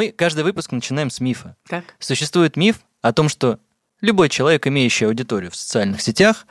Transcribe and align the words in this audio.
Мы 0.00 0.12
каждый 0.12 0.44
выпуск 0.44 0.72
начинаем 0.72 1.10
с 1.10 1.20
мифа. 1.20 1.56
Так. 1.68 1.84
Существует 1.98 2.56
миф 2.56 2.80
о 3.02 3.12
том, 3.12 3.28
что 3.28 3.58
любой 4.00 4.30
человек, 4.30 4.66
имеющий 4.66 5.04
аудиторию 5.04 5.50
в 5.50 5.56
социальных 5.56 6.00
сетях, 6.00 6.46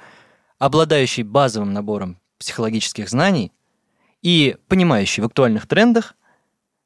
обладающий 0.59 1.23
базовым 1.23 1.73
набором 1.73 2.19
психологических 2.37 3.09
знаний 3.09 3.51
и 4.21 4.55
понимающий 4.67 5.23
в 5.23 5.25
актуальных 5.25 5.65
трендах, 5.65 6.13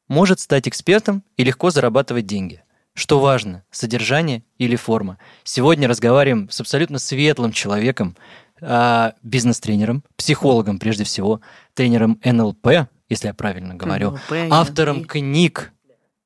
может 0.07 0.39
стать 0.39 0.65
экспертом 0.69 1.25
и 1.35 1.43
легко 1.43 1.69
зарабатывать 1.69 2.27
деньги. 2.27 2.63
Что 2.93 3.19
важно, 3.19 3.65
содержание 3.69 4.45
или 4.57 4.77
форма. 4.77 5.17
Сегодня 5.43 5.89
разговариваем 5.89 6.49
с 6.49 6.61
абсолютно 6.61 6.97
светлым 6.97 7.51
человеком, 7.51 8.15
а, 8.61 9.15
бизнес-тренером, 9.21 10.05
психологом 10.15 10.79
прежде 10.79 11.03
всего, 11.03 11.41
тренером 11.73 12.21
НЛП, 12.23 12.87
если 13.09 13.27
я 13.27 13.33
правильно 13.33 13.75
говорю, 13.75 14.11
НЛП, 14.11 14.31
автором 14.49 14.99
НЛП. 14.99 15.07
книг, 15.07 15.72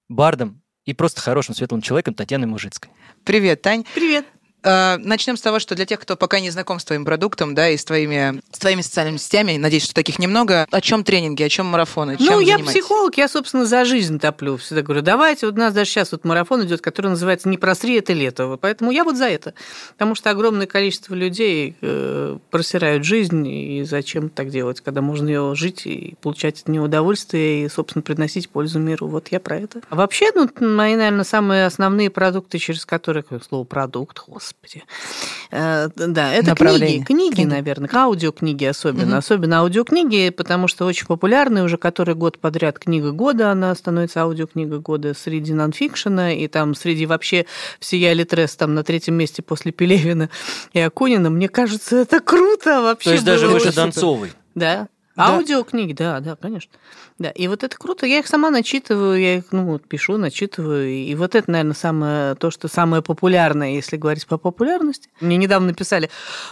бардом 0.09 0.61
и 0.85 0.93
просто 0.93 1.21
хорошим 1.21 1.53
светлым 1.55 1.81
человеком 1.81 2.13
Татьяной 2.13 2.47
Мужицкой. 2.47 2.91
Привет, 3.25 3.61
Тань. 3.61 3.85
Привет. 3.93 4.25
Э, 4.67 4.97
Начнем 4.97 5.37
с 5.37 5.41
того, 5.41 5.59
что 5.59 5.75
для 5.75 5.85
тех, 5.85 5.99
кто 5.99 6.17
пока 6.17 6.39
не 6.39 6.49
знаком 6.49 6.79
с 6.79 6.85
твоим 6.85 7.05
продуктом, 7.05 7.55
да, 7.55 7.69
и 7.69 7.77
с 7.77 7.85
твоими, 7.85 8.41
с 8.51 8.59
твоими 8.59 8.81
социальными 8.81 9.17
сетями, 9.17 9.57
надеюсь, 9.57 9.85
что 9.85 9.93
таких 9.93 10.19
немного, 10.19 10.67
о 10.69 10.81
чем 10.81 11.03
тренинги, 11.03 11.43
о 11.43 11.49
чем 11.49 11.67
марафоны, 11.67 12.17
чем 12.17 12.25
ну, 12.25 12.39
я 12.41 12.59
психолог, 12.59 13.17
я, 13.17 13.27
собственно, 13.27 13.65
за 13.65 13.85
жизнь 13.85 14.19
топлю. 14.19 14.57
Всегда 14.57 14.81
говорю, 14.81 15.01
давайте, 15.01 15.45
вот 15.45 15.55
у 15.55 15.59
нас 15.59 15.73
даже 15.73 15.89
сейчас 15.89 16.11
вот 16.11 16.25
марафон 16.25 16.65
идет, 16.65 16.81
который 16.81 17.07
называется 17.07 17.47
«Не 17.47 17.57
просри 17.57 17.95
это 17.95 18.13
лето». 18.13 18.57
Поэтому 18.59 18.91
я 18.91 19.03
вот 19.03 19.15
за 19.15 19.27
это. 19.27 19.53
Потому 19.93 20.15
что 20.15 20.29
огромное 20.29 20.67
количество 20.67 21.13
людей 21.15 21.75
э, 21.81 22.37
просирают 22.51 23.05
жизнь, 23.05 23.47
и 23.47 23.83
зачем 23.83 24.29
так 24.29 24.49
делать, 24.49 24.81
когда 24.81 25.01
можно 25.01 25.27
ее 25.29 25.55
жить 25.55 25.85
и 25.85 26.15
получать 26.21 26.61
от 26.61 26.67
нее 26.67 26.81
удовольствие, 26.81 27.65
и, 27.65 27.69
собственно, 27.69 28.01
приносить 28.01 28.49
пользу 28.49 28.79
миру. 28.79 29.07
Вот 29.07 29.29
я 29.29 29.39
про 29.39 29.57
это. 29.57 29.81
А 29.89 29.95
вообще, 29.95 30.29
ну, 30.35 30.49
мои, 30.59 30.95
наверное, 30.95 31.23
самые 31.23 31.65
основные 31.65 32.09
продукты, 32.09 32.57
через 32.57 32.85
которые, 32.85 33.23
слово 33.47 33.63
продукт, 33.63 34.23
господи, 34.27 34.56
Э, 35.51 35.87
да, 35.95 36.33
это 36.33 36.41
книги, 36.43 36.49
Направление. 36.49 37.05
книги, 37.05 37.33
Книги. 37.35 37.47
наверное, 37.47 37.89
аудиокниги 37.93 38.65
особенно, 38.65 39.05
Мгм. 39.05 39.17
особенно 39.17 39.59
аудиокниги, 39.59 40.29
потому 40.29 40.67
что 40.67 40.85
очень 40.85 41.07
популярны 41.07 41.63
уже 41.63 41.77
который 41.77 42.15
год 42.15 42.37
подряд 42.39 42.77
книга 42.77 43.11
года, 43.11 43.51
она 43.51 43.73
становится 43.75 44.21
аудиокнига 44.23 44.79
года 44.79 45.13
среди 45.13 45.53
нонфикшена, 45.53 46.33
и 46.33 46.47
там 46.47 46.75
среди 46.75 47.05
вообще 47.05 47.45
всея 47.79 48.13
Литрес 48.13 48.55
там 48.57 48.73
на 48.75 48.83
третьем 48.83 49.15
месте 49.15 49.41
после 49.41 49.71
Пелевина 49.71 50.29
и 50.73 50.79
Акунина. 50.79 51.29
Мне 51.29 51.47
кажется, 51.47 51.95
это 51.97 52.19
круто 52.19 52.81
вообще. 52.81 53.09
То 53.09 53.13
есть 53.13 53.25
даже 53.25 53.47
выше. 53.47 53.73
Донцовой. 53.73 54.33
Да. 54.55 54.87
Да. 55.15 55.29
Аудиокниги, 55.35 55.93
да, 55.93 56.19
да, 56.19 56.35
конечно. 56.35 56.71
Да, 57.19 57.31
и 57.31 57.47
вот 57.47 57.63
это 57.63 57.75
круто. 57.75 58.05
Я 58.05 58.19
их 58.19 58.27
сама 58.27 58.51
начитываю, 58.51 59.19
я 59.19 59.37
их, 59.37 59.45
ну, 59.51 59.65
вот, 59.65 59.87
пишу, 59.87 60.17
начитываю. 60.17 60.87
И 60.87 61.15
вот 61.15 61.33
это, 61.33 61.49
наверное, 61.49 61.73
самое, 61.73 62.35
то, 62.35 62.51
что 62.51 62.67
самое 62.67 63.01
популярное, 63.01 63.71
если 63.71 63.97
говорить 63.97 64.27
по 64.27 64.37
популярности. 64.37 65.09
Мне 65.19 65.37
недавно 65.37 65.69
написали, 65.69 66.11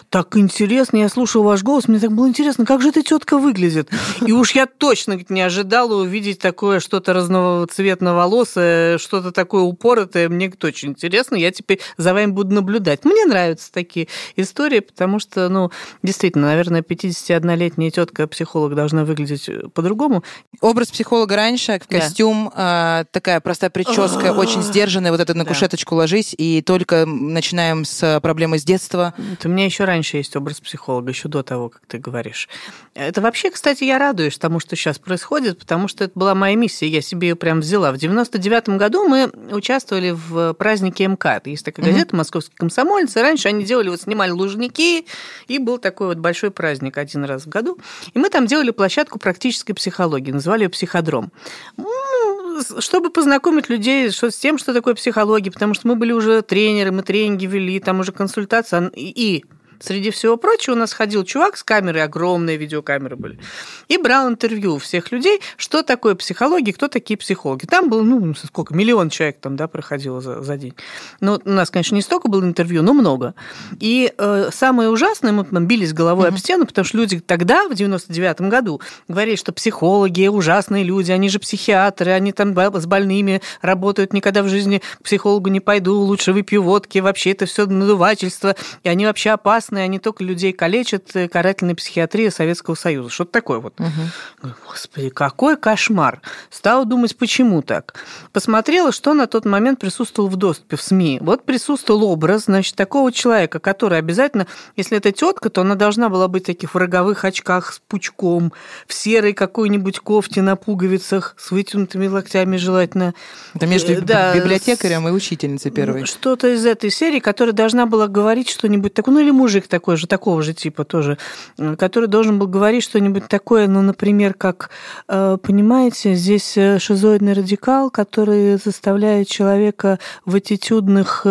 так 0.10 0.36
интересно, 0.36 0.98
я 0.98 1.10
слушал 1.10 1.44
ваш 1.44 1.62
голос, 1.62 1.88
мне 1.88 2.00
так 2.00 2.12
было 2.12 2.28
интересно, 2.28 2.66
как 2.66 2.82
же 2.82 2.90
эта 2.90 3.04
тетка 3.04 3.38
выглядит. 3.38 3.92
И 4.26 4.32
уж 4.32 4.52
я 4.52 4.66
точно 4.66 5.20
не 5.30 5.42
ожидала 5.42 6.02
увидеть 6.02 6.40
такое 6.40 6.80
что-то 6.80 7.14
разноцветноволосое, 7.14 8.98
что-то 8.98 9.32
такое 9.32 9.62
упоротое. 9.62 10.30
Мне 10.30 10.48
говорит, 10.48 10.66
очень 10.66 10.90
интересно, 10.90 11.36
я 11.36 11.52
теперь 11.52 11.80
за 11.98 12.16
вами 12.16 12.32
буду 12.32 12.56
наблюдать. 12.56 13.06
Мне 13.06 13.26
нравятся 13.26 13.72
такие 13.72 14.08
истории, 14.36 14.80
потому 14.80 15.20
что, 15.20 15.48
ну, 15.48 15.70
действительно, 16.02 16.48
наверное, 16.48 16.82
51-летняя 16.82 17.92
тетка-психолог 17.92 18.74
должна 18.74 19.06
выглядеть 19.06 19.48
по-другому. 19.76 20.24
Образ 20.62 20.92
психолога 20.92 21.36
раньше, 21.36 21.80
Да. 21.90 22.00
костюм, 22.00 22.52
э, 22.56 23.06
такая 23.12 23.40
простая 23.40 23.70
прическа, 23.70 24.34
очень 24.34 24.62
сдержанная, 24.62 25.12
вот 25.12 25.20
это 25.20 25.34
на 25.34 25.44
Да. 25.44 25.50
кушеточку 25.50 25.96
ложись, 25.96 26.34
и 26.38 26.62
только 26.62 27.06
начинаем 27.06 27.86
с 27.86 28.20
проблемы 28.22 28.60
с 28.60 28.64
детства. 28.64 29.14
Это 29.34 29.48
у 29.48 29.52
меня 29.52 29.66
еще 29.66 29.86
раньше 29.86 30.18
есть 30.18 30.36
образ 30.36 30.60
психолога, 30.62 31.10
еще 31.10 31.28
до 31.28 31.44
того, 31.44 31.70
как 31.70 31.82
ты 31.88 31.98
говоришь. 31.98 32.50
Это 32.94 33.22
вообще, 33.22 33.52
кстати, 33.52 33.84
я 33.84 33.98
радуюсь 34.00 34.38
тому, 34.38 34.60
что 34.60 34.76
сейчас 34.76 35.00
происходит, 35.00 35.60
потому 35.60 35.88
что 35.88 36.04
это 36.06 36.14
была 36.18 36.36
моя 36.36 36.56
миссия, 36.56 36.88
я 36.88 37.02
себе 37.02 37.30
ее 37.30 37.36
прям 37.36 37.60
взяла. 37.60 37.92
В 37.92 37.98
99 37.98 38.78
году 38.78 39.08
мы 39.08 39.30
участвовали 39.52 40.12
в 40.12 40.54
празднике 40.54 41.08
МКАД. 41.08 41.48
Есть 41.48 41.66
такая 41.66 41.86
газета 41.86 42.16
«Московский 42.16 42.56
комсомолец», 42.56 43.16
и 43.16 43.20
раньше 43.20 43.48
они 43.50 43.64
делали, 43.64 43.90
вот 43.90 44.02
снимали 44.02 44.32
лужники, 44.32 45.06
и 45.48 45.60
был 45.60 45.78
такой 45.78 46.08
вот 46.08 46.18
большой 46.18 46.52
праздник 46.52 46.98
один 46.98 47.26
раз 47.26 47.44
в 47.46 47.50
году. 47.50 47.78
И 48.14 48.20
мы 48.20 48.30
там 48.30 48.48
делали 48.48 48.72
площадку 48.72 49.20
практической 49.20 49.74
психологии, 49.74 50.32
называли 50.46 50.64
ее 50.64 50.70
«Психодром». 50.70 51.32
Ну, 51.78 52.62
чтобы 52.80 53.10
познакомить 53.10 53.70
людей 53.70 54.10
что- 54.12 54.32
с 54.32 54.38
тем, 54.38 54.58
что 54.58 54.74
такое 54.74 54.94
психология, 54.96 55.52
потому 55.52 55.74
что 55.74 55.88
мы 55.88 55.96
были 55.96 56.14
уже 56.14 56.42
тренеры, 56.42 56.92
мы 56.92 57.04
тренинги 57.04 57.46
вели, 57.46 57.80
там 57.80 58.00
уже 58.00 58.12
консультация. 58.12 58.92
И 58.96 59.44
среди 59.86 60.12
всего 60.12 60.38
прочего 60.38 60.74
у 60.74 60.78
нас 60.78 60.94
ходил 60.94 61.24
чувак 61.24 61.58
с 61.58 61.64
камерой, 61.64 62.04
огромные 62.04 62.58
видеокамеры 62.58 63.16
были, 63.16 63.40
и 63.88 63.98
брал 63.98 64.30
интервью 64.30 64.76
у 64.76 64.78
всех 64.80 65.12
людей, 65.12 65.42
что 65.58 65.84
такое 65.84 66.16
психология, 66.16 66.74
кто 66.74 66.88
такие 66.88 67.18
психологи. 67.18 67.66
Там 67.66 67.90
было, 67.90 68.02
ну, 68.02 68.34
сколько, 68.36 68.74
миллион 68.74 69.10
человек 69.10 69.38
там, 69.40 69.56
да, 69.56 69.68
проходило 69.68 70.22
за, 70.22 70.42
за 70.42 70.58
день. 70.58 70.74
Ну, 71.22 71.40
у 71.44 71.50
нас, 71.50 71.70
конечно, 71.70 71.96
не 71.96 72.02
столько 72.02 72.28
было 72.28 72.44
интервью, 72.44 72.82
но 72.82 72.94
много. 72.94 73.36
И 73.80 74.12
э, 74.18 74.50
самое 74.52 74.90
ужасное, 74.90 75.32
мы 75.32 75.46
там 75.46 75.68
бились 75.68 75.94
головой 75.94 76.30
об 76.30 76.38
стену, 76.38 76.66
потому 76.66 76.86
что 76.86 76.98
люди 76.98 77.20
тогда, 77.20 77.68
в 77.68 77.72
99-м 77.72 78.50
году, 78.50 78.82
говорили, 79.08 79.36
что 79.36 79.54
психологи 79.54 80.28
ужасные 80.28 80.84
люди, 80.84 81.12
они 81.12 81.30
же 81.30 81.40
психиатры, 81.40 82.12
они 82.12 82.32
там 82.32 82.56
с 82.56 82.86
больными 82.86 83.42
работают, 83.62 84.14
никогда 84.14 84.44
в 84.44 84.50
жизни 84.50 84.82
к 85.00 85.04
психологу 85.04 85.50
не 85.50 85.60
пойду, 85.60 85.96
лучше 86.00 86.34
выпью 86.34 86.64
водки, 86.64 87.00
вообще 87.00 87.32
это 87.32 87.46
все 87.46 87.66
надувательство, 87.66 88.56
и 88.84 88.90
они 88.90 89.06
вообще 89.06 89.32
опасные, 89.76 89.86
они 89.86 90.00
только 90.00 90.24
людей 90.24 90.54
калечат, 90.54 91.16
э, 91.16 91.28
карательная 91.28 91.76
психиатрия 91.76 92.32
Советского 92.32 92.76
Союза. 92.76 93.10
Что-то 93.10 93.32
такое 93.32 93.60
вот. 93.60 93.74
Говорю, 93.78 94.58
Господи, 94.68 95.10
какой 95.10 95.58
кошмар. 95.58 96.22
Стала 96.50 96.86
думать, 96.86 97.18
почему 97.18 97.62
так. 97.62 97.96
Посмотрела, 98.32 98.92
что 98.92 99.14
на 99.14 99.28
тот 99.28 99.46
момент 99.46 99.80
присутствовало 99.80 100.30
в 100.30 100.36
доступе 100.36 100.78
в 100.78 100.82
СМИ. 100.82 101.20
Вот 101.22 101.46
присутствовал 101.46 102.04
образ, 102.06 102.46
значит, 102.46 102.76
такого 102.76 103.12
человека, 103.12 103.60
который 103.60 104.00
обязательно, 104.00 104.48
если 104.78 104.98
это 104.98 105.12
тетка, 105.12 105.50
то 105.50 105.62
она 105.62 105.76
должна 105.76 106.10
была 106.10 106.28
быть 106.28 106.44
в 106.44 106.46
таких 106.46 106.74
в 106.74 106.78
роговых 106.78 107.26
очках 107.26 107.74
с 107.74 107.80
пучком, 107.88 108.54
в 108.88 108.94
серой 108.94 109.34
какой-нибудь 109.34 110.00
кофте 110.00 110.42
на 110.42 110.56
пуговицах, 110.56 111.36
с 111.38 111.52
вытянутыми 111.52 112.08
локтями 112.08 112.58
желательно. 112.58 113.14
Это 113.54 113.68
между 113.68 113.94
Э, 113.94 114.02
да, 114.02 114.36
библиотекарем 114.36 115.08
и 115.08 115.12
учительницей 115.12 115.72
первой. 115.72 116.06
Что-то 116.06 116.54
из 116.54 116.66
этой 116.66 116.90
серии, 116.90 117.20
которая 117.20 117.54
должна 117.54 117.86
была 117.86 118.08
говорить 118.08 118.50
что-нибудь 118.50 118.94
такое, 118.94 119.16
ну 119.16 119.22
или 119.22 119.32
мужик 119.32 119.55
такой 119.62 119.98
же, 119.98 120.08
такого 120.08 120.42
же 120.42 120.54
типа 120.54 120.84
тоже, 120.84 121.18
э, 121.58 121.76
который 121.76 122.08
должен 122.08 122.40
был 122.40 122.48
говорить 122.48 122.84
что-нибудь 122.84 123.28
такое, 123.28 123.68
ну, 123.68 123.82
например, 123.82 124.34
как, 124.34 124.70
э, 125.08 125.38
понимаете, 125.42 126.16
здесь 126.16 126.58
э, 126.58 126.80
шизоидный 126.80 127.34
радикал, 127.34 127.90
который 127.90 128.58
заставляет 128.58 129.28
человека 129.28 130.00
в 130.26 130.36
аттитюдных... 130.36 131.26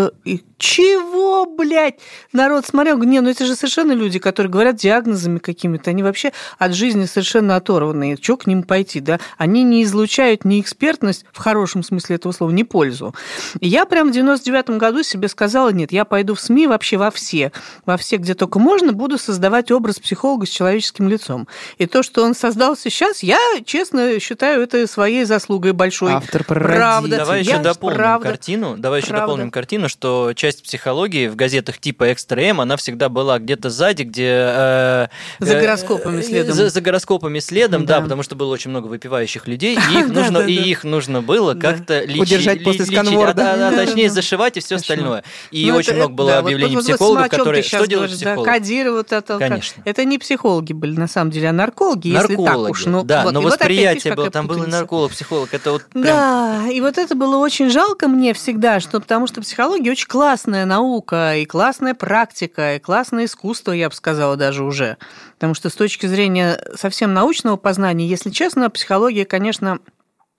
чего, 0.59 1.47
блядь? 1.47 1.97
Народ 2.33 2.67
смотрел, 2.67 2.99
не, 2.99 3.21
ну 3.21 3.31
это 3.31 3.47
же 3.47 3.55
совершенно 3.57 3.93
люди, 3.93 4.19
которые 4.19 4.51
говорят 4.51 4.77
диагнозами 4.77 5.39
какими-то, 5.39 5.91
они 5.91 6.03
вообще 6.03 6.33
от 6.59 6.75
жизни 6.75 7.07
совершенно 7.07 7.57
оторванные. 7.57 8.17
Чего 8.17 8.37
к 8.37 8.47
ним 8.47 8.63
пойти, 8.63 9.01
да? 9.01 9.19
Они 9.39 9.63
не 9.63 9.83
излучают 9.85 10.45
ни 10.45 10.61
экспертность, 10.61 11.25
в 11.33 11.39
хорошем 11.39 11.83
смысле 11.83 12.17
этого 12.17 12.33
слова, 12.33 12.51
ни 12.51 12.63
пользу. 12.63 13.15
И 13.61 13.69
я 13.69 13.85
прям 13.87 14.09
в 14.09 14.13
99 14.13 14.71
году 14.71 15.03
себе 15.03 15.29
сказала, 15.29 15.71
нет, 15.71 15.93
я 15.93 16.05
пойду 16.05 16.35
в 16.35 16.41
СМИ 16.41 16.67
вообще 16.67 16.97
во 16.97 17.11
все, 17.11 17.53
во 17.85 17.97
все, 17.97 18.17
где 18.17 18.35
только 18.35 18.59
можно, 18.59 18.93
буду 18.93 19.19
создавать 19.19 19.71
образ 19.71 19.99
психолога 19.99 20.47
с 20.47 20.51
человеческим 20.51 21.09
лицом. 21.09 21.49
И 21.79 21.87
то, 21.87 22.03
что 22.03 22.23
он 22.23 22.35
создал 22.35 22.77
сейчас, 22.77 23.23
я, 23.23 23.39
честно, 23.65 24.21
считаю 24.21 24.63
это 24.63 24.87
своей 24.87 25.25
заслугой 25.25 25.73
большой. 25.73 26.13
Автор 26.13 26.45
Правда. 26.45 27.17
Давай 27.17 27.43
Я- 27.43 27.55
еще 27.55 27.63
дополним 27.63 27.97
правда, 27.97 28.29
картину. 28.29 28.75
Давай 28.79 29.01
еще 29.01 29.09
правда. 29.11 29.27
дополним 29.27 29.51
картину, 29.51 29.89
что 29.89 30.33
часть 30.35 30.54
психологии 30.63 31.29
в 31.29 31.37
газетах 31.37 31.79
типа 31.79 32.13
Экстра 32.13 32.41
М, 32.41 32.61
она 32.61 32.77
всегда 32.77 33.09
была 33.09 33.39
где-то 33.39 33.71
сзади, 33.71 34.03
где 34.03 34.29
э, 34.29 35.07
За 35.41 35.55
э, 35.55 35.61
гороскопами 35.61 36.21
э, 36.21 36.23
следом. 36.23 36.55
За, 36.55 36.69
за 36.69 36.81
гороскопами 36.81 37.39
следом, 37.39 37.87
да. 37.87 37.97
Да. 37.97 38.03
потому 38.03 38.23
что 38.23 38.35
было 38.37 38.53
очень 38.53 38.71
много 38.71 38.87
выпивающих 38.87 39.47
людей, 39.47 39.77
и 39.93 39.99
их 40.01 40.09
нужно, 40.09 40.39
и 40.39 40.53
их 40.55 40.85
нужно 40.85 41.23
было 41.23 41.55
как-то 41.55 42.01
лечить, 42.05 42.23
Удержать 42.23 42.65
после 42.65 42.87
сканворда. 42.87 43.53
а, 43.53 43.57
Да, 43.71 43.85
точнее 43.85 44.11
зашивать 44.11 44.57
и 44.57 44.61
все 44.61 44.77
остальное. 44.77 45.25
И 45.51 45.71
Ну, 45.71 45.77
очень 45.77 45.95
много 45.95 46.13
было 46.13 46.31
вот- 46.33 46.39
объявлений 46.41 46.77
вот- 46.77 46.85
вот 46.85 46.95
психологов, 46.95 47.29
которые 47.29 47.63
что 47.63 47.87
делает 47.87 48.11
говоришь, 48.11 48.17
психолог? 48.17 48.47
Да, 48.47 48.53
кодировать 48.53 49.13
это. 49.13 49.39
Конечно. 49.39 49.83
Это 49.85 50.05
не 50.05 50.19
психологи 50.19 50.73
были, 50.73 50.99
на 50.99 51.09
самом 51.09 51.31
деле, 51.31 51.49
а 51.51 51.53
наркологи, 51.53 52.09
если 52.09 52.37
так 52.37 52.59
уж. 52.59 52.87
Ну, 52.87 53.03
да, 53.05 53.25
вот. 53.25 53.33
но 53.33 53.41
вот 53.41 53.53
восприятие 53.53 54.15
было, 54.15 54.31
там 54.31 54.47
был 54.47 54.63
и 54.65 54.67
нарколог, 54.67 55.13
психолог, 55.13 55.53
это 55.55 55.73
вот 55.73 55.83
Да, 55.95 56.67
и 56.71 56.81
вот 56.81 56.99
это 56.99 57.15
было 57.15 57.37
очень 57.39 57.71
жалко 57.71 58.09
мне 58.09 58.35
всегда, 58.35 58.81
что, 58.81 59.01
потому 59.01 59.27
что 59.27 59.41
психология 59.41 59.91
очень 59.91 60.07
классная 60.35 60.67
наука, 60.67 61.37
и 61.37 61.45
классная 61.45 61.95
практика, 61.95 62.75
и 62.75 62.81
классное 62.81 63.27
искусство, 63.27 63.71
я 63.71 63.89
бы 63.89 63.95
сказала, 63.95 64.37
даже 64.37 64.65
уже. 64.65 64.99
Потому 65.35 65.55
что 65.55 65.71
с 65.71 65.75
точки 65.77 66.07
зрения 66.07 66.61
совсем 66.75 67.15
научного 67.15 67.57
познания, 67.57 68.09
если 68.09 68.31
честно, 68.31 68.69
психология, 68.69 69.27
конечно, 69.27 69.79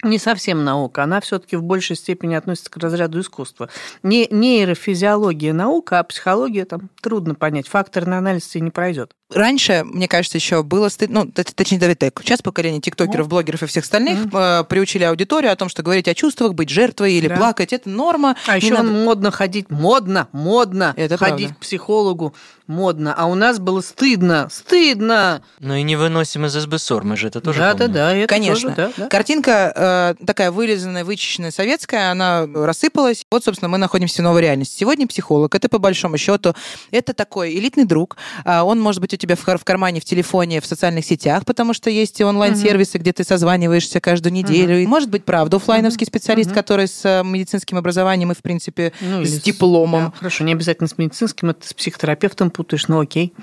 не 0.03 0.19
совсем 0.19 0.65
наука, 0.65 1.03
она 1.03 1.21
все-таки 1.21 1.55
в 1.55 1.63
большей 1.63 1.95
степени 1.95 2.35
относится 2.35 2.69
к 2.69 2.75
разряду 2.75 3.21
искусства. 3.21 3.69
Не 4.03 4.27
нейрофизиология 4.29 5.53
наука, 5.53 5.99
а 5.99 6.03
психология 6.03 6.65
там 6.65 6.89
трудно 7.01 7.33
понять. 7.33 7.69
Факторный 7.69 8.17
анализ 8.17 8.47
тебе 8.47 8.65
не 8.65 8.71
пройдет. 8.71 9.13
Раньше, 9.35 9.83
мне 9.83 10.07
кажется, 10.07 10.37
еще 10.37 10.63
было 10.63 10.87
стыдно, 10.87 11.25
ну, 11.25 11.31
точнее, 11.31 11.77
Давид 11.77 11.99
так, 11.99 12.21
сейчас 12.21 12.41
поколение 12.41 12.79
тиктокеров, 12.79 13.27
блогеров 13.27 13.63
и 13.63 13.65
всех 13.65 13.83
остальных 13.83 14.27
mm-hmm. 14.27 14.63
приучили 14.63 15.03
аудиторию 15.03 15.51
о 15.51 15.55
том, 15.57 15.67
что 15.67 15.83
говорить 15.83 16.07
о 16.07 16.13
чувствах, 16.13 16.53
быть 16.53 16.69
жертвой 16.69 17.15
или 17.15 17.27
да. 17.27 17.35
плакать, 17.35 17.73
это 17.73 17.89
норма. 17.89 18.37
А 18.47 18.55
еще 18.55 18.73
надо... 18.73 18.89
модно 18.89 19.31
ходить, 19.31 19.69
модно, 19.69 20.29
модно 20.31 20.93
это 20.95 21.17
ходить 21.17 21.47
правда. 21.47 21.55
к 21.55 21.59
психологу, 21.59 22.33
модно. 22.65 23.13
А 23.13 23.25
у 23.25 23.35
нас 23.35 23.59
было 23.59 23.81
стыдно, 23.81 24.47
стыдно. 24.49 25.41
Ну 25.59 25.75
и 25.75 25.83
не 25.83 25.97
выносим 25.97 26.45
из 26.45 26.53
СБСОР, 26.53 27.03
мы 27.03 27.17
же 27.17 27.27
это 27.27 27.41
тоже 27.41 27.59
да, 27.59 27.71
помним. 27.71 27.87
Да, 27.87 27.93
да, 27.93 28.15
это 28.15 28.27
Конечно. 28.27 28.73
Тоже, 28.73 28.93
да, 28.95 29.03
да. 29.03 29.07
Картинка 29.09 30.15
э, 30.17 30.25
такая 30.25 30.51
вылизанная, 30.51 31.03
вычищенная 31.03 31.51
советская, 31.51 32.11
она 32.11 32.47
рассыпалась. 32.47 33.25
Вот, 33.29 33.43
собственно, 33.43 33.67
мы 33.67 33.79
находимся 33.79 34.21
в 34.21 34.23
новой 34.23 34.41
реальности. 34.41 34.79
Сегодня 34.79 35.07
психолог, 35.07 35.53
это 35.53 35.67
по 35.67 35.77
большому 35.77 36.17
счету, 36.17 36.53
это 36.91 37.13
такой 37.13 37.53
элитный 37.53 37.83
друг. 37.83 38.15
А 38.45 38.63
он 38.63 38.79
может 38.79 39.01
быть 39.01 39.13
у 39.13 39.17
тебя 39.17 39.24
в, 39.33 39.43
в 39.43 39.63
кармане 39.63 39.99
в 39.99 40.05
телефоне, 40.05 40.61
в 40.61 40.65
социальных 40.65 41.05
сетях, 41.05 41.45
потому 41.45 41.73
что 41.73 41.89
есть 41.89 42.21
онлайн-сервисы, 42.21 42.97
mm-hmm. 42.97 43.01
где 43.01 43.13
ты 43.13 43.23
созваниваешься 43.23 43.99
каждую 43.99 44.33
неделю. 44.33 44.79
И 44.79 44.85
может 44.85 45.09
быть, 45.09 45.25
правда, 45.25 45.57
офлайновский 45.57 46.05
mm-hmm. 46.05 46.09
специалист, 46.09 46.51
mm-hmm. 46.51 46.53
который 46.53 46.87
с 46.87 47.03
э, 47.03 47.23
медицинским 47.23 47.77
образованием 47.77 48.31
и, 48.31 48.35
в 48.35 48.43
принципе, 48.43 48.93
ну, 49.01 49.23
с 49.25 49.41
дипломом. 49.41 50.11
Да, 50.11 50.13
хорошо, 50.19 50.43
не 50.43 50.51
обязательно 50.53 50.87
с 50.87 50.97
медицинским, 50.97 51.49
это 51.49 51.67
с 51.67 51.73
психотерапевтом 51.73 52.51
путаешь, 52.51 52.87
но 52.87 52.99
окей 52.99 53.33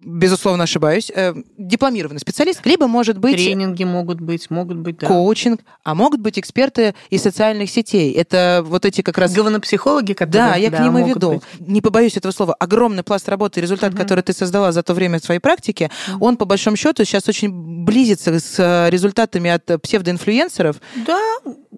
безусловно, 0.00 0.64
ошибаюсь, 0.64 1.10
э, 1.14 1.34
дипломированный 1.56 2.20
специалист, 2.20 2.64
либо 2.64 2.86
может 2.86 3.18
быть... 3.18 3.36
Тренинги 3.36 3.84
могут 3.84 4.20
быть, 4.20 4.48
могут 4.50 4.78
быть, 4.78 4.98
да. 4.98 5.06
Коучинг, 5.08 5.60
а 5.82 5.94
могут 5.94 6.20
быть 6.20 6.38
эксперты 6.38 6.94
из 7.10 7.22
социальных 7.22 7.70
сетей. 7.70 8.12
Это 8.12 8.62
вот 8.64 8.84
эти 8.84 9.02
как 9.02 9.18
раз... 9.18 9.32
Говнопсихологи, 9.34 10.12
которые... 10.12 10.50
Да, 10.50 10.56
я 10.56 10.70
да, 10.70 10.78
к 10.78 10.80
ним 10.80 10.98
и 10.98 11.08
веду. 11.08 11.32
Быть. 11.34 11.42
Не 11.60 11.80
побоюсь 11.80 12.16
этого 12.16 12.32
слова. 12.32 12.54
Огромный 12.54 13.02
пласт 13.02 13.28
работы, 13.28 13.60
результат, 13.60 13.92
угу. 13.92 14.02
который 14.02 14.22
ты 14.22 14.32
создала 14.32 14.70
за 14.70 14.82
то 14.82 14.94
время 14.94 15.18
своей 15.18 15.40
практики, 15.40 15.90
угу. 16.14 16.26
он, 16.26 16.36
по 16.36 16.44
большому 16.44 16.76
счету, 16.76 17.04
сейчас 17.04 17.28
очень 17.28 17.84
близится 17.84 18.38
с 18.38 18.54
э, 18.58 18.90
результатами 18.90 19.50
от 19.50 19.82
псевдоинфлюенсеров. 19.82 20.76
Да, 21.06 21.20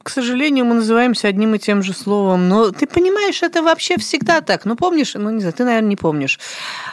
к 0.02 0.08
сожалению, 0.08 0.64
мы 0.64 0.74
называемся 0.74 1.28
одним 1.28 1.54
и 1.54 1.58
тем 1.58 1.82
же 1.82 1.92
словом. 1.92 2.48
Но 2.48 2.70
ты 2.70 2.86
понимаешь, 2.86 3.42
это 3.42 3.62
вообще 3.62 3.98
всегда 3.98 4.40
так. 4.40 4.64
Ну, 4.64 4.76
помнишь? 4.76 5.14
Ну, 5.14 5.30
не 5.30 5.40
знаю, 5.40 5.52
ты, 5.52 5.64
наверное, 5.64 5.88
не 5.88 5.96
помнишь. 5.96 6.38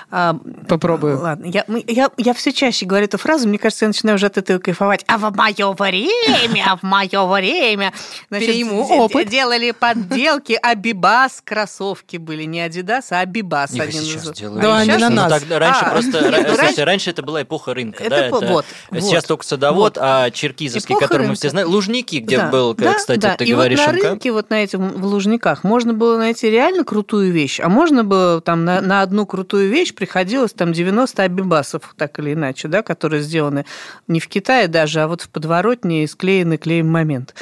А, 0.09 0.37
Попробую. 0.67 1.16
Ладно, 1.21 1.45
я, 1.45 1.65
я, 1.87 2.09
я 2.17 2.33
все 2.33 2.51
чаще 2.51 2.85
говорю 2.85 3.05
эту 3.05 3.17
фразу, 3.17 3.47
мне 3.47 3.57
кажется, 3.57 3.85
я 3.85 3.89
начинаю 3.89 4.15
уже 4.15 4.27
от 4.27 4.37
этого 4.37 4.59
кайфовать. 4.59 5.03
А 5.07 5.17
в 5.17 5.35
мое 5.35 5.73
время, 5.73 6.77
в 6.81 6.83
мое 6.83 7.25
время... 7.25 7.93
Значит, 8.29 8.47
Перейму 8.47 8.83
опыт. 8.83 9.29
Делали 9.29 9.71
подделки, 9.71 10.57
Абибас 10.61 11.41
кроссовки 11.43 12.17
были, 12.17 12.43
не 12.43 12.61
Адидас, 12.61 13.11
а 13.11 13.19
Абибас. 13.19 13.73
Их 13.73 13.83
один 13.83 14.01
сейчас 14.01 14.31
делают. 14.31 14.61
Да, 14.61 14.77
они 14.77 14.97
на 14.97 15.09
нас. 15.09 15.31
Ну, 15.31 15.39
так, 15.39 15.59
раньше 15.59 15.81
а, 15.85 15.89
просто... 15.91 16.31
Раньше... 16.31 16.55
Слушайте, 16.55 16.83
раньше 16.83 17.09
это 17.09 17.23
была 17.23 17.41
эпоха 17.41 17.73
рынка. 17.73 18.03
Это, 18.03 18.09
да, 18.09 18.25
это, 18.27 18.47
вот, 18.47 18.65
сейчас 18.91 19.23
только 19.25 19.45
садовод, 19.45 19.97
а 19.99 20.29
черкизовский, 20.31 20.95
который 20.95 21.27
мы 21.27 21.35
все 21.35 21.49
знаем, 21.49 21.67
Лужники, 21.67 22.17
где 22.17 22.45
был, 22.45 22.75
кстати, 22.75 23.19
да. 23.19 23.35
ты 23.35 23.45
И 23.45 23.53
говоришь, 23.53 23.79
вот 23.79 23.87
на 23.87 23.93
рынке, 23.93 24.31
вот 24.31 24.49
на 24.49 24.63
этих 24.63 24.79
в 24.79 25.05
Лужниках, 25.05 25.63
можно 25.63 25.93
было 25.93 26.17
найти 26.17 26.49
реально 26.49 26.83
крутую 26.83 27.31
вещь, 27.31 27.59
а 27.59 27.69
можно 27.69 28.03
было 28.03 28.41
там 28.41 28.65
на, 28.65 28.81
на 28.81 29.01
одну 29.01 29.25
крутую 29.25 29.69
вещь 29.69 29.93
приходилось 29.93 30.53
там 30.53 30.73
90 30.73 31.06
абибасов, 31.15 31.93
так 31.97 32.19
или 32.19 32.33
иначе, 32.33 32.67
да, 32.67 32.83
которые 32.83 33.21
сделаны 33.21 33.65
не 34.07 34.19
в 34.19 34.27
Китае 34.27 34.67
даже, 34.67 35.01
а 35.01 35.07
вот 35.07 35.21
в 35.21 35.29
подворотне 35.29 36.03
и 36.03 36.07
склеены 36.07 36.57
клеем 36.57 36.89
момент. 36.89 37.33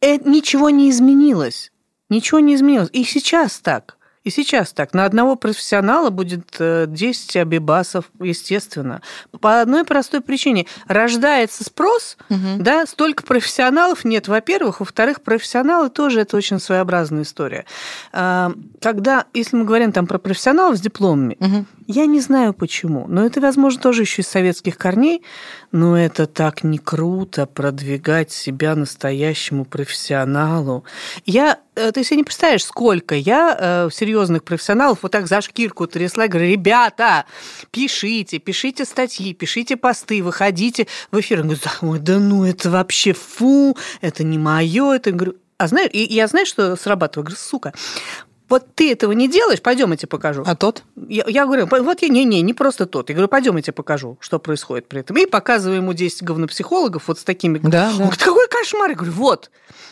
Это 0.00 0.28
ничего 0.28 0.70
не 0.70 0.90
изменилось. 0.90 1.72
Ничего 2.08 2.40
не 2.40 2.54
изменилось. 2.54 2.90
И 2.92 3.04
сейчас 3.04 3.58
так. 3.58 3.98
И 4.24 4.30
сейчас 4.30 4.72
так. 4.72 4.92
На 4.92 5.06
одного 5.06 5.36
профессионала 5.36 6.10
будет 6.10 6.56
10 6.58 7.36
э, 7.36 7.40
абибасов, 7.40 8.10
естественно. 8.20 9.00
По 9.40 9.62
одной 9.62 9.84
простой 9.84 10.20
причине. 10.20 10.66
Рождается 10.86 11.64
спрос, 11.64 12.18
угу. 12.28 12.58
да, 12.58 12.84
столько 12.84 13.22
профессионалов 13.22 14.04
нет, 14.04 14.28
во-первых. 14.28 14.80
Во-вторых, 14.80 15.22
профессионалы 15.22 15.88
тоже 15.88 16.20
это 16.20 16.36
очень 16.36 16.60
своеобразная 16.60 17.22
история. 17.22 17.64
А, 18.12 18.52
когда, 18.82 19.24
если 19.32 19.56
мы 19.56 19.64
говорим 19.64 19.92
там 19.92 20.06
про 20.06 20.18
профессионалов 20.18 20.76
с 20.76 20.80
дипломами, 20.82 21.36
угу. 21.40 21.64
Я 21.88 22.04
не 22.04 22.20
знаю 22.20 22.52
почему, 22.52 23.06
но 23.08 23.24
это, 23.24 23.40
возможно, 23.40 23.80
тоже 23.80 24.02
еще 24.02 24.20
из 24.20 24.28
советских 24.28 24.76
корней, 24.76 25.22
но 25.72 25.98
это 25.98 26.26
так 26.26 26.62
не 26.62 26.76
круто 26.76 27.46
продвигать 27.46 28.30
себя 28.30 28.76
настоящему 28.76 29.64
профессионалу. 29.64 30.84
Я, 31.24 31.58
э, 31.76 31.90
ты 31.90 32.04
себе 32.04 32.18
не 32.18 32.24
представляешь, 32.24 32.64
сколько 32.64 33.14
я 33.14 33.56
э, 33.58 33.88
серьезных 33.90 34.44
профессионалов 34.44 34.98
вот 35.00 35.12
так 35.12 35.26
за 35.26 35.40
шкирку 35.40 35.86
трясла 35.86 36.28
говорю, 36.28 36.50
ребята, 36.50 37.24
пишите, 37.70 38.38
пишите 38.38 38.84
статьи, 38.84 39.32
пишите 39.32 39.78
посты, 39.78 40.22
выходите 40.22 40.86
в 41.10 41.18
эфир. 41.18 41.38
Я 41.38 41.44
говорю, 41.44 42.02
да 42.02 42.18
ну 42.18 42.44
это 42.44 42.68
вообще 42.70 43.14
фу, 43.14 43.76
это 44.02 44.24
не 44.24 44.36
мое, 44.36 44.92
это... 44.92 45.10
Говорю, 45.12 45.36
а 45.56 45.66
знаешь, 45.66 45.90
и 45.92 46.04
я 46.04 46.28
знаю, 46.28 46.46
что 46.46 46.76
срабатываю. 46.76 47.24
Говорю, 47.24 47.40
сука, 47.40 47.72
вот 48.48 48.74
ты 48.74 48.92
этого 48.92 49.12
не 49.12 49.28
делаешь, 49.28 49.60
пойдем 49.60 49.90
я 49.90 49.96
тебе 49.96 50.08
покажу. 50.08 50.42
А 50.46 50.56
тот? 50.56 50.82
Я, 51.08 51.24
я 51.26 51.44
говорю, 51.44 51.66
вот 51.66 52.02
я, 52.02 52.08
не-не, 52.08 52.40
не 52.40 52.54
просто 52.54 52.86
тот. 52.86 53.10
Я 53.10 53.14
говорю, 53.14 53.28
пойдем 53.28 53.56
я 53.56 53.62
тебе 53.62 53.72
покажу, 53.74 54.16
что 54.20 54.38
происходит 54.38 54.88
при 54.88 55.00
этом. 55.00 55.16
И 55.18 55.26
показываю 55.26 55.78
ему 55.78 55.92
10 55.92 56.22
говнопсихологов 56.22 57.08
вот 57.08 57.18
с 57.18 57.24
такими. 57.24 57.58
Да, 57.58 57.90
Он 57.90 57.98
говорит, 57.98 58.22
какой 58.22 58.48
кошмар. 58.48 58.90
Я 58.90 58.96
говорю, 58.96 59.12
вот. 59.12 59.50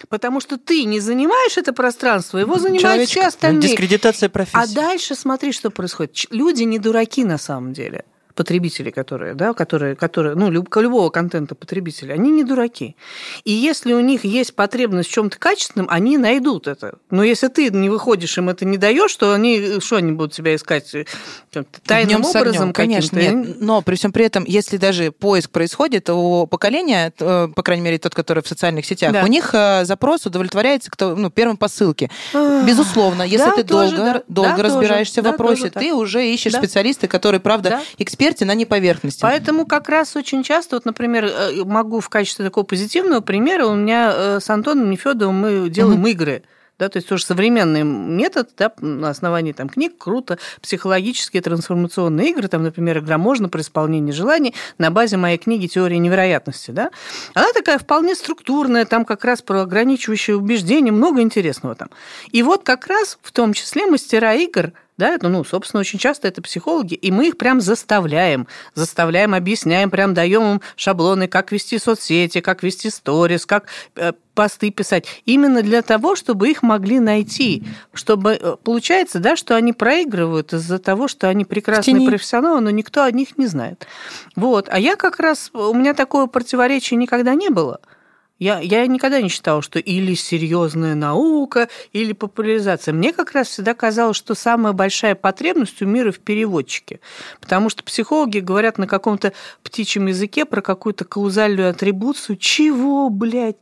Потому 0.09 0.41
что 0.41 0.59
ты 0.59 0.85
не 0.85 1.01
занимаешь 1.01 1.59
это 1.59 1.73
пространство, 1.73 2.39
его 2.39 2.59
занимают 2.59 2.81
Человечек, 2.81 3.19
все 3.19 3.27
остальные. 3.27 3.63
Дискредитация 3.63 4.29
профессии. 4.29 4.73
А 4.73 4.75
дальше 4.75 5.15
смотри, 5.15 5.53
что 5.53 5.71
происходит. 5.71 6.27
Люди 6.31 6.63
не 6.63 6.79
дураки 6.79 7.25
на 7.25 7.39
самом 7.39 7.73
деле 7.73 8.05
потребители, 8.37 8.91
которые, 8.91 9.35
да, 9.35 9.55
которые, 9.55 9.97
которые, 9.97 10.37
ну, 10.37 10.51
люб, 10.51 10.75
любого 10.77 11.11
контента 11.11 11.55
потребителя, 11.55 12.15
они 12.15 12.31
не 12.31 12.45
дураки. 12.45 12.95
И 13.45 13.51
если 13.51 13.95
у 13.95 14.01
них 14.01 14.25
есть 14.25 14.55
потребность 14.55 15.09
в 15.09 15.13
чем-то 15.13 15.39
качественном, 15.39 15.89
они 15.91 16.19
найдут 16.19 16.69
это. 16.69 16.99
Но 17.11 17.25
если 17.25 17.49
ты 17.49 17.71
не 17.71 17.89
выходишь, 17.89 18.37
им 18.39 18.49
это 18.49 18.65
не 18.65 18.77
даешь, 18.77 19.15
то 19.17 19.33
они, 19.33 19.81
что 19.81 19.97
они 19.97 20.13
будут 20.13 20.35
тебя 20.35 20.55
искать 20.55 20.95
тайным 21.85 22.23
Днем 22.23 22.25
образом? 22.25 22.73
Конечно, 22.73 23.19
нет. 23.19 23.61
Но 23.61 23.83
при 23.83 23.97
всем 23.97 24.13
при 24.13 24.27
этом, 24.27 24.45
если 24.45 24.77
даже 24.77 25.11
поиск 25.11 25.51
происходит 25.51 26.09
у 26.11 26.47
поколения, 26.47 27.13
то, 27.17 27.51
по 27.55 27.63
крайней 27.63 27.83
мере, 27.83 27.99
тот, 27.99 28.15
который 28.15 28.43
в 28.43 28.49
социальных 28.49 28.85
сетях, 28.85 29.13
да. 29.13 29.25
у 29.25 29.27
них 29.27 29.51
э, 29.55 29.85
запрос 29.85 30.27
удовлетворяется 30.27 30.91
кто, 30.91 31.17
ну, 31.17 31.31
первым 31.31 31.57
по 31.57 31.69
ссылке. 31.69 32.11
Безусловно, 32.33 33.23
если 33.23 33.47
да, 33.47 33.53
ты 33.53 33.65
тоже, 33.65 33.97
долго, 33.97 34.13
да. 34.13 34.23
долго 34.29 34.57
да, 34.59 34.63
разбираешься 34.63 35.17
тоже, 35.17 35.29
в 35.29 35.31
вопросе, 35.33 35.71
да, 35.73 35.81
ты 35.81 35.95
уже 35.95 36.27
ищешь 36.27 36.53
да. 36.53 36.59
специалиста, 36.59 37.09
который, 37.09 37.41
правда, 37.41 37.71
да. 37.71 37.83
эксперт 37.99 38.26
эксперте 38.27 38.45
на 38.45 38.55
неповерхностном. 38.55 39.31
Поэтому 39.31 39.67
как 39.67 39.89
раз 39.89 40.17
очень 40.17 40.43
часто, 40.43 40.77
вот, 40.77 40.85
например, 40.85 41.27
э, 41.27 41.65
могу 41.65 42.01
в 42.01 42.09
качестве 42.09 42.45
такого 42.45 42.65
позитивного 42.65 43.21
примера, 43.21 43.67
у 43.67 43.75
меня 43.75 44.13
э, 44.15 44.41
с 44.41 44.51
Антоном 44.51 44.91
Нефедовым 44.91 45.35
мы 45.35 45.69
делаем 45.71 46.01
угу. 46.01 46.09
игры 46.09 46.43
да, 46.79 46.91
то 46.91 46.99
есть 46.99 47.09
тоже 47.09 47.25
современный 47.25 47.85
метод, 47.85 48.51
да, 48.57 48.71
на 48.81 49.09
основании 49.09 49.53
там 49.53 49.69
книг, 49.69 49.95
круто, 49.97 50.39
психологические 50.61 51.43
трансформационные 51.43 52.31
игры, 52.31 52.49
там, 52.49 52.63
например, 52.63 52.99
игра 52.99 53.17
«Можно» 53.17 53.49
при 53.49 53.63
исполнении 53.63 54.13
желаний 54.13 54.55
на 54.77 54.91
базе 54.91 55.17
моей 55.17 55.39
книги 55.39 55.69
«Теория 55.69 55.99
невероятности», 55.99 56.73
да, 56.73 56.91
она 57.35 57.51
такая 57.55 57.79
вполне 57.79 58.15
структурная, 58.15 58.85
там 58.85 59.07
как 59.07 59.25
раз 59.25 59.41
про 59.41 59.63
ограничивающие 59.63 60.37
убеждения, 60.37 60.93
много 60.93 61.23
интересного 61.23 61.75
там. 61.75 61.89
И 62.31 62.43
вот 62.43 62.63
как 62.63 62.87
раз 62.89 63.19
в 63.23 63.33
том 63.33 63.55
числе 63.55 63.87
мастера 63.87 64.35
игр– 64.35 64.73
да, 64.97 65.11
это, 65.11 65.29
ну, 65.29 65.45
собственно, 65.45 65.81
очень 65.81 65.99
часто 65.99 66.29
это 66.29 66.41
психологи, 66.41 66.95
и 66.95 67.11
мы 67.11 67.29
их 67.29 67.37
прям 67.37 67.61
заставляем, 67.61 68.47
заставляем, 68.75 69.35
объясняем, 69.35 69.91
прям 69.91 70.15
даем 70.15 70.55
им 70.55 70.61
шаблоны, 70.77 71.29
как 71.29 71.53
вести 71.53 71.79
соцсети, 71.79 72.41
как 72.41 72.63
вести 72.63 72.89
сторис, 72.89 73.45
как 73.45 73.67
э, 73.97 74.13
посты 74.35 74.71
писать, 74.71 75.07
именно 75.25 75.63
для 75.63 75.83
того, 75.83 76.17
чтобы 76.17 76.51
их 76.51 76.63
могли 76.63 76.99
найти, 77.01 77.65
чтобы 77.93 78.39
э, 78.41 78.57
получается, 78.63 79.19
да, 79.19 79.37
что 79.37 79.55
они 79.55 79.73
проигрывают 79.73 80.53
из-за 80.53 80.79
того, 80.79 81.09
что 81.09 81.29
они 81.29 81.45
прекрасные 81.45 82.07
профессионалы, 82.07 82.61
но 82.61 82.71
никто 82.71 83.03
о 83.03 83.11
них 83.11 83.37
не 83.37 83.47
знает. 83.47 83.87
Вот, 84.35 84.69
а 84.71 84.79
я 84.79 84.97
как 84.97 85.19
раз 85.21 85.51
у 85.53 85.75
меня 85.75 85.93
такое 85.95 86.27
противоречие 86.27 86.97
никогда 86.97 87.35
не 87.35 87.51
было. 87.51 87.81
Я, 88.39 88.61
я 88.61 88.87
никогда 88.87 89.23
не 89.23 89.31
считала, 89.31 89.63
что 89.63 89.79
или 89.79 90.15
серьезная 90.15 90.95
наука, 90.95 91.69
или 91.93 92.13
популяризация. 92.13 92.93
Мне 92.93 93.13
как 93.13 93.33
раз 93.33 93.49
всегда 93.49 93.73
казалось, 93.73 94.17
что 94.17 94.35
самая 94.35 94.75
большая 94.75 95.15
потребность 95.15 95.81
у 95.81 95.87
мира 95.87 96.13
в 96.13 96.19
переводчике. 96.19 97.01
Потому 97.41 97.71
что 97.71 97.83
психологи 97.83 98.41
говорят 98.41 98.77
на 98.77 98.87
каком-то 98.87 99.33
птичьем 99.63 100.07
языке 100.07 100.45
про 100.45 100.61
какую-то 100.61 101.07
каузальную 101.07 101.71
атрибуцию. 101.71 102.37
Чего, 102.37 103.09
блядь? 103.09 103.57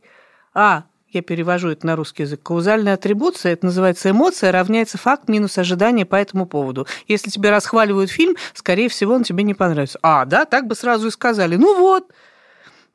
А, 0.53 0.83
я 1.09 1.21
перевожу 1.21 1.69
это 1.69 1.87
на 1.87 1.95
русский 1.95 2.23
язык. 2.23 2.43
Каузальная 2.43 2.95
атрибуция, 2.95 3.53
это 3.53 3.67
называется 3.67 4.09
эмоция, 4.09 4.51
равняется 4.51 4.97
факт 4.97 5.29
минус 5.29 5.57
ожидание 5.57 6.05
по 6.05 6.17
этому 6.17 6.45
поводу. 6.45 6.85
Если 7.07 7.29
тебе 7.29 7.49
расхваливают 7.49 8.11
фильм, 8.11 8.35
скорее 8.53 8.89
всего, 8.89 9.13
он 9.13 9.23
тебе 9.23 9.45
не 9.45 9.53
понравится. 9.53 9.99
А, 10.01 10.25
да, 10.25 10.43
так 10.43 10.67
бы 10.67 10.75
сразу 10.75 11.07
и 11.07 11.11
сказали. 11.11 11.55
Ну 11.55 11.79
вот, 11.79 12.11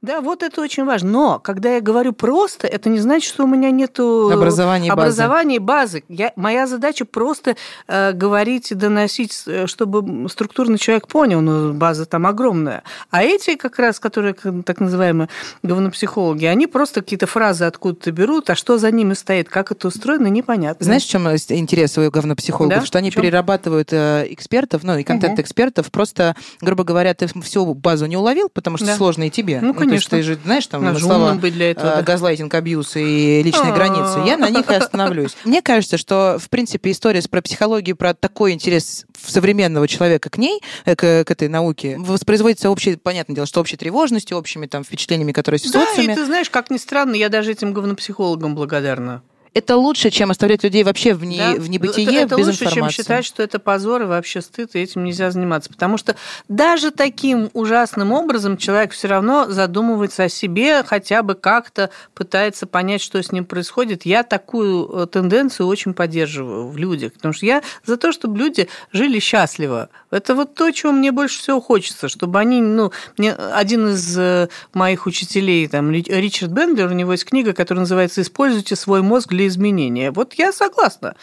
Да, 0.03 0.23
вот 0.23 0.43
это 0.43 0.63
очень 0.63 0.85
важно. 0.85 1.11
Но 1.11 1.39
когда 1.39 1.75
я 1.75 1.81
говорю 1.83 2.13
просто, 2.13 2.67
это 2.67 2.89
не 2.89 2.99
значит, 2.99 3.29
что 3.29 3.45
у 3.45 3.47
меня 3.47 3.71
нет 3.71 3.99
образования 4.01 4.89
и 4.89 4.91
образования 4.91 5.61
базы. 5.61 5.99
базы. 5.99 6.05
Я, 6.09 6.33
моя 6.37 6.67
задача 6.67 7.05
просто 7.05 7.57
э, 7.87 8.13
говорить 8.13 8.73
и 8.73 8.75
доносить, 8.75 9.43
э, 9.47 9.67
чтобы 9.67 10.29
структурный 10.31 10.79
человек 10.79 11.07
понял, 11.07 11.43
ну, 11.43 11.75
база 11.75 12.07
там 12.07 12.27
огромная. 12.27 12.83
А 13.11 13.23
эти 13.23 13.57
как 13.57 13.79
раз, 13.79 14.01
которые 14.01 14.35
так 14.65 14.81
называемые 14.81 15.29
говнопсихологи, 15.63 16.47
они 16.47 16.67
просто 16.67 17.03
какие-то 17.03 17.27
фразы 17.27 17.65
откуда-то 17.65 18.11
берут, 18.11 18.49
а 18.49 18.55
что 18.55 18.79
за 18.79 18.91
ними 18.91 19.13
стоит, 19.13 19.51
как 19.51 19.71
это 19.71 19.89
устроено, 19.89 20.29
непонятно. 20.29 20.83
Знаешь, 20.83 21.05
в 21.05 21.11
чем 21.11 21.29
интерес 21.29 21.99
у 21.99 22.11
говнопсихологов? 22.11 22.81
Да? 22.81 22.87
Что 22.87 22.99
они 22.99 23.11
перерабатывают 23.11 23.93
э, 23.93 24.27
экспертов, 24.31 24.83
ну, 24.83 24.97
и 24.97 25.03
контент-экспертов, 25.03 25.87
угу. 25.87 25.93
просто, 25.93 26.37
грубо 26.63 26.85
говоря, 26.85 27.13
ты 27.13 27.27
всю 27.43 27.75
базу 27.75 28.07
не 28.07 28.17
уловил, 28.17 28.49
потому 28.49 28.79
что 28.79 28.87
да. 28.87 28.97
сложно 28.97 29.27
и 29.27 29.31
тебе. 29.31 29.61
Ну, 29.61 29.75
конечно. 29.75 29.90
То 29.91 29.95
есть 29.95 30.09
ты 30.09 30.23
же 30.23 30.39
знаешь, 30.45 30.67
там 30.67 30.85
Надо 30.85 30.99
слова 30.99 31.35
быть 31.35 31.55
для 31.55 31.71
этого, 31.73 31.97
да. 31.97 32.03
газлайтинг, 32.03 32.53
абьюз 32.55 32.97
и 32.97 33.43
личные 33.43 33.73
границы. 33.73 34.21
Я 34.27 34.37
на 34.37 34.51
них 34.51 34.71
и 34.71 34.75
остановлюсь. 34.75 35.37
Мне 35.45 35.63
кажется, 35.63 35.99
что, 35.99 36.39
в 36.41 36.49
принципе, 36.49 36.91
история 36.91 37.21
про 37.31 37.43
психологию, 37.43 37.97
про 37.97 38.15
такой 38.15 38.53
интерес 38.53 39.05
современного 39.23 39.87
человека 39.87 40.31
к 40.31 40.39
ней, 40.39 40.61
э, 40.85 40.97
к, 40.97 41.25
к 41.25 41.31
этой 41.31 41.49
науке, 41.49 41.97
воспроизводится 41.99 42.71
общей, 42.71 42.97
понятное 42.97 43.35
дело, 43.35 43.47
что 43.47 43.61
общей 43.61 43.77
тревожностью, 43.77 44.37
общими 44.37 44.67
там 44.67 44.85
впечатлениями, 44.85 45.33
которые 45.33 45.59
в 45.59 45.71
да, 45.71 45.87
и 45.97 46.07
ты 46.07 46.25
знаешь, 46.25 46.51
как 46.51 46.71
ни 46.71 46.77
странно, 46.77 47.15
я 47.15 47.29
даже 47.29 47.53
этим 47.53 47.73
говнопсихологам 47.73 48.55
благодарна 48.55 49.23
это 49.53 49.77
лучше, 49.77 50.11
чем 50.11 50.31
оставлять 50.31 50.63
людей 50.63 50.85
вообще 50.85 51.13
в, 51.13 51.25
не, 51.25 51.39
да? 51.39 51.55
в 51.55 51.69
небытие, 51.69 52.07
это, 52.07 52.35
это 52.35 52.37
без 52.37 52.47
лучше, 52.47 52.65
информации. 52.65 52.97
чем 52.97 53.05
считать, 53.05 53.25
что 53.25 53.43
это 53.43 53.59
позор 53.59 54.03
и 54.03 54.05
вообще 54.05 54.41
стыд, 54.41 54.75
и 54.75 54.79
этим 54.79 55.03
нельзя 55.05 55.31
заниматься. 55.33 55.71
Потому 55.71 55.99
что 55.99 56.15
даже 56.49 56.93
таким 56.93 57.51
ужасным 57.53 58.13
образом 58.13 58.57
человек 58.57 58.93
все 58.93 59.09
равно 59.09 59.47
задумывается 59.49 60.25
о 60.25 60.29
себе, 60.29 60.85
хотя 60.85 61.23
бы 61.23 61.35
как-то 61.35 61.91
пытается 62.15 62.69
понять, 62.69 63.03
что 63.03 63.21
с 63.21 63.33
ним 63.33 63.45
происходит. 63.45 64.07
Я 64.07 64.23
такую 64.23 64.89
э, 64.89 65.07
тенденцию 65.07 65.67
очень 65.67 65.95
поддерживаю 65.95 66.69
в 66.69 66.77
людях, 66.77 67.15
потому 67.15 67.35
что 67.35 67.45
я 67.45 67.63
за 67.85 67.97
то, 67.97 68.13
чтобы 68.13 68.39
люди 68.39 68.69
жили 68.93 69.19
счастливо. 69.19 69.89
Это 70.13 70.37
вот 70.37 70.55
то, 70.55 70.71
чего 70.71 70.93
мне 70.93 71.11
больше 71.11 71.41
всего 71.41 71.61
хочется, 71.61 72.09
чтобы 72.09 72.39
они, 72.39 72.61
ну, 72.61 72.93
мне 73.17 73.33
один 73.33 73.89
из 73.89 74.17
э, 74.17 74.49
моих 74.75 75.07
учителей, 75.07 75.67
там, 75.67 75.91
Ричард 75.91 76.53
Бендлер, 76.53 76.87
у 76.87 76.95
него 76.95 77.13
есть 77.13 77.25
книга, 77.25 77.53
которая 77.53 77.81
называется 77.81 78.23
«Используйте 78.23 78.77
свой 78.77 79.03
мозг 79.03 79.29
для 79.31 79.40
изменения». 79.47 80.11
Вот 80.11 80.35
я 80.35 80.53
согласна 80.53 81.15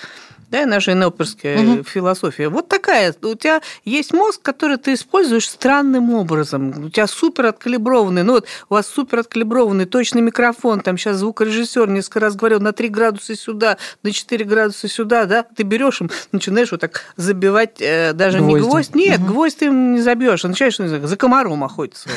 да, 0.50 0.66
наша 0.66 0.96
НЛПерская 0.96 1.60
угу. 1.60 1.84
философия. 1.84 2.48
Вот 2.48 2.70
такая. 2.70 3.14
У 3.22 3.36
тебя 3.36 3.62
есть 3.84 4.14
мозг, 4.14 4.42
который 4.42 4.78
ты 4.78 4.94
используешь 4.94 5.48
странным 5.48 6.14
образом. 6.14 6.86
У 6.86 6.90
тебя 6.90 7.08
супер 7.08 7.48
откалиброванный, 7.48 8.24
ну 8.24 8.34
вот 8.34 8.48
у 8.70 8.76
вас 8.76 8.88
супер 8.88 9.20
откалиброванный 9.20 9.86
точный 9.86 10.22
микрофон, 10.22 10.80
там 10.80 10.98
сейчас 10.98 11.18
звукорежиссер 11.18 11.90
несколько 11.90 12.22
раз 12.22 12.36
говорил, 12.36 12.60
на 12.62 12.72
3 12.72 12.88
градуса 12.90 13.36
сюда, 13.36 13.78
на 14.04 14.12
4 14.12 14.46
градуса 14.46 14.88
сюда, 14.88 15.26
да, 15.26 15.44
ты 15.44 15.64
берешь 15.64 16.02
им, 16.02 16.10
начинаешь 16.32 16.72
вот 16.72 16.82
так 16.82 17.02
забивать 17.18 17.82
э, 17.82 18.14
даже 18.14 18.40
Гвозди. 18.40 18.54
не 18.54 18.62
гвоздь, 18.62 18.96
нет, 18.96 19.20
угу. 19.20 19.34
гвоздь 19.34 19.58
ты 19.60 19.66
им 19.66 19.96
не 19.96 20.02
забьешь, 20.02 20.46
а 20.46 20.48
начинаешь 20.48 20.78
за 20.78 21.18
комаром 21.18 21.64
охотиться. 21.64 22.10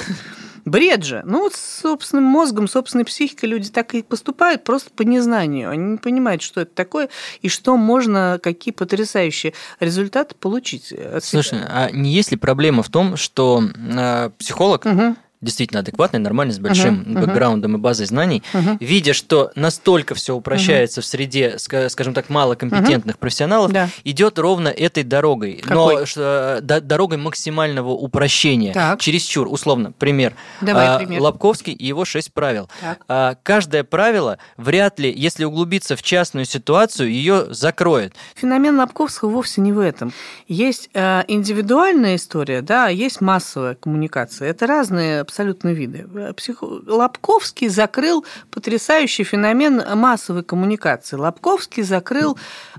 Бред 0.64 1.04
же. 1.04 1.22
Ну, 1.24 1.40
вот 1.40 1.54
с 1.54 1.80
собственным 1.80 2.24
мозгом, 2.24 2.68
собственной 2.68 3.04
психикой 3.04 3.48
люди 3.48 3.70
так 3.70 3.94
и 3.94 4.02
поступают 4.02 4.64
просто 4.64 4.90
по 4.90 5.02
незнанию. 5.02 5.70
Они 5.70 5.92
не 5.92 5.98
понимают, 5.98 6.42
что 6.42 6.62
это 6.62 6.74
такое 6.74 7.08
и 7.42 7.48
что 7.48 7.76
можно, 7.76 8.38
какие 8.42 8.72
потрясающие 8.72 9.52
результаты 9.80 10.34
получить. 10.34 10.92
Слушай, 11.22 11.60
а 11.66 11.90
не 11.90 12.12
есть 12.12 12.30
ли 12.30 12.36
проблема 12.36 12.82
в 12.82 12.88
том, 12.88 13.16
что 13.16 13.62
э, 13.62 14.30
психолог 14.38 14.84
угу 14.84 15.16
действительно 15.40 15.80
адекватный, 15.80 16.20
нормальный, 16.20 16.52
с 16.52 16.58
большим 16.58 17.02
uh-huh, 17.02 17.20
бэкграундом 17.20 17.74
uh-huh. 17.74 17.78
и 17.78 17.80
базой 17.80 18.06
знаний, 18.06 18.42
uh-huh. 18.52 18.76
видя, 18.80 19.14
что 19.14 19.50
настолько 19.54 20.14
все 20.14 20.34
упрощается 20.34 21.00
uh-huh. 21.00 21.04
в 21.04 21.06
среде, 21.06 21.56
скажем 21.58 22.12
так, 22.12 22.28
малокомпетентных 22.28 23.16
uh-huh. 23.16 23.18
профессионалов, 23.18 23.72
да. 23.72 23.88
идет 24.04 24.38
ровно 24.38 24.68
этой 24.68 25.02
дорогой, 25.02 25.62
Какой? 25.62 26.00
но 26.00 26.06
что, 26.06 26.58
да, 26.62 26.80
дорогой 26.80 27.16
максимального 27.18 27.90
упрощения, 27.90 28.74
так. 28.74 29.00
чересчур, 29.00 29.48
условно, 29.48 29.92
пример. 29.92 30.34
Давай, 30.60 30.88
а, 30.88 30.98
пример. 30.98 31.20
Лобковский 31.20 31.72
и 31.72 31.86
его 31.86 32.04
шесть 32.04 32.32
правил. 32.34 32.68
А, 33.08 33.36
каждое 33.42 33.82
правило 33.82 34.38
вряд 34.56 34.98
ли, 34.98 35.10
если 35.10 35.44
углубиться 35.44 35.96
в 35.96 36.02
частную 36.02 36.44
ситуацию, 36.44 37.10
ее 37.10 37.46
закроет. 37.50 38.14
Феномен 38.34 38.78
Лобковского 38.78 39.30
вовсе 39.30 39.60
не 39.60 39.72
в 39.72 39.78
этом. 39.78 40.12
Есть 40.48 40.90
э, 40.92 41.22
индивидуальная 41.28 42.16
история, 42.16 42.60
да, 42.60 42.86
а 42.86 42.90
есть 42.90 43.20
массовая 43.20 43.74
коммуникация. 43.74 44.50
Это 44.50 44.66
разные 44.66 45.24
абсолютно 45.30 45.68
виды. 45.68 46.06
Психо... 46.36 46.64
Лобковский 46.64 47.68
закрыл 47.68 48.24
потрясающий 48.50 49.22
феномен 49.24 49.82
массовой 49.96 50.42
коммуникации. 50.42 51.16
Лобковский 51.16 51.84
закрыл 51.84 52.36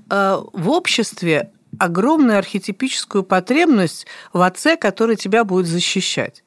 э, 0.10 0.38
в 0.54 0.70
обществе 0.70 1.52
огромную 1.80 2.38
архетипическую 2.38 3.24
потребность 3.24 4.06
в 4.34 4.42
отце, 4.42 4.76
который 4.76 5.16
тебя 5.16 5.46
будет 5.46 5.68
защищать. 5.68 6.44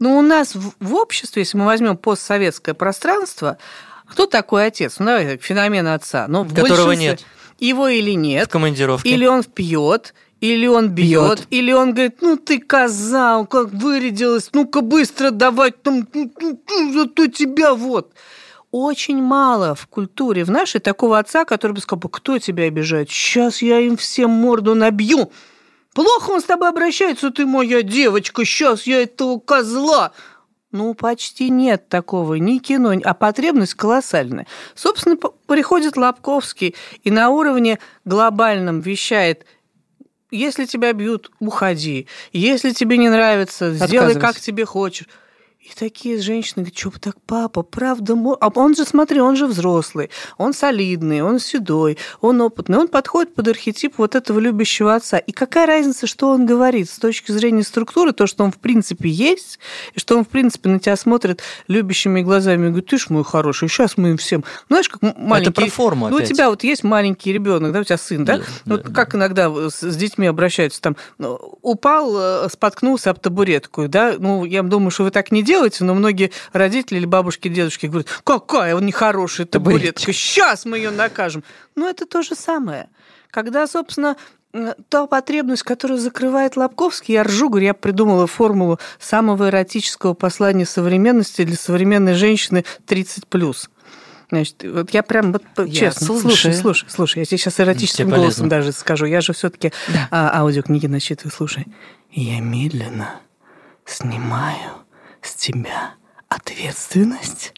Но 0.00 0.18
у 0.18 0.22
нас 0.22 0.56
в, 0.56 0.72
в 0.80 0.94
обществе, 0.94 1.42
если 1.42 1.56
мы 1.56 1.64
возьмем 1.64 1.96
постсоветское 1.96 2.74
пространство, 2.74 3.56
кто 4.06 4.26
такой 4.26 4.66
отец? 4.66 4.98
Ну, 4.98 5.06
давай, 5.06 5.38
феномен 5.38 5.86
отца. 5.86 6.26
Но 6.28 6.44
Которого 6.44 6.92
нет. 6.92 7.24
Его 7.58 7.88
или 7.88 8.10
нет. 8.10 8.48
В 8.48 8.50
командировке. 8.50 9.08
Или 9.08 9.26
он 9.26 9.44
пьет, 9.44 10.12
или 10.40 10.66
он 10.66 10.90
бьет, 10.90 11.38
бьет, 11.38 11.46
или 11.50 11.72
он 11.72 11.92
говорит, 11.92 12.20
ну 12.20 12.36
ты 12.36 12.58
коза, 12.58 13.44
как 13.46 13.70
вырядилась, 13.72 14.50
ну-ка 14.52 14.82
быстро 14.82 15.30
давай, 15.30 15.70
там, 15.70 16.06
ну, 16.12 16.30
ну, 16.40 16.60
ну, 16.68 16.92
зато 16.92 17.26
тебя 17.28 17.74
вот. 17.74 18.12
Очень 18.70 19.22
мало 19.22 19.74
в 19.74 19.86
культуре 19.86 20.44
в 20.44 20.50
нашей 20.50 20.80
такого 20.80 21.18
отца, 21.18 21.44
который 21.44 21.72
бы 21.72 21.80
сказал, 21.80 22.10
кто 22.10 22.38
тебя 22.38 22.64
обижает? 22.64 23.08
Сейчас 23.08 23.62
я 23.62 23.80
им 23.80 23.96
всем 23.96 24.30
морду 24.30 24.74
набью. 24.74 25.30
Плохо 25.94 26.30
он 26.30 26.40
с 26.42 26.44
тобой 26.44 26.68
обращается, 26.68 27.30
ты 27.30 27.46
моя 27.46 27.82
девочка, 27.82 28.44
сейчас 28.44 28.86
я 28.86 29.02
этого 29.02 29.38
козла. 29.38 30.12
Ну, 30.72 30.92
почти 30.92 31.48
нет 31.48 31.88
такого, 31.88 32.34
ни 32.34 32.58
кино, 32.58 32.92
а 33.02 33.14
потребность 33.14 33.74
колоссальная. 33.74 34.46
Собственно, 34.74 35.16
приходит 35.46 35.96
Лобковский 35.96 36.74
и 37.02 37.10
на 37.10 37.30
уровне 37.30 37.78
глобальном 38.04 38.80
вещает– 38.80 39.46
если 40.30 40.64
тебя 40.64 40.92
бьют, 40.92 41.30
уходи. 41.38 42.08
Если 42.32 42.72
тебе 42.72 42.96
не 42.98 43.08
нравится, 43.08 43.74
сделай 43.74 44.14
как 44.14 44.40
тебе 44.40 44.64
хочешь. 44.64 45.06
И 45.66 45.74
такие 45.74 46.20
женщины 46.20 46.62
говорят, 46.62 46.78
что 46.78 46.92
так, 47.00 47.16
папа, 47.26 47.62
правда, 47.62 48.14
а 48.40 48.50
он 48.54 48.76
же, 48.76 48.84
смотри, 48.84 49.20
он 49.20 49.34
же 49.34 49.48
взрослый, 49.48 50.10
он 50.38 50.54
солидный, 50.54 51.22
он 51.22 51.40
седой, 51.40 51.98
он 52.20 52.40
опытный, 52.40 52.78
он 52.78 52.86
подходит 52.86 53.34
под 53.34 53.48
архетип 53.48 53.94
вот 53.96 54.14
этого 54.14 54.38
любящего 54.38 54.94
отца. 54.94 55.18
И 55.18 55.32
какая 55.32 55.66
разница, 55.66 56.06
что 56.06 56.30
он 56.30 56.46
говорит 56.46 56.88
с 56.88 56.98
точки 56.98 57.32
зрения 57.32 57.64
структуры, 57.64 58.12
то, 58.12 58.28
что 58.28 58.44
он 58.44 58.52
в 58.52 58.58
принципе 58.58 59.08
есть, 59.08 59.58
и 59.94 59.98
что 59.98 60.16
он 60.16 60.24
в 60.24 60.28
принципе 60.28 60.68
на 60.68 60.78
тебя 60.78 60.94
смотрит 60.94 61.42
любящими 61.66 62.20
глазами 62.20 62.66
и 62.66 62.68
говорит, 62.68 62.86
ты 62.86 62.98
ж 62.98 63.10
мой 63.10 63.24
хороший, 63.24 63.68
сейчас 63.68 63.96
мы 63.96 64.10
им 64.10 64.18
всем... 64.18 64.44
Знаешь, 64.68 64.88
как 64.88 65.02
маленький... 65.02 65.50
Это 65.50 65.60
про 65.62 65.68
форму 65.68 66.08
Ну, 66.08 66.16
опять. 66.16 66.30
у 66.30 66.34
тебя 66.34 66.48
вот 66.48 66.62
есть 66.62 66.84
маленький 66.84 67.32
ребенок, 67.32 67.72
да, 67.72 67.80
у 67.80 67.84
тебя 67.84 67.98
сын, 67.98 68.24
да? 68.24 68.38
да 68.38 68.44
вот 68.66 68.82
да, 68.84 68.92
как 68.92 69.12
да. 69.12 69.18
иногда 69.18 69.52
с 69.68 69.96
детьми 69.96 70.28
обращаются, 70.28 70.80
там, 70.80 70.96
ну, 71.18 71.58
упал, 71.62 72.16
э, 72.16 72.48
споткнулся 72.50 73.10
об 73.10 73.18
табуретку, 73.18 73.88
да? 73.88 74.14
Ну, 74.16 74.44
я 74.44 74.62
думаю, 74.62 74.92
что 74.92 75.02
вы 75.02 75.10
так 75.10 75.32
не 75.32 75.42
делаете, 75.42 75.55
делаете, 75.56 75.84
но 75.84 75.94
многие 75.94 76.32
родители 76.52 76.98
или 76.98 77.06
бабушки, 77.06 77.48
дедушки 77.48 77.86
говорят, 77.86 78.08
какая 78.24 78.74
он 78.74 78.84
нехорошая 78.84 79.46
табуретка, 79.46 80.12
сейчас 80.12 80.64
мы 80.64 80.76
ее 80.76 80.90
накажем. 80.90 81.42
Но 81.74 81.88
это 81.88 82.04
то 82.06 82.22
же 82.22 82.34
самое. 82.34 82.88
Когда, 83.30 83.66
собственно, 83.66 84.16
та 84.88 85.06
потребность, 85.06 85.62
которую 85.62 85.98
закрывает 85.98 86.56
Лобковский, 86.56 87.14
я 87.14 87.24
ржу, 87.24 87.48
говорю, 87.48 87.66
я 87.66 87.74
придумала 87.74 88.26
формулу 88.26 88.78
самого 88.98 89.48
эротического 89.48 90.14
послания 90.14 90.66
современности 90.66 91.44
для 91.44 91.56
современной 91.56 92.14
женщины 92.14 92.64
30+. 92.86 93.56
Значит, 94.28 94.64
вот 94.64 94.90
я 94.90 95.02
прям 95.02 95.32
вот 95.32 95.42
я 95.56 95.72
честно, 95.72 96.06
слушаю. 96.06 96.30
слушай, 96.30 96.54
слушай, 96.54 96.86
слушай, 96.88 97.18
я 97.20 97.24
тебе 97.24 97.38
сейчас 97.38 97.60
эротическим 97.60 98.10
голосом 98.10 98.48
даже 98.48 98.72
скажу. 98.72 99.06
Я 99.06 99.20
же 99.20 99.32
все-таки 99.32 99.72
да. 99.88 100.08
а, 100.10 100.40
аудиокниги 100.40 100.86
насчитываю. 100.86 101.32
Слушай, 101.32 101.66
я 102.10 102.40
медленно 102.40 103.20
снимаю 103.84 104.85
с 105.26 105.34
тебя 105.34 105.94
ответственность. 106.28 107.52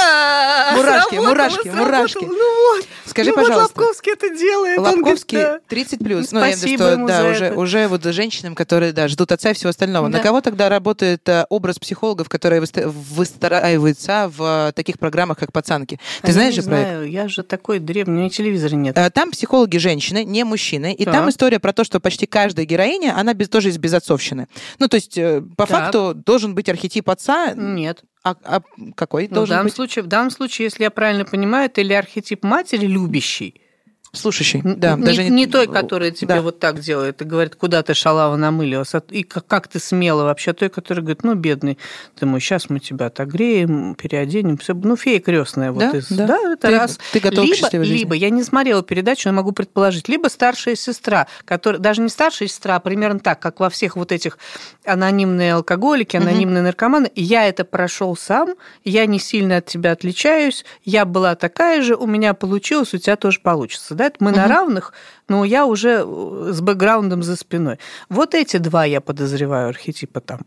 А! 0.00 0.74
Мурашки, 0.76 1.08
сработало, 1.14 1.28
мурашки, 1.28 1.62
сработало. 1.62 1.84
мурашки. 1.86 2.24
Ну 2.24 2.76
вот. 2.76 2.86
Скажи, 3.06 3.30
ну 3.30 3.36
пожалуйста. 3.36 3.72
Вот 3.74 3.76
Лобковский 3.78 4.12
это 4.12 4.28
делает. 4.36 4.78
он 4.78 5.00
говорит, 5.02 5.24
да. 5.32 5.60
30 5.68 5.98
плюс. 5.98 6.32
Ну, 6.32 6.40
Ну, 6.40 6.46
я 6.46 6.56
спасибо 6.56 6.82
что 6.84 6.92
ему 6.92 7.08
да, 7.08 7.22
за 7.22 7.28
уже, 7.30 7.44
это. 7.46 7.58
уже 7.58 7.88
вот 7.88 8.04
женщинам, 8.04 8.54
которые 8.54 8.92
да, 8.92 9.08
ждут 9.08 9.32
отца 9.32 9.50
и 9.50 9.54
всего 9.54 9.70
остального. 9.70 10.08
На 10.08 10.18
Да. 10.18 10.22
кого 10.24 10.40
тогда 10.40 10.68
работает 10.68 11.28
э, 11.28 11.46
образ 11.48 11.78
психологов, 11.78 12.28
которые 12.28 12.60
выстраиваются 12.62 14.30
в 14.36 14.68
э, 14.68 14.72
таких 14.72 14.98
программах, 14.98 15.38
как 15.38 15.52
пацанки? 15.52 15.98
Ты 16.22 16.28
А 16.30 16.32
знаешь 16.32 16.54
я 16.54 16.62
же 16.62 16.68
не 16.68 16.72
про 16.72 16.78
это? 16.80 16.90
знаю, 16.90 17.10
я 17.10 17.28
же 17.28 17.42
такой 17.42 17.78
древний, 17.78 18.14
у 18.14 18.16
меня 18.18 18.30
телевизора 18.30 18.74
нет. 18.74 18.96
Э, 18.96 19.10
Там 19.10 19.30
психологи 19.30 19.78
женщины, 19.78 20.24
не 20.24 20.44
мужчины. 20.44 20.92
И 20.94 21.04
Так. 21.04 21.14
там 21.14 21.28
история 21.30 21.58
про 21.58 21.72
то, 21.72 21.84
что 21.84 22.00
почти 22.00 22.26
каждая 22.26 22.66
героиня, 22.66 23.14
она 23.16 23.34
без, 23.34 23.48
тоже 23.48 23.70
из 23.70 23.78
безотцовщины. 23.78 24.48
Ну, 24.78 24.88
то 24.88 24.94
есть, 24.96 25.14
по 25.56 25.66
Так. 25.66 25.68
факту, 25.68 26.14
должен 26.14 26.54
быть 26.54 26.68
архетип 26.68 27.08
отца. 27.10 27.52
Нет. 27.54 28.00
А, 28.24 28.34
а 28.44 28.60
какой 28.94 29.28
Ну, 29.30 29.44
в, 29.44 29.48
данном 29.48 29.66
быть? 29.66 29.74
случае, 29.74 30.02
в 30.02 30.06
данном 30.08 30.30
случае, 30.30 30.64
если 30.64 30.82
я 30.84 30.90
правильно 30.90 31.24
понимаю, 31.24 31.66
это 31.66 31.80
или 31.80 31.92
архетип 31.92 32.42
матери 32.42 32.86
любящий, 32.86 33.60
Слушающий. 34.18 34.60
Да, 34.64 34.96
не, 34.96 35.04
даже 35.04 35.28
не 35.28 35.46
той, 35.46 35.66
которая 35.66 36.10
тебе 36.10 36.34
Да. 36.36 36.42
вот 36.42 36.58
так 36.58 36.80
делает 36.80 37.22
и 37.22 37.24
говорит, 37.24 37.54
куда 37.56 37.82
ты 37.82 37.94
шалава 37.94 38.36
намылилась, 38.36 38.94
а- 38.94 39.02
и 39.10 39.22
как, 39.22 39.46
как 39.46 39.68
ты 39.68 39.78
смела 39.78 40.24
вообще, 40.24 40.50
а 40.50 40.54
той, 40.54 40.68
которая 40.68 41.02
говорит, 41.02 41.24
ну, 41.24 41.34
бедный, 41.34 41.78
ты 42.18 42.26
мой, 42.26 42.40
сейчас 42.40 42.68
мы 42.70 42.80
тебя 42.80 43.06
отогреем, 43.06 43.94
переоденем, 43.94 44.58
все, 44.58 44.74
ну, 44.74 44.96
фея 44.96 45.20
крестная. 45.20 45.72
Вот 45.72 45.80
Да, 45.80 45.90
из- 45.96 46.08
да. 46.08 46.38
это 46.52 46.68
Ты- 46.68 46.76
раз. 46.76 46.98
ты 47.12 47.20
готова 47.20 47.46
к 47.46 47.48
либо, 47.48 47.70
жизни. 47.84 47.98
либо, 47.98 48.14
я 48.14 48.30
не 48.30 48.42
смотрела 48.42 48.82
передачу, 48.82 49.28
но 49.28 49.34
могу 49.34 49.52
предположить, 49.52 50.08
либо 50.08 50.28
старшая 50.28 50.74
сестра, 50.76 51.26
которая, 51.44 51.80
даже 51.80 52.00
не 52.02 52.08
старшая 52.08 52.48
сестра, 52.48 52.76
а 52.76 52.80
примерно 52.80 53.20
так, 53.20 53.40
как 53.40 53.60
во 53.60 53.70
всех 53.70 53.96
вот 53.96 54.12
этих 54.12 54.38
анонимные 54.84 55.54
алкоголики, 55.54 56.16
анонимные 56.16 56.62
наркоманы, 56.62 57.10
я 57.14 57.46
это 57.48 57.64
прошел 57.64 58.16
сам, 58.16 58.54
я 58.84 59.06
не 59.06 59.18
сильно 59.18 59.58
от 59.58 59.66
тебя 59.66 59.92
отличаюсь, 59.92 60.64
я 60.84 61.04
была 61.04 61.34
такая 61.34 61.82
же, 61.82 61.94
у 61.94 62.06
меня 62.06 62.34
получилось, 62.34 62.94
у 62.94 62.98
тебя 62.98 63.16
тоже 63.16 63.40
получится. 63.40 63.94
Да? 63.94 64.07
Это 64.08 64.24
мы 64.24 64.30
на 64.32 64.42
Мгм. 64.44 64.50
равных, 64.50 64.92
но 65.28 65.44
я 65.44 65.66
уже 65.66 66.02
э, 66.04 66.50
с 66.52 66.60
бэкграундом 66.62 67.22
за 67.22 67.36
спиной. 67.36 67.78
Вот 68.08 68.34
эти 68.34 68.56
два 68.56 68.84
я 68.86 69.00
подозреваю 69.00 69.68
архетипа 69.68 70.20
там. 70.20 70.40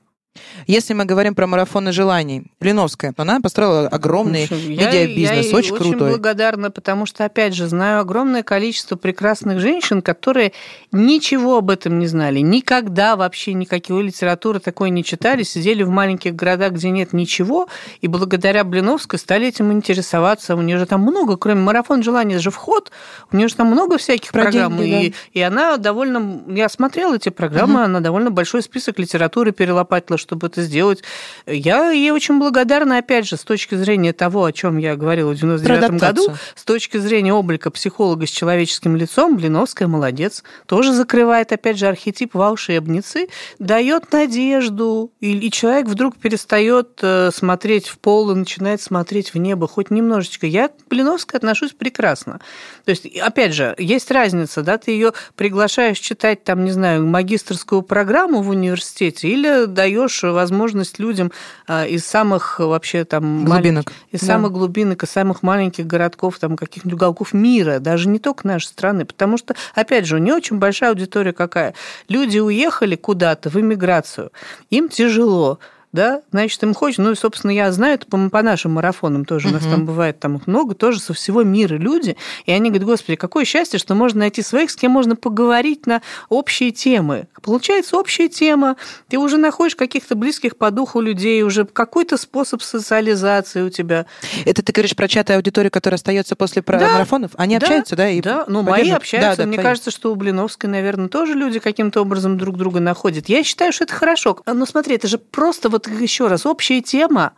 Если 0.66 0.94
мы 0.94 1.06
говорим 1.06 1.36
про 1.36 1.46
марафоны 1.46 1.92
желаний, 1.92 2.44
Блиновская, 2.60 3.14
она 3.18 3.42
построила 3.42 3.88
огромный 3.88 4.48
я- 4.50 4.58
медиабизнес, 4.58 5.48
я 5.48 5.58
очень 5.58 5.76
крутой. 5.76 6.10
благодарна, 6.10 6.72
потому 6.72 7.06
что, 7.06 7.26
опять 7.26 7.54
же, 7.54 7.68
знаю 7.68 8.00
огромное 8.00 8.42
количество 8.42 8.96
прекрасных 8.96 9.60
женщин, 9.60 10.02
которые 10.02 10.54
ничего 10.94 11.58
об 11.58 11.70
этом 11.70 12.00
не 12.00 12.08
знали, 12.08 12.40
никогда 12.40 13.16
вообще 13.18 13.54
никакой 13.54 14.04
литературы 14.04 14.60
такой 14.60 14.90
не 14.90 15.04
читали, 15.04 15.44
сидели 15.44 15.84
в 15.84 15.90
маленьких 15.90 16.34
городах, 16.34 16.74
где 16.74 16.92
нет 16.92 17.12
ничего, 17.12 17.68
и 18.00 18.08
благодаря 18.08 18.64
Блиновской 18.64 19.20
стали 19.20 19.48
этим 19.48 19.72
интересоваться. 19.74 20.56
У 20.56 20.62
нее 20.62 20.78
же 20.78 20.86
там 20.86 21.02
много, 21.02 21.36
кроме 21.36 21.62
марафон 21.62 22.04
желания, 22.04 22.36
это 22.36 22.44
же 22.44 22.52
вход, 22.52 22.92
у 23.32 23.38
нее 23.38 23.48
же 23.50 23.56
там 23.56 23.68
много 23.68 23.98
всяких 23.98 24.32
Про 24.32 24.44
программ, 24.44 24.78
деньги, 24.78 25.14
и, 25.34 25.40
и 25.40 25.42
она 25.42 25.78
довольно... 25.78 26.44
Я 26.48 26.70
смотрела 26.70 27.16
эти 27.16 27.30
программы, 27.30 27.84
она 27.84 28.00
довольно 28.00 28.32
большой 28.32 28.62
список 28.62 28.98
литературы 29.00 29.52
перелопатила, 29.52 30.18
чтобы 30.22 30.48
это 30.48 30.62
сделать. 30.62 31.04
Я 31.46 31.92
ей 31.92 32.12
очень 32.12 32.40
благодарна, 32.40 33.00
опять 33.00 33.28
же, 33.28 33.36
с 33.36 33.44
точки 33.44 33.76
зрения 33.76 34.14
того, 34.14 34.46
о 34.46 34.54
чем 34.54 34.78
я 34.78 34.96
говорила 34.96 35.32
в 35.32 35.36
99 35.36 36.00
году, 36.00 36.34
с 36.56 36.64
точки 36.64 36.98
зрения 36.98 37.34
облика 37.34 37.72
психолога 37.72 38.26
с 38.26 38.30
человеческим 38.30 38.96
лицом, 38.96 39.36
Блиновская 39.36 39.88
молодец. 39.88 40.44
Тоже 40.66 40.94
закрывает, 40.94 41.52
опять 41.52 41.78
же, 41.78 41.88
архетип 41.88 42.34
волшебницы, 42.36 43.28
дает 43.60 44.12
надежду, 44.12 45.12
и, 45.20 45.38
и 45.38 45.52
человек 45.52 45.88
вдруг 45.88 46.18
перестает 46.18 47.00
э, 47.02 47.32
смотреть 47.34 47.88
в 47.88 47.98
пол 47.98 48.32
и 48.32 48.36
начинает 48.36 48.82
смотреть 48.82 49.34
в 49.34 49.38
небо 49.38 49.68
хоть 49.68 49.92
немножечко. 49.92 50.48
Я 50.48 50.70
к 50.70 50.74
Блиновской 50.90 51.38
отношусь 51.38 51.72
прекрасно. 51.72 52.40
То 52.86 52.92
есть, 52.92 53.06
опять 53.18 53.54
же, 53.54 53.76
есть 53.78 54.12
разница, 54.12 54.62
да, 54.62 54.78
ты 54.78 54.92
ее 54.92 55.14
приглашаешь 55.36 56.00
читать, 56.00 56.44
там, 56.44 56.66
не 56.66 56.72
знаю, 56.72 57.06
магистрскую 57.06 57.82
программу 57.82 58.42
в 58.42 58.50
университете 58.50 59.28
или 59.28 59.66
даешь 59.66 60.11
возможность 60.24 61.00
людям 61.00 61.32
а, 61.68 61.86
из 61.86 62.06
самых 62.06 62.60
вообще 62.60 63.06
там 63.06 63.46
Глубинок. 63.46 63.92
из 64.12 64.22
Да. 64.22 64.28
самых 64.28 64.52
глубинок, 64.52 65.04
из 65.04 65.10
самых 65.10 65.44
маленьких 65.44 65.88
городков, 65.88 66.40
там 66.40 66.56
каких-нибудь 66.58 66.96
уголков 66.96 67.34
мира, 67.34 67.80
даже 67.80 68.08
не 68.10 68.20
только 68.20 68.48
нашей 68.48 68.66
страны, 68.66 69.06
потому 69.06 69.38
что, 69.38 69.56
опять 69.76 70.06
же, 70.06 70.16
у 70.18 70.20
нее 70.20 70.36
очень 70.36 70.58
большая 70.58 70.92
аудитория 70.92 71.34
какая. 71.34 71.74
Люди 72.08 72.40
уехали 72.40 72.96
куда-то 72.96 73.50
в 73.50 73.56
эмиграцию, 73.60 74.32
им 74.70 74.90
тяжело, 74.90 75.60
да, 75.92 76.22
значит, 76.32 76.62
им 76.64 76.74
хочется, 76.74 77.02
ну 77.02 77.12
и, 77.12 77.16
собственно, 77.16 77.52
я 77.52 77.72
знаю 77.72 77.96
это 77.96 78.06
по, 78.08 78.30
по 78.30 78.42
нашим 78.42 78.74
марафонам 78.74 79.26
тоже, 79.26 79.50
у 79.50 79.52
нас 79.52 79.64
там 79.64 79.86
бывает 79.86 80.20
там 80.20 80.38
их 80.38 80.48
много, 80.48 80.74
тоже 80.76 81.00
со 81.00 81.14
всего 81.14 81.44
мира 81.44 81.76
люди, 81.76 82.16
и 82.46 82.52
они 82.52 82.70
говорят, 82.70 82.88
господи, 82.88 83.16
какое 83.18 83.46
счастье, 83.46 83.78
что 83.80 83.94
можно 83.96 84.20
найти 84.20 84.42
своих, 84.42 84.72
с 84.72 84.76
кем 84.76 84.92
можно 84.92 85.16
поговорить 85.16 85.86
на 85.88 86.02
общие 86.30 86.72
темы. 86.72 87.28
Получается 87.42 87.98
общая 87.98 88.30
тема, 88.30 88.78
ты 89.10 89.18
уже 89.18 89.38
находишь 89.38 89.76
каких-то 89.76 90.16
близких 90.16 90.56
по 90.58 90.72
духу 90.72 91.02
людей, 91.02 91.44
уже 91.44 91.66
какой-то 91.66 92.18
способ 92.18 92.62
социализации 92.62 93.62
у 93.62 93.70
тебя. 93.70 94.06
Это 94.46 94.62
ты 94.64 94.72
говоришь 94.72 94.96
про 94.96 95.08
чаты 95.08 95.34
аудитории, 95.34 95.70
которая 95.70 95.96
остается 95.96 96.36
после 96.36 96.62
Да. 96.62 96.78
марафонов? 96.94 97.32
Они 97.36 97.58
Да, 97.58 97.66
общаются, 97.66 97.96
да? 97.96 98.10
и 98.10 98.22
да, 98.22 98.46
ну, 98.48 98.62
мои 98.62 98.90
общаются. 98.92 99.32
Да, 99.32 99.36
да, 99.36 99.48
Мне 99.48 99.56
твои. 99.56 99.66
кажется, 99.66 99.92
что 99.92 100.12
у 100.12 100.16
Блиновской, 100.16 100.70
наверное, 100.70 101.10
тоже 101.10 101.34
люди 101.34 101.60
каким-то 101.60 102.02
образом 102.02 102.38
друг 102.38 102.58
друга 102.58 102.80
находят. 102.80 103.28
Я 103.30 103.44
считаю, 103.44 103.74
что 103.74 103.84
это 103.84 103.94
хорошо. 103.94 104.38
Но 104.46 104.66
смотри, 104.66 104.96
это 104.96 105.08
же 105.08 105.18
просто 105.18 105.70
вот 105.70 105.81
еще 105.88 106.28
раз 106.28 106.46
общая 106.46 106.82
тема, 106.82 107.34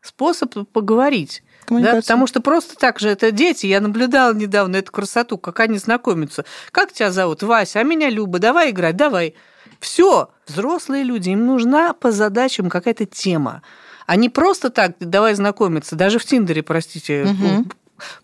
способ 0.00 0.54
поговорить. 0.72 1.42
Да, 1.68 1.96
потому 1.96 2.26
что 2.26 2.40
просто 2.40 2.76
так 2.76 2.98
же 2.98 3.10
это 3.10 3.30
дети. 3.30 3.66
Я 3.66 3.80
наблюдала 3.82 4.32
недавно 4.32 4.76
эту 4.76 4.90
красоту, 4.90 5.36
как 5.36 5.60
они 5.60 5.76
знакомятся. 5.76 6.46
Как 6.72 6.92
тебя 6.92 7.10
зовут? 7.12 7.42
Вася, 7.42 7.80
а 7.80 7.82
меня 7.82 8.08
Люба. 8.08 8.38
Давай 8.38 8.70
играть, 8.70 8.96
давай. 8.96 9.34
Все. 9.78 10.30
Взрослые 10.46 11.04
люди, 11.04 11.28
им 11.30 11.44
нужна 11.46 11.92
по 11.92 12.10
задачам 12.10 12.70
какая-то 12.70 13.04
тема. 13.04 13.62
Они 14.06 14.30
просто 14.30 14.70
так, 14.70 14.92
давай 14.98 15.34
знакомиться. 15.34 15.94
Даже 15.94 16.18
в 16.18 16.24
Тиндере, 16.24 16.62
простите, 16.62 17.24
Мгм. 17.24 17.70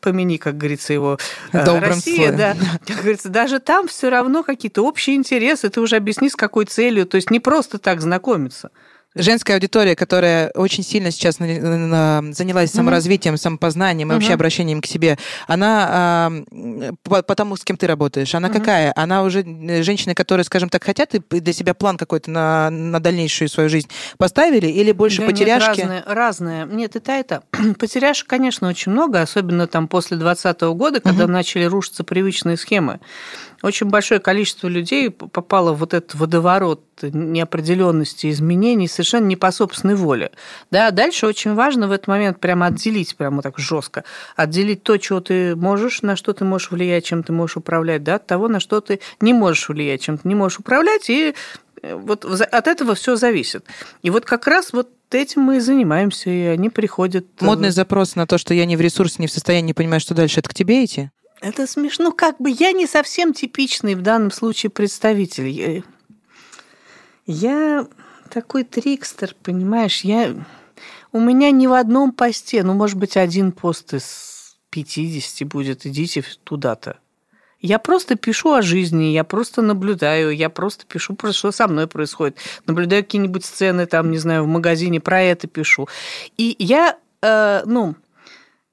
помяни, 0.01 0.39
как 0.39 0.57
говорится, 0.57 0.95
его 0.95 1.19
э, 1.53 1.65
Добрым 1.67 1.91
Россия, 1.91 2.17
словом. 2.33 2.37
да. 2.39 2.57
Как 2.87 2.97
говорится, 2.97 3.29
даже 3.29 3.59
там 3.59 3.89
все 3.89 4.09
равно 4.09 4.43
какие-то 4.43 4.81
общие 4.83 5.17
интересы. 5.17 5.69
Ты 5.69 5.83
уже 5.83 5.97
объясни, 5.97 6.31
с 6.31 6.37
какой 6.37 6.65
целью. 6.65 7.05
То 7.05 7.17
есть 7.17 7.31
не 7.31 7.41
просто 7.41 7.77
так 7.79 8.01
знакомиться. 8.01 8.71
Женская 9.16 9.55
аудитория, 9.55 9.94
которая 9.94 10.50
очень 10.50 10.83
сильно 10.83 11.11
сейчас 11.12 11.38
на- 11.38 11.46
на- 11.46 12.33
занялась 12.33 12.72
саморазвитием, 12.72 13.37
самопознанием 13.37 14.11
и 14.11 14.14
вообще 14.14 14.35
обращением 14.35 14.81
к 14.81 14.87
себе, 14.87 15.18
она 15.46 16.31
м, 16.50 16.96
по, 17.05 17.22
по 17.22 17.35
тому, 17.35 17.57
с 17.57 17.62
кем 17.64 17.77
ты 17.77 17.87
работаешь, 17.87 18.35
она 18.35 18.48
какая? 18.48 18.92
Она 18.96 19.22
уже 19.22 19.42
э, 19.42 19.83
женщины, 19.83 20.14
которые, 20.14 20.44
скажем 20.44 20.68
так, 20.68 20.83
хотят 20.83 21.14
и 21.14 21.20
для 21.40 21.53
себя 21.53 21.74
план 21.74 21.96
какой-то 21.96 22.31
на, 22.31 22.70
на 22.70 22.98
дальнейшую 23.00 23.48
свою 23.48 23.68
жизнь 23.68 23.88
поставили, 24.18 24.66
или 24.66 24.90
больше 24.92 25.18
Да 25.18 25.27
нет, 25.27 25.33
потеряшки? 25.33 25.81
разное, 25.81 26.05
разное. 26.07 26.64
Нет, 26.66 26.96
это 26.96 27.12
это. 27.12 27.42
Потеряшек, 27.79 28.27
конечно, 28.27 28.68
очень 28.68 28.90
много, 28.92 29.20
особенно 29.20 29.66
там 29.68 29.87
после 29.87 30.16
2020 30.16 30.61
года, 30.77 31.00
когда 31.00 31.27
начали 31.29 31.64
рушиться 31.64 32.03
привычные 32.03 32.57
схемы. 32.57 32.98
Очень 33.64 33.88
большое 33.88 34.20
количество 34.20 34.68
людей 34.68 35.09
попало 35.09 35.72
в 35.72 35.79
вот 35.79 35.94
этот 35.94 36.14
водоворот 36.14 36.83
неопределенности, 37.00 38.31
изменений 38.31 38.87
совершенно 38.87 39.24
не 39.24 39.37
по 39.37 39.50
собственной 39.53 39.94
воле. 39.94 40.33
Да, 40.70 40.90
дальше 40.90 41.27
очень 41.27 41.55
важно 41.55 41.88
в 41.88 41.92
этот 41.92 42.07
момент 42.07 42.40
прямо 42.40 42.66
отделить, 42.66 43.16
прямо 43.16 43.40
так 43.40 43.59
жестко, 43.59 44.05
отделить 44.37 44.83
то, 44.83 44.98
чего 44.98 45.20
ты 45.20 45.57
можешь, 45.57 46.03
на 46.03 46.14
что 46.14 46.35
ты 46.35 46.44
можешь 46.44 46.72
влиять, 46.72 47.07
чем 47.07 47.22
ты 47.22 47.33
можешь 47.33 47.57
управлять, 47.57 48.05
да, 48.05 48.16
от 48.16 48.27
того, 48.27 48.48
на 48.48 48.61
что 48.61 48.83
ты 48.83 49.00
не 49.22 49.33
можешь 49.33 49.70
влиять, 49.70 50.03
чем 50.03 50.18
ты 50.18 50.29
не 50.29 50.35
можешь 50.35 50.59
управлять, 50.59 51.09
и 51.09 51.35
э, 51.81 51.94
вот 51.94 52.27
от 52.27 52.68
этого 52.68 52.94
все 52.94 53.16
зависит. 53.16 53.64
И 54.03 54.11
вот 54.11 54.27
как 54.27 54.46
раз 54.46 54.74
вот 54.74 54.90
этим 55.11 55.40
мы 55.40 55.57
и 55.57 55.61
занимаемся, 55.61 56.29
и 56.29 56.42
они 56.42 56.68
приходят. 56.68 57.24
э, 57.40 57.44
Модный 57.46 57.70
запрос 57.70 58.14
на 58.14 58.27
то, 58.27 58.37
что 58.37 58.53
я 58.53 58.66
не 58.66 58.77
в 58.77 58.83
ресурсе, 58.83 59.16
не 59.20 59.27
в 59.27 59.33
состоянии, 59.33 59.68
не 59.68 59.74
понимаю, 59.74 60.00
что 60.00 60.12
дальше, 60.12 60.40
это 60.40 60.50
к 60.50 60.55
тебе 60.55 60.85
идти? 60.85 61.09
Это 61.44 61.66
смешно. 61.66 62.11
Как 62.11 62.38
бы 62.38 62.48
я 62.48 62.72
не 62.72 62.87
совсем 62.87 63.35
типичный 63.35 63.96
в 63.96 64.00
данном 64.00 64.30
случае 64.30 64.70
представитель. 64.70 65.48
Я, 65.48 65.83
я 67.26 67.87
такой 68.30 68.64
трикстер, 68.64 69.37
понимаешь? 69.42 70.00
Я... 70.04 70.35
У 71.12 71.20
меня 71.20 71.50
ни 71.50 71.66
в 71.66 71.74
одном 71.74 72.12
посте, 72.12 72.62
ну, 72.62 72.72
может 72.72 72.96
быть, 72.96 73.18
один 73.18 73.52
пост 73.52 73.92
из 73.92 74.57
50 74.70 75.46
будет, 75.46 75.85
идите 75.85 76.24
туда-то. 76.44 76.96
Я 77.61 77.78
просто 77.78 78.14
пишу 78.14 78.54
о 78.54 78.62
жизни, 78.62 79.12
я 79.12 79.22
просто 79.22 79.61
наблюдаю, 79.61 80.30
я 80.35 80.48
просто 80.48 80.87
пишу, 80.87 81.14
что 81.33 81.52
со 81.52 81.68
мной 81.68 81.87
происходит. 81.87 82.38
Наблюдаю 82.66 83.04
какие-нибудь 83.04 83.44
сцены, 83.44 83.85
там, 83.85 84.11
не 84.11 84.18
знаю, 84.18 84.44
в 84.44 84.48
магазине, 84.48 84.98
про 84.98 85.20
это 85.20 85.46
пишу. 85.46 85.88
И 86.38 86.57
я, 86.59 86.96
э, 87.20 87.62
ну, 87.66 87.96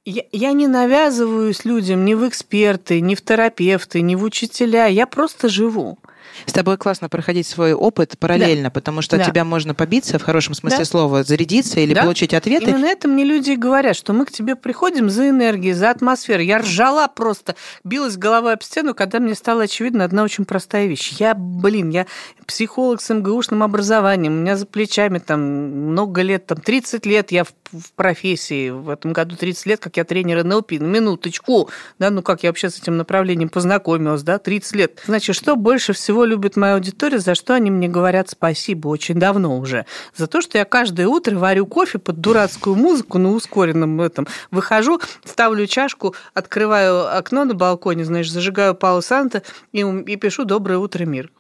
я, 0.05 0.51
не 0.53 0.67
навязываюсь 0.67 1.63
людям 1.65 2.05
ни 2.05 2.13
в 2.13 2.27
эксперты, 2.27 3.01
ни 3.01 3.15
в 3.15 3.21
терапевты, 3.21 4.01
ни 4.01 4.15
в 4.15 4.23
учителя. 4.23 4.87
Я 4.87 5.05
просто 5.05 5.47
живу. 5.47 5.99
С 6.45 6.53
тобой 6.53 6.77
классно 6.77 7.09
проходить 7.09 7.47
свой 7.47 7.73
опыт 7.73 8.17
параллельно, 8.19 8.71
потому 8.71 9.01
что 9.01 9.17
Да. 9.17 9.25
тебя 9.25 9.43
можно 9.43 9.73
побиться, 9.73 10.19
в 10.19 10.23
хорошем 10.23 10.53
смысле 10.53 10.79
Да. 10.79 10.85
слова, 10.85 11.23
зарядиться 11.23 11.79
или 11.79 11.93
Да. 11.93 12.03
получить 12.03 12.33
ответы. 12.33 12.69
Именно 12.71 12.85
это 12.85 13.07
мне 13.07 13.23
люди 13.23 13.51
и 13.51 13.55
говорят, 13.55 13.95
что 13.95 14.13
мы 14.13 14.25
к 14.25 14.31
тебе 14.31 14.55
приходим 14.55 15.09
за 15.09 15.29
энергией, 15.29 15.73
за 15.73 15.89
атмосферой. 15.89 16.45
Я 16.45 16.59
ржала 16.59 17.07
просто, 17.07 17.55
билась 17.83 18.17
головой 18.17 18.53
об 18.53 18.63
стену, 18.63 18.93
когда 18.93 19.19
мне 19.19 19.35
стало 19.35 19.63
очевидно 19.63 20.03
одна 20.03 20.23
очень 20.23 20.45
простая 20.45 20.87
вещь. 20.87 21.13
Я, 21.19 21.33
блин, 21.35 21.89
я 21.89 22.05
психолог 22.45 23.01
с 23.01 23.13
МГУшным 23.13 23.63
образованием, 23.63 24.33
у 24.33 24.41
меня 24.41 24.57
за 24.57 24.65
плечами 24.65 25.19
там 25.19 25.41
много 25.41 26.21
лет, 26.21 26.45
там 26.47 26.59
30 26.59 27.05
лет 27.05 27.31
я 27.31 27.43
в, 27.43 27.53
в 27.71 27.91
профессии, 27.95 28.69
в 28.69 28.89
этом 28.89 29.13
году 29.13 29.35
30 29.35 29.65
лет, 29.65 29.79
как 29.79 29.97
я 29.97 30.03
тренер 30.03 30.43
НЛП, 30.43 30.71
на 30.73 30.85
минуточку, 30.85 31.69
да, 31.99 32.09
ну 32.09 32.21
как 32.21 32.43
я 32.43 32.49
вообще 32.49 32.69
с 32.69 32.77
этим 32.77 32.97
направлением 32.97 33.49
познакомилась, 33.49 34.23
да, 34.23 34.37
30 34.37 34.75
лет. 34.75 35.01
Значит, 35.05 35.35
что 35.35 35.55
больше 35.55 35.93
всего 35.93 36.20
любит 36.25 36.55
моя 36.55 36.75
аудитория, 36.75 37.19
за 37.19 37.35
что 37.35 37.53
они 37.53 37.71
мне 37.71 37.87
говорят 37.87 38.29
спасибо 38.29 38.87
очень 38.87 39.15
давно 39.15 39.57
уже? 39.57 39.85
За 40.15 40.27
то, 40.27 40.41
что 40.41 40.57
я 40.57 40.65
каждое 40.65 41.07
утро 41.07 41.37
варю 41.37 41.65
кофе 41.65 41.99
под 41.99 42.21
дурацкую 42.21 42.75
музыку 42.75 43.17
на 43.17 43.31
ускоренном 43.31 44.01
этом, 44.01 44.27
выхожу, 44.51 44.99
ставлю 45.23 45.67
чашку, 45.67 46.15
открываю 46.33 47.17
окно 47.17 47.45
на 47.45 47.53
балконе, 47.53 48.05
знаешь, 48.05 48.31
зажигаю 48.31 48.75
Пало 48.75 49.01
Санта 49.01 49.43
и, 49.71 49.79
и 49.81 50.15
пишу 50.15 50.45
«Доброе 50.45 50.77
утро, 50.77 51.05
мир». 51.05 51.31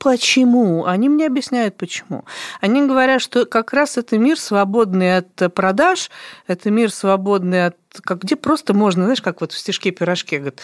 Почему? 0.00 0.86
Они 0.86 1.10
мне 1.10 1.26
объясняют, 1.26 1.76
почему. 1.76 2.24
Они 2.62 2.86
говорят, 2.86 3.20
что 3.20 3.44
как 3.44 3.74
раз 3.74 3.98
это 3.98 4.16
мир, 4.16 4.38
свободный 4.38 5.18
от 5.18 5.54
продаж, 5.54 6.10
это 6.46 6.70
мир, 6.70 6.90
свободный 6.90 7.66
от... 7.66 7.76
Как, 8.02 8.22
где 8.22 8.34
просто 8.34 8.72
можно, 8.72 9.04
знаешь, 9.04 9.20
как 9.20 9.42
вот 9.42 9.52
в 9.52 9.58
стишке-пирожке, 9.58 10.38
говорят, 10.38 10.60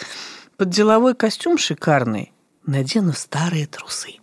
под 0.57 0.69
деловой 0.69 1.13
костюм 1.13 1.59
шикарный 1.59 2.33
надену 2.67 3.13
старые 3.13 3.67
трусы. 3.67 4.15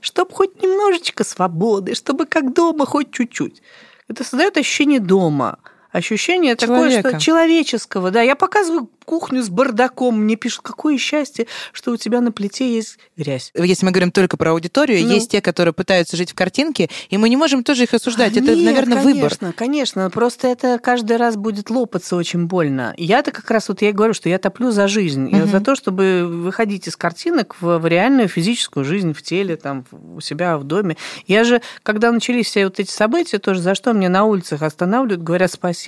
Чтоб 0.00 0.32
хоть 0.32 0.62
немножечко 0.62 1.24
свободы, 1.24 1.94
чтобы 1.94 2.26
как 2.26 2.52
дома 2.54 2.86
хоть 2.86 3.12
чуть-чуть. 3.12 3.62
Это 4.08 4.24
создает 4.24 4.56
ощущение 4.56 5.00
дома. 5.00 5.58
Ощущение 5.92 6.56
такое, 6.56 6.88
Человека. 6.88 7.08
что 7.10 7.20
человеческого. 7.20 8.10
Да, 8.10 8.22
я 8.22 8.34
показываю 8.34 8.88
кухню 9.04 9.42
с 9.42 9.48
бардаком, 9.48 10.20
мне 10.20 10.36
пишут, 10.36 10.60
какое 10.62 10.96
счастье, 10.96 11.46
что 11.72 11.90
у 11.90 11.96
тебя 11.96 12.20
на 12.20 12.30
плите 12.32 12.72
есть 12.72 12.98
грязь. 13.16 13.50
Если 13.54 13.84
мы 13.84 13.90
говорим 13.90 14.12
только 14.12 14.36
про 14.36 14.52
аудиторию, 14.52 15.04
Ну. 15.04 15.12
есть 15.12 15.30
те, 15.32 15.40
которые 15.42 15.74
пытаются 15.74 16.16
жить 16.16 16.30
в 16.30 16.34
картинке, 16.34 16.88
и 17.10 17.18
мы 17.18 17.28
не 17.28 17.36
можем 17.36 17.64
тоже 17.64 17.82
их 17.82 17.92
осуждать. 17.94 18.36
А 18.36 18.40
это, 18.40 18.54
нет, 18.54 18.64
наверное, 18.64 19.02
конечно, 19.02 19.22
выбор. 19.38 19.54
Конечно, 19.56 20.08
просто 20.10 20.48
это 20.48 20.78
каждый 20.78 21.16
раз 21.16 21.36
будет 21.36 21.68
лопаться 21.68 22.14
очень 22.16 22.46
больно. 22.46 22.94
Я-то 22.96 23.32
как 23.32 23.50
раз 23.50 23.68
вот 23.68 23.82
я 23.82 23.92
говорю, 23.92 24.14
что 24.14 24.28
я 24.28 24.38
топлю 24.38 24.70
за 24.70 24.86
жизнь, 24.88 25.28
Я 25.30 25.38
Мгм. 25.38 25.48
за 25.50 25.60
то, 25.60 25.74
чтобы 25.74 26.24
выходить 26.26 26.86
из 26.86 26.96
картинок 26.96 27.56
в, 27.60 27.78
в 27.78 27.86
реальную 27.86 28.28
физическую 28.28 28.84
жизнь, 28.84 29.12
в 29.12 29.20
теле, 29.22 29.56
там, 29.56 29.84
у 30.14 30.20
себя 30.20 30.56
в 30.56 30.64
доме. 30.64 30.96
Я 31.26 31.42
же, 31.44 31.60
когда 31.82 32.12
начались 32.12 32.46
все 32.46 32.64
вот 32.64 32.78
эти 32.78 32.90
события, 32.90 33.38
тоже 33.38 33.60
за 33.60 33.74
что 33.74 33.92
мне 33.92 34.08
на 34.08 34.24
улицах 34.24 34.62
останавливают, 34.62 35.22
говорят 35.22 35.50
спасибо, 35.52 35.81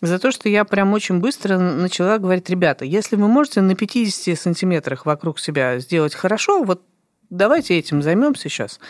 за 0.00 0.18
то, 0.18 0.30
что 0.30 0.48
я 0.48 0.64
прям 0.64 0.92
очень 0.92 1.18
быстро 1.18 1.58
начала 1.58 2.18
говорить, 2.18 2.48
ребята, 2.50 2.84
если 2.84 3.16
вы 3.16 3.28
можете 3.28 3.60
на 3.60 3.74
50 3.74 4.38
сантиметрах 4.38 5.06
вокруг 5.06 5.38
себя 5.38 5.78
сделать 5.78 6.14
хорошо, 6.14 6.62
вот 6.62 6.82
давайте 7.30 7.78
этим 7.78 8.02
займемся 8.02 8.48
сейчас. 8.48 8.80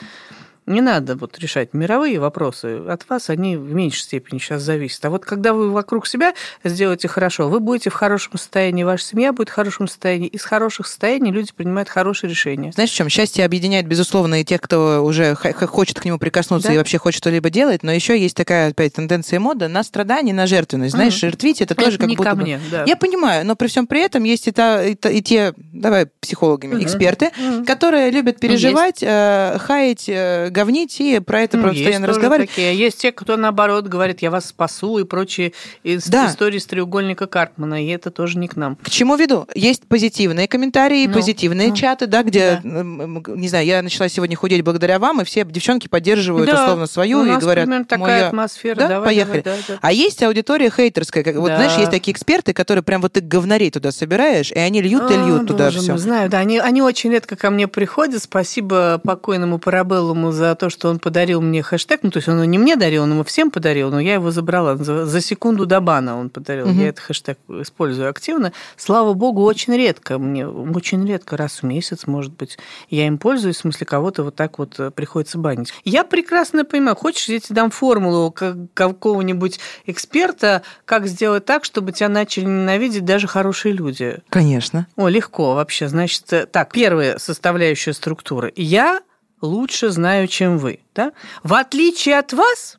Не 0.70 0.80
надо 0.82 1.16
вот 1.16 1.36
решать 1.40 1.74
мировые 1.74 2.20
вопросы. 2.20 2.80
От 2.88 3.08
вас 3.08 3.28
они 3.28 3.56
в 3.56 3.74
меньшей 3.74 4.02
степени 4.02 4.38
сейчас 4.38 4.62
зависят. 4.62 5.04
А 5.04 5.10
вот 5.10 5.24
когда 5.24 5.52
вы 5.52 5.70
вокруг 5.70 6.06
себя 6.06 6.32
сделаете 6.62 7.08
хорошо, 7.08 7.48
вы 7.48 7.58
будете 7.58 7.90
в 7.90 7.94
хорошем 7.94 8.38
состоянии, 8.38 8.84
ваша 8.84 9.04
семья 9.04 9.32
будет 9.32 9.48
в 9.48 9.52
хорошем 9.52 9.88
состоянии. 9.88 10.28
Из 10.28 10.44
хороших 10.44 10.86
состояний 10.86 11.32
люди 11.32 11.50
принимают 11.54 11.88
хорошие 11.88 12.30
решения. 12.30 12.70
Знаешь, 12.72 12.90
в 12.90 12.94
чем? 12.94 13.08
Счастье 13.08 13.44
объединяет, 13.44 13.86
безусловно, 13.88 14.40
и 14.40 14.44
тех, 14.44 14.60
кто 14.60 15.04
уже 15.04 15.34
хочет 15.34 15.98
к 15.98 16.04
нему 16.04 16.18
прикоснуться 16.18 16.68
Да. 16.68 16.74
и 16.74 16.78
вообще 16.78 16.98
хочет 16.98 17.18
что-либо 17.18 17.50
делать, 17.50 17.82
но 17.82 17.90
еще 17.92 18.16
есть 18.16 18.36
такая, 18.36 18.70
опять, 18.70 18.92
тенденция 18.94 19.40
мода 19.40 19.66
на 19.66 19.82
страдание, 19.82 20.32
на 20.34 20.46
жертвенность. 20.46 20.92
Знаешь, 20.94 21.14
Мгм. 21.14 21.20
жертвить 21.30 21.60
это 21.62 21.74
тоже 21.74 21.98
как 21.98 22.06
не 22.08 22.14
будто 22.16 22.30
ко 22.30 22.36
бы- 22.36 22.42
мне, 22.42 22.60
да. 22.70 22.84
Я 22.86 22.94
понимаю, 22.96 23.44
но 23.44 23.56
при 23.56 23.66
всем 23.66 23.88
при 23.88 24.02
этом 24.04 24.22
есть 24.22 24.46
и, 24.46 24.52
та, 24.52 24.84
и, 24.84 24.94
та- 24.94 25.10
и 25.10 25.20
те, 25.20 25.52
давай 25.56 26.06
психологами, 26.20 26.74
Мгм. 26.74 26.84
эксперты, 26.84 27.30
Мгм. 27.36 27.64
которые 27.64 28.10
любят 28.12 28.38
переживать, 28.38 29.02
э, 29.02 29.56
хаять, 29.58 30.04
э, 30.06 30.48
говнить 30.60 31.00
и 31.00 31.20
про 31.20 31.40
это 31.40 31.56
Ну, 31.56 31.68
постоянно 31.68 32.06
разговаривать. 32.06 32.50
такие. 32.50 32.76
Есть 32.76 32.98
те, 32.98 33.12
кто 33.12 33.36
наоборот 33.36 33.86
говорит, 33.86 34.20
я 34.20 34.30
вас 34.30 34.46
спасу 34.46 34.98
и 34.98 35.04
прочие 35.04 35.52
из- 35.82 36.06
Да. 36.06 36.26
истории 36.28 36.58
с 36.58 36.66
треугольника 36.66 37.26
Карпмана, 37.26 37.82
и 37.82 37.88
это 37.88 38.10
тоже 38.10 38.38
не 38.38 38.46
к 38.46 38.56
нам. 38.56 38.76
К 38.76 38.90
чему 38.90 39.16
веду? 39.16 39.46
Есть 39.54 39.86
позитивные 39.86 40.48
комментарии, 40.48 41.06
Ну, 41.06 41.14
позитивные 41.14 41.68
ну, 41.68 41.74
чаты, 41.76 42.06
да, 42.06 42.22
где, 42.22 42.60
да. 42.62 42.82
не 42.82 43.48
знаю, 43.48 43.64
я 43.66 43.80
начала 43.82 44.08
сегодня 44.08 44.36
худеть 44.36 44.62
благодаря 44.62 44.98
вам, 44.98 45.22
и 45.22 45.24
все 45.24 45.44
девчонки 45.44 45.88
поддерживают 45.88 46.50
Да, 46.50 46.62
условно 46.64 46.86
свою 46.86 47.20
у 47.20 47.24
и 47.24 47.36
говорят, 47.36 47.64
примерно 47.64 47.84
такая 47.86 48.06
«Моя- 48.18 48.26
атмосфера. 48.28 48.74
Да, 48.76 48.88
Давай, 48.88 49.06
поехали. 49.06 49.40
давай, 49.40 49.60
да, 49.66 49.74
да. 49.74 49.78
А 49.80 49.92
есть 49.92 50.22
аудитория 50.22 50.70
хейтерская, 50.70 51.22
как, 51.24 51.36
вот 51.36 51.48
Да. 51.48 51.56
знаешь, 51.56 51.76
есть 51.78 51.90
такие 51.90 52.12
эксперты, 52.12 52.52
которые 52.52 52.82
прям 52.82 53.00
вот 53.00 53.12
ты 53.14 53.20
говнарей 53.20 53.70
туда 53.70 53.92
собираешь, 53.92 54.52
и 54.52 54.58
они 54.58 54.82
льют 54.82 55.10
и 55.10 55.14
А, 55.14 55.26
льют 55.26 55.46
туда 55.46 55.70
все. 55.70 55.96
знаю, 55.96 56.28
да, 56.28 56.38
они, 56.38 56.58
они 56.58 56.82
очень 56.82 57.10
редко 57.12 57.36
ко 57.36 57.50
мне 57.50 57.66
приходят. 57.68 58.22
Спасибо 58.22 59.00
покойному 59.02 59.58
Парабеллуму 59.58 60.32
за 60.32 60.39
то, 60.54 60.70
что 60.70 60.88
он 60.88 60.98
подарил 60.98 61.40
мне 61.40 61.62
хэштег. 61.62 62.00
Ну, 62.02 62.10
то 62.10 62.18
есть 62.18 62.28
он 62.28 62.36
его 62.36 62.44
не 62.44 62.58
мне 62.58 62.76
дарил, 62.76 63.04
он 63.04 63.12
его 63.12 63.24
всем 63.24 63.50
подарил, 63.50 63.90
но 63.90 64.00
я 64.00 64.14
его 64.14 64.30
забрала. 64.30 64.76
За, 64.76 65.06
за 65.06 65.20
секунду 65.20 65.66
до 65.66 65.80
бана 65.80 66.18
он 66.18 66.30
подарил. 66.30 66.66
Мгм. 66.66 66.80
Я 66.80 66.88
этот 66.88 67.04
хэштег 67.04 67.38
использую 67.48 68.08
активно. 68.10 68.52
Слава 68.76 69.14
богу, 69.14 69.42
очень 69.42 69.76
редко. 69.76 70.18
Мне 70.18 70.46
очень 70.46 71.06
редко, 71.06 71.36
раз 71.36 71.62
в 71.62 71.64
месяц, 71.64 72.06
может 72.06 72.32
быть, 72.32 72.58
я 72.88 73.06
им 73.06 73.18
пользуюсь, 73.18 73.56
в 73.56 73.60
смысле, 73.60 73.86
кого-то 73.86 74.22
вот 74.24 74.34
так 74.34 74.58
вот 74.58 74.78
э, 74.78 74.90
приходится 74.90 75.38
банить. 75.38 75.72
Я 75.84 76.04
прекрасно 76.04 76.64
понимаю, 76.64 76.96
хочешь, 76.96 77.28
я 77.28 77.40
тебе 77.40 77.54
дам 77.56 77.70
формулу 77.70 78.30
как- 78.30 78.72
какого-нибудь 78.74 79.60
эксперта, 79.86 80.62
как 80.84 81.06
сделать 81.06 81.44
так, 81.44 81.64
чтобы 81.64 81.92
тебя 81.92 82.08
начали 82.08 82.44
ненавидеть 82.44 83.04
даже 83.04 83.26
хорошие 83.26 83.72
люди. 83.72 84.18
Конечно. 84.28 84.86
О, 84.96 85.08
легко 85.08 85.54
вообще. 85.54 85.88
Значит, 85.88 86.32
э, 86.32 86.46
так, 86.46 86.72
первая 86.72 87.18
составляющая 87.18 87.92
структуры. 87.92 88.52
Я 88.56 89.00
лучше 89.40 89.90
знаю, 89.90 90.28
чем 90.28 90.58
вы. 90.58 90.80
Да? 90.94 91.12
В 91.42 91.54
отличие 91.54 92.18
от 92.18 92.32
вас, 92.32 92.78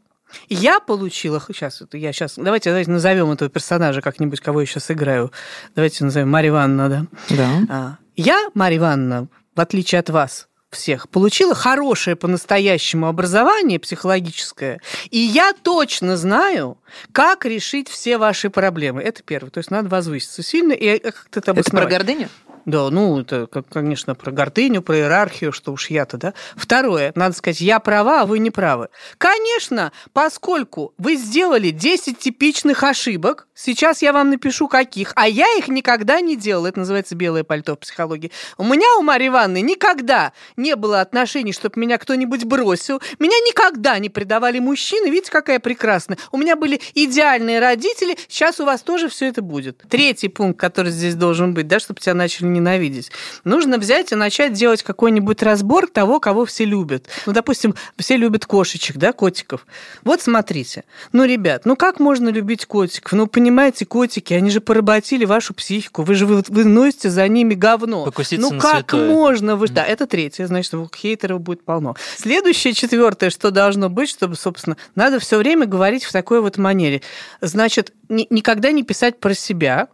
я 0.49 0.79
получила... 0.79 1.41
Сейчас, 1.47 1.81
я 1.93 2.13
сейчас... 2.13 2.35
Давайте, 2.35 2.69
давайте 2.69 2.91
назовем 2.91 3.31
этого 3.31 3.49
персонажа 3.49 4.01
как-нибудь, 4.01 4.39
кого 4.39 4.61
я 4.61 4.67
сейчас 4.67 4.91
играю. 4.91 5.31
Давайте 5.75 6.03
назовем 6.03 6.29
Марья 6.29 6.49
Ивановна, 6.49 6.89
да? 6.89 7.35
Да. 7.35 7.49
А, 7.69 7.97
Я, 8.15 8.49
Марья 8.53 8.77
Ивановна, 8.77 9.27
в 9.55 9.59
отличие 9.59 9.99
от 9.99 10.09
вас 10.09 10.47
всех, 10.69 11.09
получила 11.09 11.53
хорошее 11.53 12.15
по-настоящему 12.15 13.07
образование 13.07 13.77
психологическое, 13.77 14.79
и 15.09 15.17
я 15.17 15.53
точно 15.53 16.15
знаю, 16.15 16.77
как 17.11 17.45
решить 17.45 17.89
все 17.89 18.17
ваши 18.17 18.49
проблемы. 18.49 19.01
Это 19.01 19.21
первое. 19.21 19.51
То 19.51 19.57
есть 19.57 19.69
надо 19.69 19.89
возвыситься 19.89 20.43
сильно 20.43 20.71
и 20.71 20.99
как-то 20.99 21.39
это 21.39 21.51
Это 21.51 21.71
про 21.71 21.85
гордыню? 21.85 22.29
Да, 22.65 22.89
ну, 22.89 23.21
это, 23.21 23.47
конечно, 23.47 24.15
про 24.15 24.31
гордыню, 24.31 24.81
про 24.81 24.97
иерархию, 24.97 25.51
что 25.51 25.71
уж 25.71 25.89
я-то, 25.89 26.17
да. 26.17 26.33
Второе, 26.55 27.11
надо 27.15 27.35
сказать, 27.35 27.61
я 27.61 27.79
права, 27.79 28.21
а 28.21 28.25
вы 28.25 28.39
не 28.39 28.51
правы. 28.51 28.89
Конечно, 29.17 29.91
поскольку 30.13 30.93
вы 30.97 31.15
сделали 31.15 31.71
10 31.71 32.19
типичных 32.19 32.83
ошибок, 32.83 33.47
сейчас 33.55 34.01
я 34.01 34.13
вам 34.13 34.29
напишу 34.29 34.67
каких, 34.67 35.13
а 35.15 35.27
я 35.27 35.45
их 35.57 35.67
никогда 35.67 36.21
не 36.21 36.35
делала. 36.35 36.67
Это 36.67 36.79
называется 36.79 37.15
белое 37.15 37.43
пальто 37.43 37.75
в 37.75 37.79
психологии. 37.79 38.31
У 38.57 38.63
меня, 38.63 38.97
у 38.99 39.01
Марьи 39.01 39.27
Ивановны, 39.27 39.61
никогда 39.61 40.33
не 40.55 40.75
было 40.75 41.01
отношений, 41.01 41.53
чтобы 41.53 41.79
меня 41.79 41.97
кто-нибудь 41.97 42.45
бросил. 42.45 43.01
Меня 43.19 43.37
никогда 43.39 43.97
не 43.99 44.09
предавали 44.09 44.59
мужчины. 44.59 45.07
Видите, 45.07 45.31
какая 45.31 45.59
прекрасная. 45.59 46.17
У 46.31 46.37
меня 46.37 46.55
были 46.55 46.81
идеальные 46.93 47.59
родители. 47.59 48.17
Сейчас 48.27 48.59
у 48.59 48.65
вас 48.65 48.81
тоже 48.81 49.09
все 49.09 49.27
это 49.27 49.41
будет. 49.41 49.83
Третий 49.89 50.27
пункт, 50.27 50.59
который 50.59 50.91
здесь 50.91 51.15
должен 51.15 51.53
быть, 51.53 51.67
да, 51.67 51.79
чтобы 51.79 51.99
тебя 51.99 52.13
начали 52.13 52.50
ненавидеть. 52.53 53.11
Нужно 53.43 53.77
взять 53.77 54.11
и 54.11 54.15
начать 54.15 54.53
делать 54.53 54.83
какой-нибудь 54.83 55.41
разбор 55.43 55.87
того, 55.87 56.19
кого 56.19 56.45
все 56.45 56.65
любят. 56.65 57.07
Ну, 57.25 57.33
допустим, 57.33 57.75
все 57.97 58.17
любят 58.17 58.45
кошечек, 58.45 58.97
да, 58.97 59.13
котиков. 59.13 59.65
Вот 60.03 60.21
смотрите. 60.21 60.83
Ну, 61.13 61.25
ребят, 61.25 61.65
ну 61.65 61.75
как 61.75 61.99
можно 61.99 62.29
любить 62.29 62.65
котиков? 62.65 63.13
Ну, 63.13 63.27
понимаете, 63.27 63.85
котики, 63.85 64.33
они 64.33 64.49
же 64.49 64.61
поработили 64.61 65.25
вашу 65.25 65.53
психику. 65.53 66.03
Вы 66.03 66.15
же 66.15 66.25
вы, 66.25 66.43
вы 66.47 66.65
носите 66.65 67.09
за 67.09 67.27
ними 67.27 67.53
говно. 67.53 68.05
Покуситься 68.05 68.53
ну, 68.53 68.59
как 68.59 68.91
святое. 68.91 69.09
можно? 69.09 69.55
Вы... 69.55 69.67
Да, 69.67 69.83
это 69.83 70.07
третье, 70.07 70.47
значит, 70.47 70.73
хейтеров 70.95 71.41
будет 71.41 71.63
полно. 71.63 71.95
Следующее, 72.17 72.73
четвертое, 72.73 73.29
что 73.29 73.51
должно 73.51 73.89
быть, 73.89 74.09
чтобы, 74.09 74.35
собственно, 74.35 74.77
надо 74.95 75.19
все 75.19 75.37
время 75.37 75.65
говорить 75.65 76.03
в 76.03 76.11
такой 76.11 76.41
вот 76.41 76.57
манере. 76.57 77.01
Значит, 77.41 77.93
ни- 78.09 78.27
никогда 78.29 78.71
не 78.71 78.83
писать 78.83 79.19
про 79.19 79.33
себя, 79.33 79.87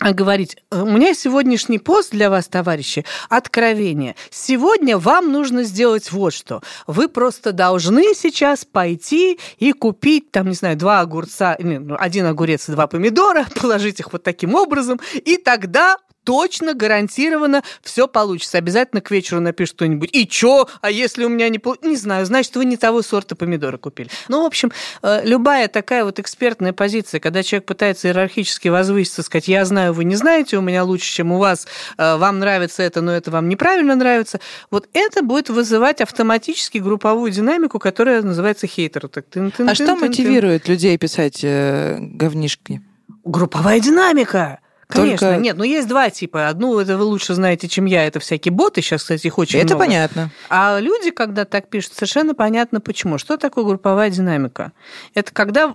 говорить, 0.00 0.56
у 0.70 0.86
меня 0.86 1.12
сегодняшний 1.14 1.78
пост 1.78 2.12
для 2.12 2.30
вас, 2.30 2.46
товарищи, 2.46 3.04
откровение. 3.28 4.14
Сегодня 4.30 4.96
вам 4.96 5.32
нужно 5.32 5.64
сделать 5.64 6.12
вот 6.12 6.32
что. 6.32 6.62
Вы 6.86 7.08
просто 7.08 7.52
должны 7.52 8.14
сейчас 8.14 8.64
пойти 8.64 9.38
и 9.58 9.72
купить, 9.72 10.30
там, 10.30 10.48
не 10.48 10.54
знаю, 10.54 10.76
два 10.76 11.00
огурца, 11.00 11.56
ну, 11.58 11.96
один 11.98 12.26
огурец 12.26 12.68
и 12.68 12.72
два 12.72 12.86
помидора, 12.86 13.46
положить 13.60 14.00
их 14.00 14.12
вот 14.12 14.22
таким 14.22 14.54
образом, 14.54 15.00
и 15.14 15.36
тогда 15.36 15.96
точно, 16.28 16.74
гарантированно 16.74 17.62
все 17.80 18.06
получится. 18.06 18.58
Обязательно 18.58 19.00
к 19.00 19.10
вечеру 19.10 19.40
напишет 19.40 19.76
кто-нибудь. 19.76 20.10
И 20.12 20.28
чё? 20.28 20.68
А 20.82 20.90
если 20.90 21.24
у 21.24 21.30
меня 21.30 21.48
не 21.48 21.58
получится? 21.58 21.88
Не 21.88 21.96
знаю, 21.96 22.26
значит, 22.26 22.54
вы 22.54 22.66
не 22.66 22.76
того 22.76 23.00
сорта 23.00 23.34
помидоры 23.34 23.78
купили. 23.78 24.10
Ну, 24.28 24.42
в 24.42 24.44
общем, 24.44 24.70
э, 25.02 25.22
любая 25.24 25.68
такая 25.68 26.04
вот 26.04 26.18
экспертная 26.18 26.74
позиция, 26.74 27.18
когда 27.18 27.42
человек 27.42 27.64
пытается 27.64 28.08
иерархически 28.08 28.68
возвыситься, 28.68 29.22
сказать, 29.22 29.48
я 29.48 29.64
знаю, 29.64 29.94
вы 29.94 30.04
не 30.04 30.16
знаете, 30.16 30.58
у 30.58 30.60
меня 30.60 30.84
лучше, 30.84 31.10
чем 31.10 31.32
у 31.32 31.38
вас, 31.38 31.66
э, 31.96 32.16
вам 32.16 32.40
нравится 32.40 32.82
это, 32.82 33.00
но 33.00 33.12
это 33.12 33.30
вам 33.30 33.48
неправильно 33.48 33.96
нравится, 33.96 34.38
вот 34.70 34.86
это 34.92 35.22
будет 35.22 35.48
вызывать 35.48 36.02
автоматически 36.02 36.76
групповую 36.76 37.30
динамику, 37.30 37.78
которая 37.78 38.20
называется 38.20 38.66
хейтер. 38.66 39.08
Так, 39.08 39.24
тын, 39.30 39.50
тын, 39.50 39.66
А 39.66 39.74
что 39.74 39.86
тын, 39.86 39.94
тын, 39.94 40.00
тын. 40.00 40.08
мотивирует 40.10 40.68
людей 40.68 40.98
писать 40.98 41.40
э, 41.42 41.96
говнишки? 41.98 42.82
Групповая 43.24 43.80
динамика. 43.80 44.60
Конечно, 44.88 45.28
Только- 45.28 45.42
нет, 45.42 45.56
ну 45.58 45.64
есть 45.64 45.86
два 45.86 46.08
типа. 46.10 46.48
Одну 46.48 46.78
это 46.78 46.96
вы 46.96 47.04
лучше 47.04 47.34
знаете, 47.34 47.68
чем 47.68 47.84
я, 47.84 48.04
это 48.06 48.20
всякие 48.20 48.52
боты, 48.52 48.80
сейчас, 48.80 49.02
кстати, 49.02 49.26
их 49.26 49.36
очень 49.38 49.58
Это 49.58 49.74
много. 49.74 49.84
понятно. 49.84 50.30
А 50.48 50.78
люди, 50.80 51.10
когда 51.10 51.44
так 51.44 51.68
пишут, 51.68 51.92
совершенно 51.92 52.34
понятно 52.34 52.80
почему. 52.80 53.18
Что 53.18 53.36
такое 53.36 53.64
групповая 53.64 54.08
динамика? 54.10 54.72
Это 55.14 55.32
когда 55.32 55.74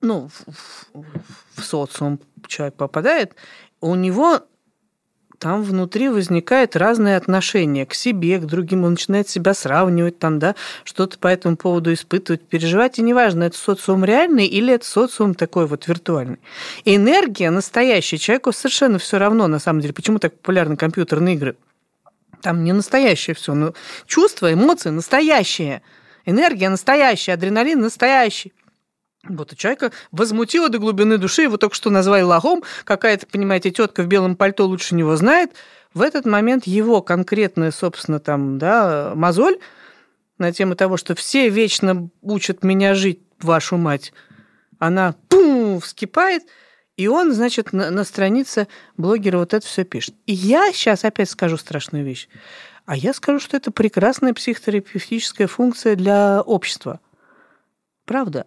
ну, 0.00 0.30
в, 0.46 0.94
в- 0.94 1.60
в 1.60 1.62
социум 1.64 2.18
человек 2.46 2.74
попадает, 2.76 3.34
у 3.82 3.94
него 3.94 4.40
там 5.40 5.62
внутри 5.62 6.10
возникает 6.10 6.76
разное 6.76 7.16
отношение 7.16 7.86
к 7.86 7.94
себе, 7.94 8.38
к 8.38 8.44
другим. 8.44 8.84
Он 8.84 8.90
начинает 8.90 9.26
себя 9.26 9.54
сравнивать, 9.54 10.18
там, 10.18 10.38
да, 10.38 10.54
что-то 10.84 11.18
по 11.18 11.28
этому 11.28 11.56
поводу 11.56 11.92
испытывать, 11.94 12.42
переживать. 12.42 12.98
И 12.98 13.02
неважно, 13.02 13.44
это 13.44 13.56
социум 13.56 14.04
реальный 14.04 14.46
или 14.46 14.74
это 14.74 14.84
социум 14.84 15.34
такой 15.34 15.66
вот 15.66 15.88
виртуальный. 15.88 16.38
Энергия 16.84 17.50
настоящая. 17.50 18.18
Человеку 18.18 18.52
совершенно 18.52 18.98
все 18.98 19.16
равно, 19.16 19.46
на 19.46 19.58
самом 19.58 19.80
деле. 19.80 19.94
Почему 19.94 20.18
так 20.18 20.34
популярны 20.34 20.76
компьютерные 20.76 21.36
игры? 21.36 21.56
Там 22.42 22.62
не 22.62 22.72
настоящее 22.72 23.34
все, 23.34 23.54
но 23.54 23.72
чувства, 24.06 24.52
эмоции 24.52 24.90
настоящие. 24.90 25.80
Энергия 26.26 26.68
настоящая, 26.68 27.32
адреналин 27.32 27.80
настоящий. 27.80 28.52
Вот 29.28 29.52
у 29.52 29.56
человека 29.56 29.92
возмутило 30.12 30.68
до 30.68 30.78
глубины 30.78 31.18
души, 31.18 31.42
его 31.42 31.58
только 31.58 31.74
что 31.74 31.90
назвали 31.90 32.22
лохом, 32.22 32.62
какая-то, 32.84 33.26
понимаете, 33.26 33.70
тетка 33.70 34.02
в 34.02 34.06
белом 34.06 34.34
пальто 34.34 34.66
лучше 34.66 34.94
него 34.94 35.14
знает. 35.16 35.52
В 35.92 36.02
этот 36.02 36.24
момент 36.24 36.66
его 36.66 37.02
конкретная, 37.02 37.70
собственно, 37.70 38.18
там, 38.18 38.58
да, 38.58 39.12
мозоль 39.14 39.58
на 40.38 40.52
тему 40.52 40.74
того, 40.74 40.96
что 40.96 41.14
все 41.14 41.50
вечно 41.50 42.08
учат 42.22 42.64
меня 42.64 42.94
жить, 42.94 43.20
вашу 43.42 43.76
мать, 43.76 44.12
она 44.78 45.14
пум, 45.28 45.80
вскипает, 45.80 46.44
и 46.96 47.06
он, 47.06 47.32
значит, 47.32 47.72
на, 47.72 47.90
на 47.90 48.04
странице 48.04 48.68
блогера 48.96 49.38
вот 49.38 49.54
это 49.54 49.66
все 49.66 49.84
пишет. 49.84 50.14
И 50.26 50.32
я 50.32 50.72
сейчас 50.72 51.04
опять 51.04 51.30
скажу 51.30 51.56
страшную 51.56 52.04
вещь. 52.04 52.28
А 52.86 52.96
я 52.96 53.14
скажу, 53.14 53.40
что 53.40 53.56
это 53.56 53.70
прекрасная 53.70 54.34
психотерапевтическая 54.34 55.46
функция 55.46 55.96
для 55.96 56.42
общества. 56.42 57.00
Правда. 58.04 58.46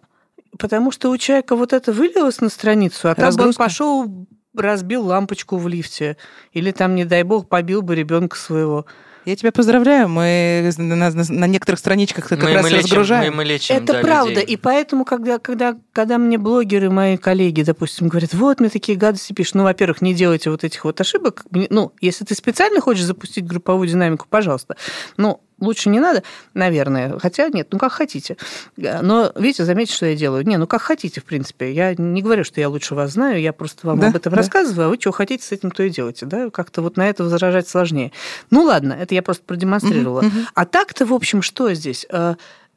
Потому 0.58 0.90
что 0.92 1.10
у 1.10 1.16
человека 1.16 1.56
вот 1.56 1.72
это 1.72 1.92
вылилось 1.92 2.40
на 2.40 2.48
страницу, 2.48 3.08
а 3.08 3.14
там 3.14 3.34
бы 3.34 3.44
он 3.44 3.54
пошел, 3.54 4.26
разбил 4.56 5.06
лампочку 5.06 5.56
в 5.56 5.66
лифте. 5.68 6.16
Или 6.52 6.70
там, 6.70 6.94
не 6.94 7.04
дай 7.04 7.22
бог, 7.22 7.48
побил 7.48 7.82
бы 7.82 7.94
ребенка 7.94 8.36
своего. 8.36 8.86
Я 9.24 9.36
тебя 9.36 9.52
поздравляю. 9.52 10.06
Мы 10.08 10.70
на, 10.76 10.96
на- 11.10 11.24
на 11.26 11.46
некоторых 11.46 11.78
страничках 11.78 12.28
как 12.28 12.42
мы, 12.42 12.52
раз 12.52 12.62
мы 12.62 12.68
лечим, 12.68 12.84
разгружаем. 12.84 13.32
мы, 13.32 13.36
мы 13.38 13.44
лечим, 13.44 13.74
Это 13.74 13.94
да, 13.94 14.00
правда. 14.00 14.30
людей. 14.40 14.44
И 14.44 14.56
поэтому, 14.58 15.06
когда, 15.06 15.38
когда, 15.38 15.78
когда 15.94 16.18
мне 16.18 16.36
блогеры, 16.36 16.90
мои 16.90 17.16
коллеги, 17.16 17.62
допустим, 17.62 18.08
говорят, 18.08 18.34
вот 18.34 18.60
мне 18.60 18.68
такие 18.68 18.98
гадости 18.98 19.32
пишут, 19.32 19.54
ну, 19.54 19.62
во-первых, 19.62 20.02
не 20.02 20.12
делайте 20.12 20.50
вот 20.50 20.62
этих 20.62 20.84
вот 20.84 21.00
ошибок. 21.00 21.44
Ну, 21.50 21.92
если 22.02 22.26
ты 22.26 22.34
специально 22.34 22.82
хочешь 22.82 23.04
запустить 23.04 23.46
групповую 23.46 23.88
динамику, 23.88 24.26
пожалуйста. 24.28 24.76
Ну, 25.16 25.40
лучше 25.60 25.88
не 25.88 26.00
надо, 26.00 26.22
наверное. 26.52 27.18
Хотя 27.18 27.48
нет, 27.48 27.68
ну 27.70 27.78
как 27.78 27.92
хотите. 27.92 28.36
Но, 28.76 29.32
видите, 29.36 29.64
заметьте, 29.64 29.94
что 29.94 30.06
я 30.06 30.16
делаю. 30.16 30.46
Не, 30.46 30.56
ну 30.56 30.66
как 30.66 30.82
хотите, 30.82 31.20
в 31.20 31.24
принципе. 31.24 31.72
Я 31.72 31.94
не 31.94 32.22
говорю, 32.22 32.44
что 32.44 32.60
я 32.60 32.68
лучше 32.68 32.94
вас 32.94 33.12
знаю, 33.12 33.40
я 33.40 33.52
просто 33.52 33.86
вам 33.86 34.00
Да, 34.00 34.08
об 34.08 34.16
этом 34.16 34.32
да. 34.32 34.38
рассказываю, 34.38 34.86
а 34.86 34.88
вы 34.90 34.98
что 35.00 35.12
хотите 35.12 35.44
с 35.44 35.52
этим, 35.52 35.70
то 35.70 35.82
и 35.82 35.90
делаете. 35.90 36.26
Да? 36.26 36.50
Как-то 36.50 36.82
вот 36.82 36.96
на 36.96 37.08
это 37.08 37.24
возражать 37.24 37.68
сложнее. 37.68 38.12
Ну 38.50 38.62
ладно, 38.62 38.92
это 38.92 39.14
я 39.14 39.22
просто 39.22 39.44
продемонстрировала. 39.44 40.22
Мгм, 40.22 40.36
мгм. 40.38 40.46
А 40.54 40.64
так-то, 40.66 41.06
в 41.06 41.12
общем, 41.12 41.42
что 41.42 41.72
здесь? 41.74 42.06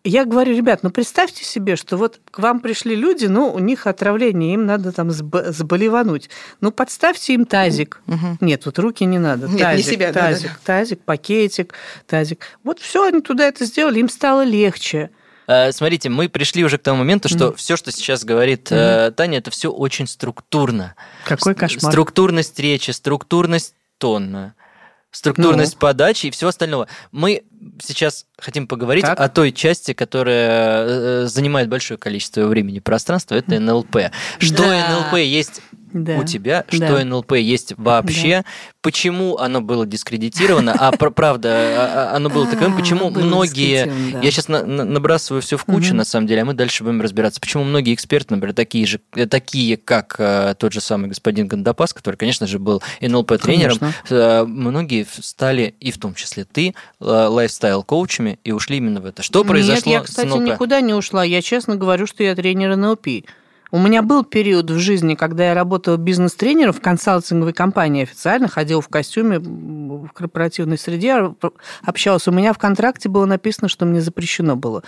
Я 0.08 0.24
говорю, 0.24 0.56
ребят, 0.56 0.84
ну 0.84 0.89
представьте 0.89 1.43
себе, 1.43 1.76
что 1.76 1.98
вот 1.98 2.20
к 2.32 2.39
вам 2.39 2.62
пришли 2.62 2.96
люди, 2.96 3.26
ну, 3.26 3.52
у 3.52 3.60
них 3.60 3.88
отравление, 3.88 4.54
им 4.54 4.65
надо 4.65 4.91
там 4.93 5.12
заболевануть. 5.12 6.30
Ну, 6.62 6.72
подставьте 6.72 7.34
им 7.34 7.46
тазик. 7.46 8.02
Мгм. 8.06 8.38
Нет, 8.39 8.65
вот 8.65 8.80
руки 8.80 9.04
не 9.04 9.20
надо. 9.20 9.48
Нет, 9.48 9.56
не 9.56 9.62
тазик, 9.62 9.86
себя, 9.93 10.13
да, 10.13 10.22
тазик, 10.22 10.52
да. 10.52 10.58
тазик, 10.63 11.02
пакетик, 11.02 11.74
тазик. 12.06 12.46
Вот 12.63 12.80
все, 12.80 13.06
они 13.06 13.22
туда 13.22 13.48
это 13.48 13.65
сделали, 13.65 14.00
им 14.00 14.08
стало 14.10 14.43
легче. 14.43 15.10
Э, 15.48 15.72
Смотрите, 15.74 16.10
мы 16.10 16.30
пришли 16.30 16.63
уже 16.63 16.78
к 16.78 16.84
тому 16.84 17.00
моменту, 17.00 17.28
что 17.28 17.48
Мгм. 17.48 17.56
все, 17.56 17.76
что 17.76 17.91
сейчас 17.91 18.24
говорит 18.24 18.67
э, 18.72 19.12
Таня, 19.15 19.39
это 19.39 19.52
все 19.52 19.70
очень 19.72 20.08
структурно. 20.08 20.96
Какой 21.26 21.54
кошмар. 21.54 21.91
Структурность 21.91 22.58
речи, 22.60 22.91
структурность 22.91 23.74
тона, 23.98 24.54
структурность 25.12 25.74
Ну? 25.76 25.80
подачи 25.80 26.28
и 26.28 26.32
всего 26.32 26.50
остального. 26.50 26.88
Мы 27.12 27.43
сейчас 27.82 28.26
хотим 28.38 28.67
поговорить 28.67 29.04
Так. 29.04 29.20
о 29.20 29.30
той 29.30 29.52
части, 29.52 29.93
которая 29.93 30.86
э, 30.86 31.26
занимает 31.28 31.70
большое 31.70 31.98
количество 31.98 32.46
времени 32.48 32.78
и 32.78 32.82
пространства, 32.82 33.36
это 33.36 33.60
НЛП. 33.60 34.12
Что 34.39 34.63
Да. 34.63 35.06
НЛП 35.10 35.17
есть 35.20 35.62
Да. 35.93 36.17
у 36.17 36.23
тебя, 36.23 36.65
Да. 36.71 36.76
что 36.76 37.04
НЛП 37.06 37.34
есть 37.34 37.73
вообще, 37.78 38.43
почему 38.82 39.38
оно 39.38 39.62
было 39.62 39.86
дискредитировано, 39.86 40.73
а 40.78 40.91
пр- 40.91 41.12
правда, 41.12 41.50
а- 41.50 42.10
а- 42.12 42.15
оно 42.15 42.30
было 42.30 42.45
таковым, 42.47 42.73
А, 42.73 42.78
почему 42.78 43.10
многие... 43.10 43.86
да. 44.12 44.21
Я 44.21 44.32
сейчас 44.32 44.47
набрасываю 44.47 45.41
все 45.41 45.58
в 45.58 45.65
кучу, 45.65 45.93
на 45.93 46.04
самом 46.04 46.28
деле, 46.28 46.41
а 46.41 46.45
мы 46.45 46.54
дальше 46.54 46.84
будем 46.84 47.02
разбираться. 47.02 47.39
Почему 47.39 47.63
многие 47.63 47.93
эксперты, 47.93 48.34
например, 48.36 48.54
такие 48.54 48.86
же, 48.86 49.00
э, 49.15 49.26
такие, 49.28 49.78
как 49.78 50.15
э, 50.19 50.56
тот 50.60 50.73
же 50.73 50.82
самый 50.82 51.08
господин 51.10 51.47
Гандапас, 51.47 51.93
который, 51.93 52.15
конечно 52.15 52.47
же, 52.47 52.60
был 52.60 52.82
НЛП-тренером, 53.02 53.80
э, 54.10 54.43
многие 54.43 55.06
стали, 55.21 55.76
и 55.80 55.91
в 55.91 55.97
том 55.97 56.13
числе 56.15 56.45
ты, 56.45 56.73
лайфстайл-коучами, 57.00 58.39
и 58.43 58.52
ушли 58.52 58.78
именно 58.78 59.02
в 59.02 59.06
это. 59.06 59.21
Что 59.23 59.43
произошло 59.43 59.91
Нет, 59.91 60.02
я, 60.02 60.06
кстати, 60.06 60.28
никуда 60.38 60.82
не 60.82 60.93
ушла. 60.93 61.23
Я 61.23 61.41
честно 61.41 61.76
говорю, 61.76 62.08
что 62.08 62.23
я 62.23 62.36
тренер 62.36 62.76
НЛП. 62.76 63.08
У 63.71 63.80
меня 63.80 64.01
был 64.01 64.23
период 64.23 64.71
в 64.71 64.80
жизни, 64.80 65.15
когда 65.15 65.49
я 65.49 65.53
работала 65.53 65.97
бизнес-тренером 65.97 66.73
в 66.73 66.82
консалтинговой 66.82 67.53
компании 67.53 68.03
официально, 68.03 68.47
ходила 68.47 68.82
в 68.82 68.88
костюме 68.88 69.39
в 69.39 70.10
корпоративной 70.13 70.77
среде, 70.77 71.34
общалась. 71.84 72.27
У 72.27 72.32
меня 72.32 72.53
в 72.53 72.58
контракте 72.58 73.10
было 73.10 73.25
написано, 73.25 73.67
что 73.67 73.86
мне 73.86 74.01
запрещено 74.01 74.56
было 74.56 74.84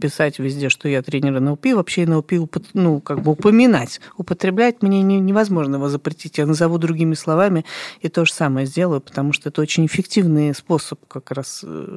писать 0.00 0.38
везде, 0.38 0.68
что 0.68 0.88
я 0.88 1.02
тренер 1.02 1.40
НЛП, 1.40 1.66
вообще 1.74 2.06
НЛП 2.06 2.32
ну, 2.74 3.00
как 3.00 3.22
бы 3.22 3.32
упоминать. 3.32 4.00
Употреблять 4.16 4.82
мне 4.82 5.02
не- 5.02 5.20
невозможно 5.20 5.76
его 5.76 5.88
запретить. 5.88 6.38
Я 6.38 6.46
назову 6.46 6.78
другими 6.78 7.14
словами 7.14 7.64
и 8.00 8.08
то 8.08 8.24
же 8.24 8.32
самое 8.32 8.66
сделаю, 8.66 9.00
потому 9.00 9.32
что 9.32 9.48
это 9.48 9.62
очень 9.62 9.86
эффективный 9.86 10.54
способ 10.54 11.00
как 11.08 11.30
раз 11.30 11.64
э, 11.64 11.96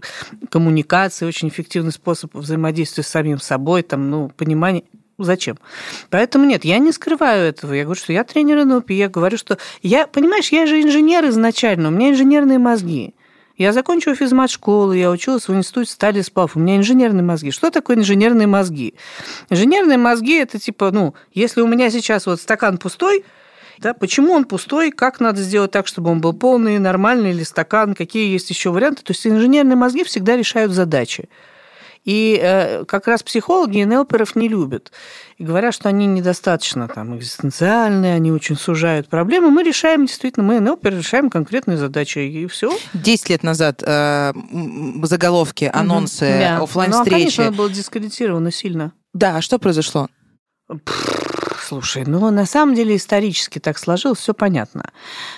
коммуникации, 0.49 1.25
очень 1.25 1.49
эффективный 1.49 1.91
способ 1.91 2.33
взаимодействия 2.33 3.03
с 3.03 3.07
самим 3.07 3.39
собой, 3.39 3.83
там, 3.83 4.09
ну, 4.09 4.29
понимание. 4.29 4.83
Зачем? 5.19 5.57
Поэтому 6.09 6.45
нет, 6.45 6.63
я 6.63 6.77
не 6.77 6.93
скрываю 6.93 7.49
этого. 7.49 7.73
Я 7.73 7.83
говорю, 7.83 7.99
что 7.99 8.13
я 8.13 8.23
тренер 8.23 8.63
НЛП, 8.63 8.91
я 8.91 9.09
говорю, 9.09 9.37
что 9.37 9.57
я, 9.81 10.07
понимаешь, 10.07 10.49
я 10.49 10.65
же 10.65 10.81
инженер 10.81 11.27
изначально, 11.27 11.89
у 11.89 11.91
меня 11.91 12.11
инженерные 12.11 12.57
мозги. 12.57 13.13
Я 13.57 13.73
закончила 13.73 14.15
физмат-школу, 14.15 14.93
я 14.93 15.11
училась 15.11 15.49
в 15.49 15.53
институте 15.53 15.91
стали 15.91 16.21
сплав. 16.21 16.55
У 16.55 16.59
меня 16.59 16.77
инженерные 16.77 17.23
мозги. 17.23 17.51
Что 17.51 17.69
такое 17.69 17.97
инженерные 17.97 18.47
мозги? 18.47 18.93
Инженерные 19.49 19.97
мозги– 19.97 20.37
это 20.39 20.57
типа, 20.57 20.91
ну, 20.91 21.13
если 21.33 21.59
у 21.59 21.67
меня 21.67 21.89
сейчас 21.89 22.25
вот 22.25 22.39
стакан 22.39 22.77
пустой, 22.77 23.25
да, 23.79 23.93
почему 23.93 24.31
он 24.31 24.45
пустой, 24.45 24.91
как 24.91 25.19
надо 25.19 25.41
сделать 25.41 25.71
так, 25.71 25.87
чтобы 25.87 26.09
он 26.09 26.21
был 26.21 26.31
полный, 26.31 26.79
нормальный 26.79 27.31
или 27.31 27.43
стакан, 27.43 27.95
какие 27.95 28.31
есть 28.31 28.49
еще 28.49 28.69
варианты. 28.69 29.03
То 29.03 29.11
есть 29.11 29.27
инженерные 29.27 29.75
мозги 29.75 30.05
всегда 30.05 30.37
решают 30.37 30.71
задачи. 30.71 31.27
И 32.05 32.39
э, 32.41 32.85
как 32.85 33.07
раз 33.07 33.23
психологи 33.23 33.83
НЛПеров 33.83 34.35
не 34.35 34.47
любят. 34.47 34.91
И 35.37 35.43
говорят, 35.43 35.73
что 35.73 35.89
они 35.89 36.05
недостаточно 36.05 36.87
там, 36.87 37.17
экзистенциальные, 37.17 38.15
они 38.15 38.31
очень 38.31 38.55
сужают 38.55 39.09
проблемы. 39.09 39.51
Мы 39.51 39.63
решаем, 39.63 40.05
действительно, 40.05 40.45
мы 40.45 40.59
НЛПеры 40.59 40.97
решаем 40.97 41.29
конкретные 41.29 41.77
задачи, 41.77 42.19
и 42.19 42.47
все. 42.47 42.75
Десять 42.93 43.29
лет 43.29 43.43
назад 43.43 43.83
э, 43.85 44.33
заголовки, 45.03 45.69
анонсы, 45.71 46.23
оффлайн 46.23 46.91
Ну, 46.91 46.99
а, 46.99 47.03
встречи 47.03 47.19
конечно, 47.19 47.47
оно 47.47 47.57
было 47.57 47.69
дискредитировано 47.69 48.51
сильно. 48.51 48.93
Да, 49.13 49.37
а 49.37 49.41
что 49.41 49.59
произошло? 49.59 50.07
Слушай, 51.69 52.03
ну 52.07 52.31
на 52.31 52.47
самом 52.47 52.73
деле 52.73 52.95
исторически 52.95 53.59
так 53.59 53.77
сложилось, 53.77 54.17
все 54.17 54.33
понятно. 54.33 54.89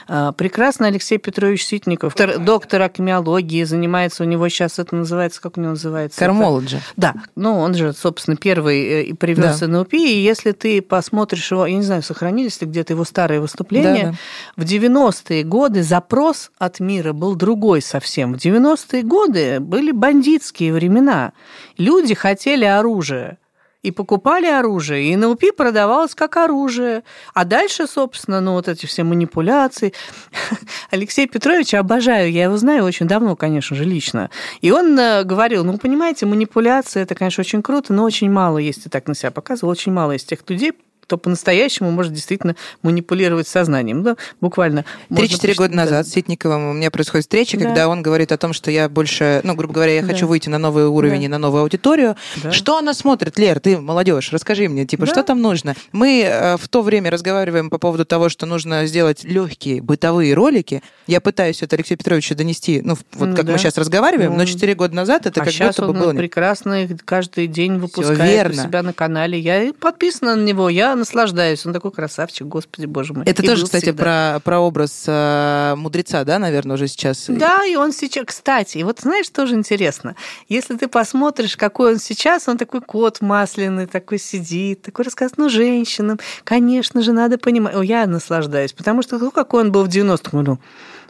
А, 0.08 0.32
прекрасно 0.32 0.88
Алексей 0.88 1.18
Петрович 1.18 1.66
Ситников, 1.66 2.16
доктор, 2.16 2.40
доктор 2.40 2.82
акмеологии, 2.84 3.66
занимается, 3.66 4.24
у 4.24 4.26
него 4.26 4.48
сейчас 4.48 4.80
это 4.80 4.96
называется, 4.96 5.42
как 5.42 5.58
у 5.58 5.60
него 5.60 5.72
называется? 5.72 6.18
Karmalogic. 6.18 6.80
Да, 6.96 7.16
ну 7.36 7.60
он 7.60 7.74
же, 7.74 7.92
собственно, 7.92 8.38
первый 8.38 8.82
э, 8.82 9.04
и 9.04 9.14
привез 9.14 9.60
Да. 9.60 9.68
НЛП, 9.68 9.96
и 9.96 10.24
если 10.24 10.54
ты 10.54 10.82
посмотришь 10.82 11.52
его, 11.52 11.66
я 11.66 11.76
не 11.76 11.84
знаю, 11.84 12.02
сохранились 12.02 12.62
ли 12.62 12.68
где-то 12.68 12.94
его 12.94 13.04
старые 13.04 13.42
выступления, 13.42 14.18
Да, 14.56 14.64
в 14.64 14.66
90-е 14.66 15.44
годы 15.44 15.84
запрос 15.84 16.52
от 16.58 16.80
мира 16.80 17.12
был 17.12 17.36
другой 17.36 17.82
совсем. 17.82 18.36
В 18.36 18.38
90-е 18.38 19.04
годы 19.04 19.60
были 19.60 19.92
бандитские 19.92 20.72
времена. 20.72 21.34
Люди 21.78 22.14
хотели 22.16 22.64
оружие 22.64 23.38
и 23.84 23.92
покупали 23.92 24.46
оружие, 24.46 25.12
и 25.12 25.16
НЛП 25.16 25.56
продавалось 25.56 26.14
как 26.14 26.38
оружие. 26.38 27.04
А 27.34 27.46
дальше, 27.46 27.88
собственно, 27.88 28.40
ну 28.42 28.54
вот 28.54 28.68
эти 28.68 28.86
все 28.86 29.04
манипуляции. 29.04 29.94
Алексей 30.92 31.28
Петрович 31.28 31.74
обожаю, 31.74 32.32
я 32.32 32.44
его 32.44 32.58
знаю 32.58 32.84
очень 32.84 33.08
давно, 33.08 33.36
конечно 33.36 33.76
же, 33.76 33.84
лично. 33.84 34.30
И 34.62 34.72
он 34.72 34.98
э, 35.00 35.24
говорил, 35.24 35.64
ну, 35.64 35.78
понимаете, 35.78 36.26
манипуляция, 36.26 37.04
это, 37.04 37.16
конечно, 37.16 37.42
очень 37.42 37.62
круто, 37.64 37.94
но 37.94 38.04
очень 38.04 38.30
мало 38.30 38.60
есть, 38.60 38.86
и 38.86 38.90
так 38.90 39.08
на 39.08 39.16
себя 39.16 39.32
показывал, 39.32 39.72
очень 39.72 39.92
мало 39.92 40.12
есть 40.12 40.30
тех 40.30 40.40
людей, 40.48 40.74
кто 41.12 41.18
по-настоящему 41.18 41.92
может 41.92 42.14
действительно 42.14 42.56
манипулировать 42.84 43.46
сознанием. 43.46 44.02
Да, 44.02 44.16
буквально. 44.40 44.86
Три-четыре 45.14 45.56
года 45.56 45.76
назад 45.76 46.08
с 46.08 46.12
Ситниковым 46.12 46.70
у 46.70 46.74
меня 46.74 46.90
происходит 46.90 47.26
встреча, 47.26 47.58
Да. 47.58 47.66
когда 47.66 47.90
он 47.90 48.02
говорит 48.02 48.32
о 48.32 48.38
том, 48.38 48.54
что 48.54 48.72
я 48.72 48.88
больше, 48.88 49.42
ну, 49.44 49.54
грубо 49.56 49.74
говоря, 49.74 49.96
я 49.96 50.02
Да. 50.04 50.08
хочу 50.08 50.26
выйти 50.26 50.48
на 50.48 50.58
новый 50.58 50.86
уровень 50.86 51.20
Да. 51.20 51.26
и 51.26 51.28
на 51.28 51.38
новую 51.38 51.64
аудиторию. 51.64 52.16
Да. 52.42 52.54
Что 52.54 52.78
она 52.78 52.94
смотрит? 52.94 53.38
Лер, 53.38 53.60
ты 53.60 53.78
молодежь, 53.78 54.32
расскажи 54.32 54.70
мне, 54.70 54.86
типа, 54.86 55.06
Да. 55.06 55.12
что 55.12 55.24
там 55.24 55.42
нужно? 55.42 55.76
Мы 55.92 56.24
э, 56.26 56.56
в 56.56 56.70
то 56.70 56.82
время 56.82 57.12
разговариваем 57.12 57.70
по 57.70 57.78
поводу 57.78 58.06
того, 58.06 58.30
что 58.30 58.46
нужно 58.46 58.86
сделать 58.86 59.26
легкие 59.26 59.82
бытовые 59.82 60.34
ролики. 60.34 60.82
Я 61.08 61.20
пытаюсь 61.20 61.62
это 61.62 61.76
Алексею 61.76 61.98
Петровичу 61.98 62.36
донести, 62.36 62.80
ну, 62.82 62.96
вот 63.16 63.28
Ну 63.32 63.36
как 63.36 63.46
да. 63.48 63.52
мы 63.52 63.58
сейчас 63.58 63.78
разговариваем, 63.78 64.32
Ну. 64.32 64.38
но 64.38 64.46
четыре 64.46 64.76
года 64.76 64.96
назад 64.96 65.26
это 65.26 65.42
а 65.42 65.44
как 65.46 65.54
будто 65.54 65.88
бы 65.88 65.94
было... 65.94 66.14
прекрасно 66.14 66.86
их 66.86 67.04
каждый 67.04 67.48
день 67.48 67.80
выпускает 67.80 68.50
у 68.52 68.54
себя 68.54 68.82
на 68.82 68.94
канале. 68.94 69.38
Я 69.38 69.74
подписана 69.78 70.36
на 70.38 70.44
него, 70.44 70.70
я 70.70 70.96
наслаждаюсь. 71.02 71.66
Он 71.66 71.74
такой 71.74 71.92
красавчик, 71.92 72.48
господи, 72.48 72.86
боже 72.86 73.14
мой. 73.14 73.26
Это 73.26 73.44
И 73.44 73.46
тоже, 73.46 73.66
кстати, 73.66 73.86
всегда. 73.86 74.04
про, 74.04 74.40
про 74.40 74.60
образ 74.60 75.04
э, 75.08 75.74
мудреца, 75.76 76.24
да, 76.24 76.40
наверное, 76.40 76.76
уже 76.76 76.88
сейчас. 76.88 77.26
Да, 77.28 77.66
и 77.66 77.76
он 77.76 77.92
сейчас... 77.92 78.26
Кстати, 78.26 78.80
вот 78.84 79.02
знаешь, 79.02 79.30
тоже 79.30 79.56
интересно. 79.56 80.16
Если 80.48 80.78
ты 80.78 80.88
посмотришь, 80.88 81.58
какой 81.58 81.94
он 81.94 82.00
сейчас, 82.00 82.48
он 82.48 82.58
такой 82.58 82.82
кот 82.82 83.22
масляный, 83.22 83.88
такой 83.88 84.20
сидит, 84.20 84.82
такой 84.82 85.06
рассказывает, 85.06 85.38
ну, 85.38 85.50
женщинам, 85.50 86.20
конечно 86.44 87.02
же, 87.02 87.12
надо 87.12 87.38
понимать. 87.38 87.76
О, 87.76 87.82
я 87.82 88.06
наслаждаюсь, 88.08 88.74
потому 88.74 89.02
что 89.02 89.18
ну, 89.18 89.32
какой 89.32 89.64
он 89.64 89.72
был 89.72 89.84
в 89.84 89.90
90-м 89.90 90.40
году. 90.40 90.60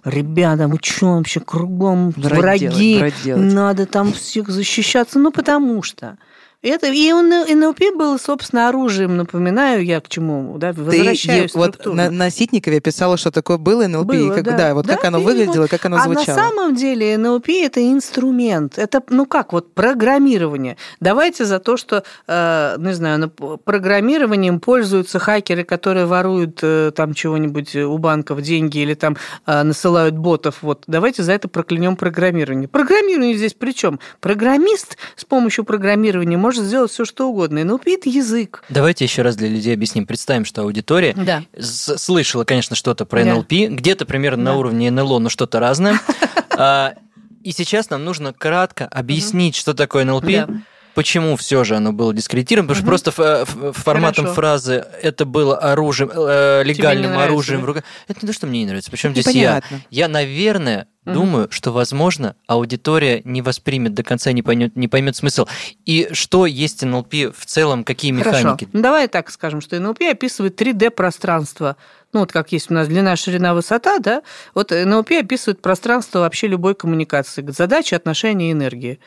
Ребята, 0.03 0.67
вы 0.67 0.79
что 0.81 1.17
вообще 1.17 1.39
кругом 1.39 2.11
враги? 2.11 2.95
делать, 2.95 3.13
делать. 3.23 3.53
Надо 3.53 3.85
там 3.85 4.13
всех 4.13 4.49
защищаться, 4.49 5.19
ну, 5.19 5.31
потому 5.31 5.83
что... 5.83 6.17
Это, 6.63 6.85
и 6.87 7.11
он, 7.11 7.29
НЛП 7.29 7.79
был, 7.95 8.19
собственно, 8.19 8.69
оружием, 8.69 9.17
напоминаю 9.17 9.83
я 9.83 9.99
к 9.99 10.07
чему, 10.07 10.59
да, 10.59 10.73
Ты 10.73 10.83
возвращаюсь 10.83 11.55
е- 11.55 11.59
вот 11.59 11.83
на, 11.87 12.11
на 12.11 12.29
Ситникове 12.29 12.79
писала, 12.79 13.17
что 13.17 13.31
такое 13.31 13.57
было 13.57 13.87
НЛП, 13.87 14.05
Было, 14.09 14.31
и 14.31 14.35
как, 14.35 14.43
да. 14.43 14.57
да. 14.57 14.73
вот 14.75 14.85
как 14.85 15.01
Да, 15.01 15.07
оно 15.07 15.19
и 15.21 15.23
выглядело, 15.23 15.63
вот- 15.63 15.71
как 15.71 15.83
оно 15.85 15.97
а 15.97 16.01
звучало. 16.01 16.27
на 16.27 16.35
самом 16.35 16.75
деле 16.75 17.17
НЛП 17.17 17.49
это 17.49 17.81
инструмент. 17.81 18.77
Это, 18.77 19.01
ну 19.09 19.25
как, 19.25 19.53
вот 19.53 19.73
программирование. 19.73 20.77
Давайте 20.99 21.45
за 21.45 21.57
то, 21.57 21.77
что, 21.77 22.03
э, 22.27 22.75
не 22.77 22.93
знаю, 22.93 23.17
на- 23.19 23.29
программированием 23.29 24.59
пользуются 24.59 25.17
хакеры, 25.17 25.63
которые 25.63 26.05
воруют 26.05 26.59
э, 26.61 26.91
там 26.95 27.15
чего-нибудь 27.15 27.75
у 27.75 27.97
банков 27.97 28.39
деньги 28.43 28.77
или 28.77 28.93
там 28.93 29.17
э, 29.47 29.63
насылают 29.63 30.15
ботов. 30.15 30.59
Вот 30.61 30.83
давайте 30.85 31.23
за 31.23 31.31
это 31.33 31.47
проклянем 31.47 31.95
программирование. 31.95 32.67
Программирование 32.67 33.35
здесь 33.35 33.55
при 33.55 33.71
чем? 33.71 33.99
Программист 34.19 34.99
с 35.15 35.25
помощью 35.25 35.63
программирования 35.65 36.37
может 36.37 36.50
сделать 36.57 36.91
все, 36.91 37.05
что 37.05 37.29
угодно. 37.29 37.63
НЛП 37.63 37.87
это 37.87 38.09
язык. 38.09 38.63
Давайте 38.69 39.05
еще 39.05 39.21
раз 39.21 39.35
для 39.35 39.47
людей 39.47 39.73
объясним. 39.73 40.05
Представим, 40.05 40.45
что 40.45 40.61
аудитория 40.63 41.13
Да. 41.15 41.43
слышала, 41.61 42.43
конечно, 42.43 42.75
что-то 42.75 43.05
про 43.05 43.23
Да. 43.23 43.33
НЛП, 43.35 43.51
где-то 43.69 44.05
примерно 44.05 44.43
на 44.43 44.51
Да. 44.51 44.57
уровне 44.57 44.89
НЛО, 44.91 45.19
но 45.19 45.29
что-то 45.29 45.59
разное. 45.59 45.99
А, 46.57 46.93
И 47.43 47.53
сейчас 47.53 47.89
нам 47.89 48.03
нужно 48.05 48.33
кратко 48.33 48.85
объяснить, 48.85 49.55
что 49.55 49.73
такое 49.73 50.05
НЛП, 50.05 50.25
Да. 50.25 50.47
Почему 50.95 51.35
все 51.37 51.63
же 51.63 51.75
оно 51.75 51.93
было 51.93 52.13
дискредитировано, 52.13 52.67
потому 52.73 52.99
что 52.99 53.11
просто 53.11 53.43
ф- 53.43 53.49
ф- 53.55 53.75
форматом 53.77 54.25
Хорошо. 54.25 54.33
фразы 54.35 54.85
это 55.01 55.25
было 55.25 55.57
оружием, 55.57 56.11
э, 56.13 56.63
легальным 56.63 57.17
оружием 57.17 57.61
в 57.61 57.65
руках. 57.65 57.83
Это 58.07 58.19
не 58.21 58.27
то, 58.27 58.33
что 58.33 58.47
мне 58.47 58.61
не 58.61 58.65
нравится. 58.67 58.91
Причем 58.91 59.11
здесь 59.11 59.25
я. 59.27 59.31
Непонятно. 59.57 59.81
Я, 59.89 60.07
наверное, 60.07 60.87
Мгм. 61.03 61.13
думаю, 61.15 61.47
что, 61.49 61.71
возможно, 61.71 62.35
аудитория 62.45 63.21
не 63.23 63.41
воспримет 63.41 63.93
до 63.95 64.03
конца, 64.03 64.31
не 64.33 64.43
поймет, 64.43 64.75
не 64.75 64.87
поймет 64.87 65.15
смысл. 65.15 65.47
И 65.85 66.09
что 66.11 66.45
есть 66.45 66.83
НЛП 66.83 67.33
в 67.35 67.45
целом, 67.45 67.83
какие 67.83 68.13
Хорошо. 68.13 68.37
механики. 68.39 68.67
Ну, 68.71 68.81
давай 68.81 69.07
так 69.07 69.31
скажем, 69.31 69.61
что 69.61 69.79
НЛП 69.79 70.01
описывает 70.11 70.55
3D-пространство. 70.61 71.75
Ну, 72.13 72.19
вот 72.19 72.31
как 72.31 72.51
есть 72.51 72.69
у 72.69 72.73
нас 72.75 72.87
длина, 72.87 73.15
ширина, 73.15 73.53
высота, 73.55 73.97
да? 73.99 74.21
Вот 74.53 74.71
НЛП 74.71 75.11
описывает 75.21 75.61
пространство 75.61 76.19
вообще 76.19 76.47
любой 76.47 76.75
коммуникации. 76.75 77.43
Задачи, 77.49 77.95
отношения, 77.95 78.51
энергии. 78.51 78.99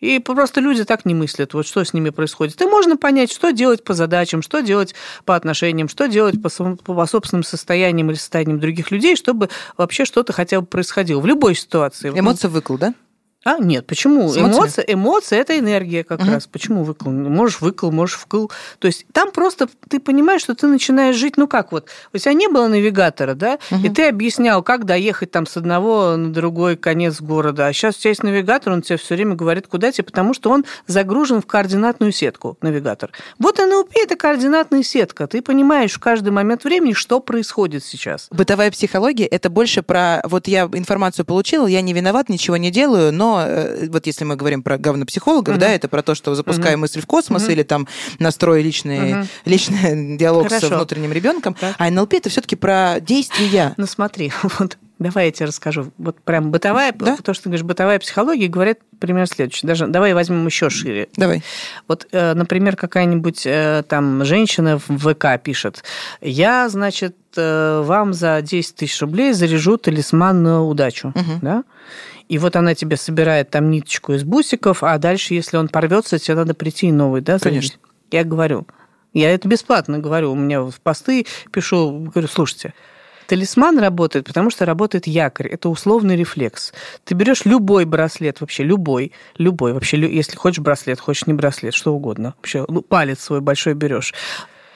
И 0.00 0.18
просто 0.18 0.60
люди 0.60 0.84
так 0.84 1.04
не 1.04 1.14
мыслят, 1.14 1.54
вот 1.54 1.66
что 1.66 1.84
с 1.84 1.92
ними 1.92 2.10
происходит. 2.10 2.60
И 2.60 2.64
можно 2.64 2.96
понять, 2.96 3.30
что 3.30 3.52
делать 3.52 3.84
по 3.84 3.94
задачам, 3.94 4.42
что 4.42 4.60
делать 4.60 4.94
по 5.24 5.36
отношениям, 5.36 5.88
что 5.88 6.08
делать 6.08 6.40
по, 6.42 6.48
по 6.48 7.06
собственным 7.06 7.44
состояниям 7.44 8.10
или 8.10 8.16
состояниям 8.16 8.60
других 8.60 8.90
людей, 8.90 9.16
чтобы 9.16 9.50
вообще 9.76 10.04
что-то 10.04 10.32
хотя 10.32 10.60
бы 10.60 10.66
происходило 10.66 11.20
в 11.20 11.26
любой 11.26 11.54
ситуации. 11.54 12.10
Эмоция 12.10 12.48
выкл, 12.48 12.76
да? 12.76 12.94
А, 13.42 13.56
нет, 13.58 13.86
почему? 13.86 14.28
С 14.28 14.36
эмоциями? 14.36 14.54
Эмоция, 14.54 14.84
эмоция 14.86 15.38
это 15.40 15.58
энергия 15.58 16.04
как 16.04 16.20
Мгм. 16.20 16.30
раз. 16.32 16.46
Почему 16.46 16.84
выкл? 16.84 17.08
Можешь 17.08 17.62
выкл, 17.62 17.90
можешь 17.90 18.16
вкл. 18.16 18.48
То 18.78 18.86
есть 18.86 19.06
там 19.14 19.30
просто 19.32 19.66
ты 19.88 19.98
понимаешь, 19.98 20.42
что 20.42 20.54
ты 20.54 20.66
начинаешь 20.66 21.16
жить, 21.16 21.38
ну 21.38 21.48
как 21.48 21.72
вот, 21.72 21.86
у 22.12 22.18
тебя 22.18 22.34
не 22.34 22.48
было 22.48 22.68
навигатора, 22.68 23.34
да, 23.34 23.58
и 23.70 23.74
Мгм. 23.74 23.94
ты 23.94 24.08
объяснял, 24.08 24.62
как 24.62 24.84
доехать 24.84 25.30
там 25.30 25.46
с 25.46 25.56
одного 25.56 26.16
на 26.16 26.32
другой 26.34 26.76
конец 26.76 27.22
города. 27.22 27.66
А 27.66 27.72
сейчас 27.72 27.96
у 27.96 28.00
тебя 28.00 28.10
есть 28.10 28.22
навигатор, 28.22 28.74
он 28.74 28.82
тебе 28.82 28.98
все 28.98 29.14
время 29.14 29.36
говорит, 29.36 29.66
куда 29.68 29.90
тебе, 29.90 30.04
потому 30.04 30.34
что 30.34 30.50
он 30.50 30.66
загружен 30.86 31.40
в 31.40 31.46
координатную 31.46 32.12
сетку, 32.12 32.58
навигатор. 32.60 33.10
Вот 33.38 33.56
НЛП 33.56 33.92
это 33.94 34.16
координатная 34.16 34.82
сетка. 34.82 35.26
Ты 35.26 35.40
понимаешь 35.40 35.92
в 35.94 35.98
каждый 35.98 36.28
момент 36.30 36.64
времени, 36.64 36.92
что 36.92 37.20
происходит 37.20 37.84
сейчас. 37.84 38.28
Бытовая 38.30 38.70
психология 38.70 39.24
это 39.24 39.48
больше 39.48 39.80
про 39.82 40.20
вот 40.24 40.46
я 40.46 40.64
информацию 40.74 41.24
получила, 41.24 41.66
я 41.66 41.80
не 41.80 41.94
виноват, 41.94 42.28
ничего 42.28 42.58
не 42.58 42.70
делаю, 42.70 43.12
но 43.14 43.29
э, 43.38 43.88
вот 43.88 44.06
если 44.06 44.24
мы 44.24 44.36
говорим 44.36 44.62
про 44.62 44.78
говнопсихологов, 44.78 45.54
Мгм. 45.54 45.60
да, 45.60 45.68
это 45.70 45.88
про 45.88 46.02
то, 46.02 46.14
что 46.14 46.34
запускаю 46.34 46.72
Мгм. 46.72 46.80
мысль 46.82 47.00
в 47.00 47.06
космос 47.06 47.42
Мгм. 47.44 47.52
или 47.52 47.62
там 47.62 47.88
настрою 48.18 48.62
личный, 48.64 49.14
Мгм. 49.14 49.28
личный 49.44 50.16
диалог 50.18 50.48
Хорошо. 50.48 50.66
с 50.66 50.70
внутренним 50.70 51.12
ребенком. 51.12 51.54
Так. 51.54 51.74
А 51.78 51.90
НЛП 51.90 52.14
это 52.14 52.28
все-таки 52.30 52.56
про 52.56 52.96
действия. 53.00 53.74
Ну 53.76 53.86
смотри, 53.86 54.32
вот 54.58 54.78
давай 54.98 55.26
я 55.26 55.32
тебе 55.32 55.46
расскажу. 55.46 55.92
Вот 55.98 56.20
прям 56.20 56.50
бытовая, 56.50 56.92
Да? 56.92 57.16
то, 57.22 57.32
что 57.34 57.44
ты 57.44 57.48
говоришь, 57.50 57.64
бытовая 57.64 57.98
психология 57.98 58.48
говорит 58.48 58.78
примерно 58.98 59.26
следующее. 59.26 59.66
Даже 59.66 59.86
давай 59.86 60.12
возьмем 60.12 60.44
еще 60.46 60.68
шире. 60.68 61.08
Давай. 61.16 61.42
Вот, 61.88 62.06
э, 62.12 62.34
например, 62.34 62.76
какая-нибудь 62.76 63.42
э, 63.46 63.82
там 63.88 64.24
женщина 64.26 64.78
в 64.78 64.98
ВК 64.98 65.42
пишет, 65.42 65.84
я, 66.20 66.68
значит, 66.68 67.16
вам 67.36 68.12
за 68.12 68.42
10 68.42 68.74
тысяч 68.74 69.00
рублей 69.00 69.32
заряжу 69.32 69.76
талисман 69.78 70.42
на 70.42 70.64
удачу, 70.64 71.12
Мгм. 71.14 71.38
да? 71.40 71.62
И 72.30 72.38
вот 72.38 72.54
она 72.54 72.76
тебе 72.76 72.96
собирает 72.96 73.50
там 73.50 73.72
ниточку 73.72 74.12
из 74.12 74.22
бусиков, 74.22 74.84
а 74.84 74.96
дальше, 74.98 75.34
если 75.34 75.56
он 75.56 75.66
порвется, 75.66 76.16
тебе 76.20 76.36
надо 76.36 76.54
прийти 76.54 76.86
и 76.86 76.92
новый, 76.92 77.22
да? 77.22 77.40
Конечно. 77.40 77.80
Я 78.12 78.22
говорю, 78.22 78.68
я 79.12 79.34
это 79.34 79.48
бесплатно 79.48 79.98
говорю, 79.98 80.30
у 80.30 80.36
меня 80.36 80.62
в 80.62 80.80
посты 80.80 81.26
пишу, 81.50 81.90
говорю, 81.90 82.28
слушайте, 82.28 82.72
Талисман 83.26 83.80
работает, 83.80 84.26
потому 84.28 84.50
что 84.50 84.64
работает 84.64 85.08
якорь. 85.08 85.48
Это 85.48 85.68
условный 85.68 86.16
рефлекс. 86.16 86.72
Ты 87.04 87.14
берешь 87.16 87.44
любой 87.46 87.84
браслет, 87.84 88.40
вообще 88.40 88.62
любой, 88.62 89.10
любой, 89.36 89.72
вообще, 89.72 89.98
если 89.98 90.36
хочешь 90.36 90.60
браслет, 90.60 91.00
хочешь 91.00 91.26
не 91.26 91.34
браслет, 91.34 91.74
что 91.74 91.92
угодно. 91.92 92.34
Вообще, 92.36 92.64
палец 92.88 93.18
свой 93.24 93.40
большой 93.40 93.74
берешь 93.74 94.14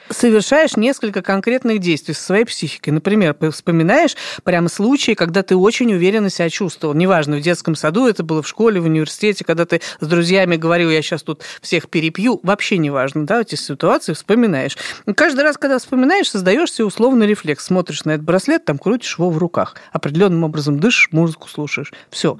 совершаешь 0.09 0.75
несколько 0.75 1.21
конкретных 1.21 1.79
действий 1.79 2.13
со 2.13 2.23
своей 2.23 2.45
психикой. 2.45 2.93
Например, 2.93 3.35
вспоминаешь 3.51 4.15
прямо 4.43 4.69
случаи, 4.69 5.13
когда 5.13 5.43
ты 5.43 5.55
очень 5.55 5.93
уверенно 5.93 6.29
себя 6.29 6.49
чувствовал. 6.49 6.93
Неважно, 6.93 7.37
в 7.37 7.41
детском 7.41 7.75
саду 7.75 8.07
это 8.07 8.23
было, 8.23 8.41
в 8.41 8.47
школе, 8.47 8.79
в 8.79 8.85
университете, 8.85 9.43
когда 9.45 9.65
ты 9.65 9.81
с 9.99 10.07
друзьями 10.07 10.55
говорил, 10.55 10.89
я 10.89 11.01
сейчас 11.01 11.23
тут 11.23 11.43
всех 11.61 11.89
перепью. 11.89 12.39
Вообще 12.43 12.77
неважно, 12.77 13.25
да, 13.25 13.41
эти 13.41 13.55
ситуации 13.55 14.13
вспоминаешь. 14.13 14.77
И 15.05 15.13
каждый 15.13 15.41
раз, 15.41 15.57
когда 15.57 15.79
вспоминаешь, 15.79 16.29
создаешь 16.29 16.71
себе 16.71 16.85
условный 16.85 17.27
рефлекс. 17.27 17.65
Смотришь 17.65 18.05
на 18.05 18.11
этот 18.11 18.25
браслет, 18.25 18.65
там 18.65 18.77
крутишь 18.77 19.17
его 19.17 19.29
в 19.29 19.37
руках. 19.37 19.75
Определенным 19.91 20.43
образом 20.43 20.79
дышишь, 20.79 21.09
музыку 21.11 21.49
слушаешь. 21.49 21.93
Все. 22.09 22.37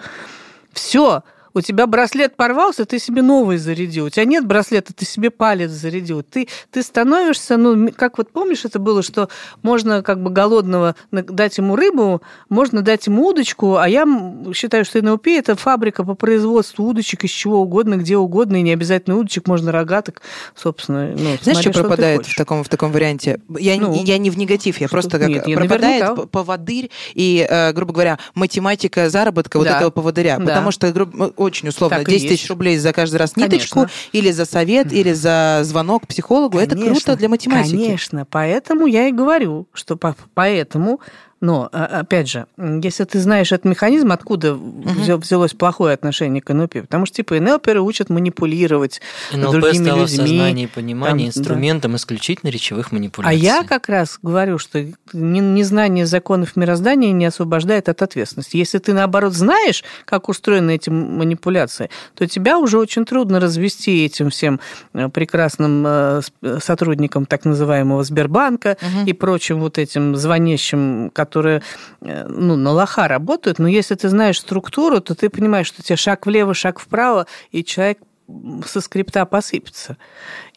Все 0.73 1.23
У 1.55 1.61
тебя 1.61 1.87
браслет 1.87 2.35
порвался, 2.35 2.85
ты 2.85 2.99
себе 2.99 3.21
новый 3.21 3.57
зарядил. 3.57 4.05
У 4.05 4.09
тебя 4.09 4.25
нет 4.25 4.45
браслета, 4.45 4.93
ты 4.93 5.05
себе 5.05 5.29
палец 5.31 5.71
зарядил. 5.71 6.21
Ты, 6.21 6.49
ты 6.69 6.83
становишься, 6.83 7.55
ну, 7.55 7.89
как 7.95 8.17
вот 8.17 8.29
помнишь, 8.31 8.65
это 8.65 8.77
было, 8.77 9.01
что 9.01 9.29
можно 9.63 10.03
как 10.03 10.21
бы 10.21 10.29
голодного 10.29 10.95
дать 11.11 11.57
ему 11.57 11.77
рыбу, 11.77 12.21
можно 12.49 12.81
дать 12.81 13.07
ему 13.07 13.25
удочку, 13.27 13.77
а 13.77 13.87
я 13.87 14.05
считаю, 14.53 14.83
что 14.83 15.01
НЛП– 15.01 15.27
это 15.29 15.55
фабрика 15.55 16.03
по 16.03 16.13
производству 16.13 16.85
удочек 16.85 17.23
из 17.23 17.31
чего 17.31 17.61
угодно, 17.61 17.95
где 17.95 18.17
угодно, 18.17 18.57
и 18.57 18.61
не 18.61 18.73
обязательно 18.73 19.15
удочек, 19.17 19.47
можно 19.47 19.71
рогаток, 19.71 20.21
собственно. 20.55 21.07
Ну, 21.11 21.17
Знаешь, 21.17 21.39
смотря, 21.41 21.61
что 21.61 21.71
что 21.71 21.81
пропадает 21.81 22.25
в 22.25 22.35
таком, 22.35 22.63
в 22.65 22.69
таком 22.69 22.91
варианте? 22.91 23.39
Я, 23.57 23.77
Ну, 23.77 23.93
я 24.03 24.17
не 24.17 24.29
в 24.29 24.37
негатив, 24.37 24.81
я 24.81 24.87
что- 24.87 24.93
просто 24.95 25.19
как 25.19 25.29
нет, 25.29 25.45
пропадает 25.45 26.01
наверняка. 26.03 26.27
поводырь 26.27 26.91
и, 27.13 27.47
э, 27.49 27.71
грубо 27.71 27.93
говоря, 27.93 28.19
математика 28.33 29.09
заработка 29.09 29.57
вот 29.57 29.67
Да. 29.67 29.77
этого 29.77 29.89
поводыря. 29.89 30.37
Да. 30.37 30.45
Потому 30.45 30.71
что, 30.71 30.91
грубо- 30.91 31.31
очень 31.45 31.69
условно, 31.69 31.97
Так 31.99 32.09
и 32.09 32.11
10 32.11 32.27
тысяч 32.29 32.49
рублей 32.49 32.77
за 32.77 32.91
каждый 32.93 33.17
раз 33.17 33.35
ниточку, 33.35 33.81
Конечно. 33.81 33.93
или 34.11 34.31
за 34.31 34.45
совет, 34.45 34.91
или 34.91 35.13
за 35.13 35.61
звонок 35.63 36.03
к 36.03 36.07
психологу, 36.07 36.57
это 36.59 36.75
Конечно, 36.75 36.93
круто 36.95 37.15
для 37.15 37.29
математики. 37.29 37.75
Конечно, 37.75 38.25
поэтому 38.29 38.85
я 38.87 39.07
и 39.07 39.11
говорю, 39.11 39.67
что 39.73 39.95
по- 39.95 40.15
поэтому, 40.33 40.99
но, 41.45 41.69
а, 41.71 41.99
опять 42.01 42.27
же, 42.29 42.47
если 42.57 43.03
ты 43.03 43.19
знаешь 43.19 43.51
этот 43.51 43.65
механизм, 43.65 44.11
откуда 44.11 44.53
взя- 44.53 45.17
взялось 45.17 45.53
плохое 45.53 45.93
отношение 45.93 46.41
к 46.41 46.51
НЛП, 46.53 46.81
потому 46.81 47.05
что, 47.05 47.17
типа, 47.17 47.35
НЛПеры 47.39 47.81
учат 47.81 48.09
манипулировать 48.09 49.01
НЛП 49.31 49.51
другими 49.51 49.83
стало 49.85 49.97
в 50.07 50.11
людьми. 50.11 50.17
сознании 50.27 50.63
и 50.63 50.67
понимании 50.67 51.25
там, 51.25 51.33
да. 51.33 51.39
инструментом 51.39 51.95
исключительно 51.95 52.49
речевых 52.49 52.87
А 52.91 52.95
манипуляций. 52.95 53.37
я 53.39 53.63
как 53.63 53.89
раз 53.89 54.17
говорю, 54.21 54.57
что 54.57 54.79
не- 55.13 55.39
незнание 55.39 56.05
законов 56.05 56.55
мироздания 56.55 57.11
не 57.11 57.25
освобождает 57.25 57.89
от 57.89 58.01
ответственности. 58.01 58.57
Если 58.57 58.79
ты, 58.79 58.93
наоборот, 58.93 59.33
знаешь, 59.33 59.83
как 60.05 60.29
устроены 60.29 60.75
эти 60.75 60.89
манипуляции, 60.89 61.89
то 62.15 62.25
тебя 62.27 62.57
уже 62.57 62.79
очень 62.79 63.05
трудно 63.05 63.39
развести 63.39 64.05
этим 64.05 64.29
всем 64.31 64.59
э, 64.93 65.09
прекрасным 65.09 65.83
э, 65.85 66.21
с- 66.21 66.59
сотрудникам 66.63 67.25
так 67.25 67.45
называемого 67.45 68.03
Сбербанка 68.03 68.77
и 69.05 69.13
прочим 69.13 69.59
вот 69.59 69.77
этим 69.77 70.15
звонящим, 70.15 71.09
которые 71.11 71.34
э, 71.41 71.61
ну, 72.27 72.55
на 72.55 72.71
лоха 72.71 73.07
работают. 73.07 73.59
Но 73.59 73.67
если 73.67 73.95
ты 73.95 74.09
знаешь 74.09 74.39
структуру, 74.39 75.01
то 75.01 75.15
ты 75.15 75.29
понимаешь, 75.29 75.67
что 75.67 75.81
тебе 75.83 75.95
шаг 75.95 76.25
влево, 76.25 76.53
шаг 76.53 76.79
вправо, 76.79 77.27
и 77.51 77.63
человек 77.63 77.99
со 78.65 78.81
скрипта 78.81 79.25
посыпется. 79.25 79.97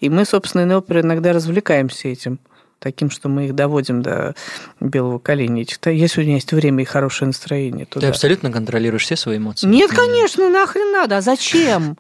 И 0.00 0.08
мы, 0.08 0.24
собственно, 0.24 0.64
НЛПеры 0.64 1.00
иногда 1.00 1.32
развлекаемся 1.32 2.08
этим 2.08 2.38
таким, 2.78 3.10
что 3.10 3.28
мы 3.28 3.46
их 3.46 3.54
доводим 3.54 4.02
до 4.02 4.34
белого 4.80 5.18
коленя. 5.18 5.64
Да, 5.82 5.90
Если 5.90 6.20
у 6.20 6.24
меня 6.24 6.34
есть 6.34 6.52
время 6.52 6.82
и 6.82 6.86
хорошее 6.86 7.26
настроение, 7.26 7.86
то 7.86 8.00
Ты 8.00 8.06
абсолютно 8.06 8.52
контролируешь 8.52 9.02
все 9.02 9.16
свои 9.16 9.38
эмоции. 9.38 9.66
Нет, 9.66 9.90
конечно, 9.90 10.48
нахрен 10.48 10.92
надо. 10.92 11.16
А 11.16 11.20
зачем? 11.20 11.98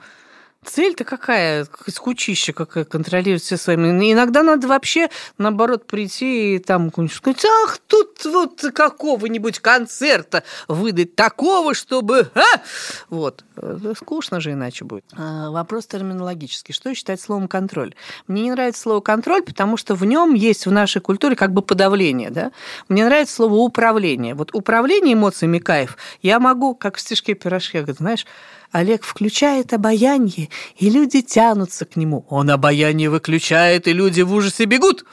Цель-то 0.64 1.04
какая? 1.04 1.66
Скучища 1.86 2.52
какая 2.52 2.84
контролировать 2.84 3.42
все 3.42 3.56
своими. 3.56 4.12
Иногда 4.12 4.42
надо 4.42 4.66
вообще, 4.66 5.08
наоборот, 5.38 5.86
прийти 5.86 6.56
и 6.56 6.58
там 6.58 6.90
сказать, 6.90 7.44
ах, 7.64 7.78
тут 7.86 8.24
вот 8.24 8.60
какого-нибудь 8.74 9.60
концерта 9.60 10.42
выдать 10.66 11.14
такого, 11.14 11.74
чтобы... 11.74 12.30
а!» 12.34 12.60
Вот. 13.08 13.44
Э, 13.56 13.94
Скучно 13.96 14.40
же 14.40 14.52
иначе 14.52 14.84
будет. 14.84 15.04
А, 15.16 15.50
Вопрос 15.50 15.86
терминологический. 15.86 16.74
Что 16.74 16.92
считать 16.92 17.20
словом 17.20 17.46
контроль? 17.46 17.94
Мне 18.26 18.42
не 18.42 18.50
нравится 18.50 18.82
слово 18.82 19.00
контроль, 19.00 19.42
потому 19.42 19.76
что 19.76 19.94
в 19.94 20.04
нем 20.04 20.34
есть 20.34 20.66
в 20.66 20.72
нашей 20.72 21.00
культуре 21.00 21.36
как 21.36 21.52
бы 21.52 21.62
подавление. 21.62 22.30
Да? 22.30 22.50
Мне 22.88 23.04
нравится 23.04 23.36
слово 23.36 23.54
управление. 23.54 24.34
Вот 24.34 24.54
управление 24.54 25.14
эмоциями 25.14 25.60
кайф. 25.60 25.96
Я 26.20 26.40
могу, 26.40 26.74
как 26.74 26.96
в 26.96 27.00
стишке 27.00 27.34
говорит, 27.34 27.98
знаешь, 27.98 28.26
Олег 28.72 29.02
включает 29.02 29.72
обаяние, 29.72 30.48
и 30.76 30.90
люди 30.90 31.22
тянутся 31.22 31.84
к 31.84 31.96
нему. 31.96 32.24
Он 32.28 32.50
обаяние 32.50 33.10
выключает, 33.10 33.88
и 33.88 33.92
люди 33.92 34.22
в 34.22 34.32
ужасе 34.32 34.64
бегут. 34.64 35.04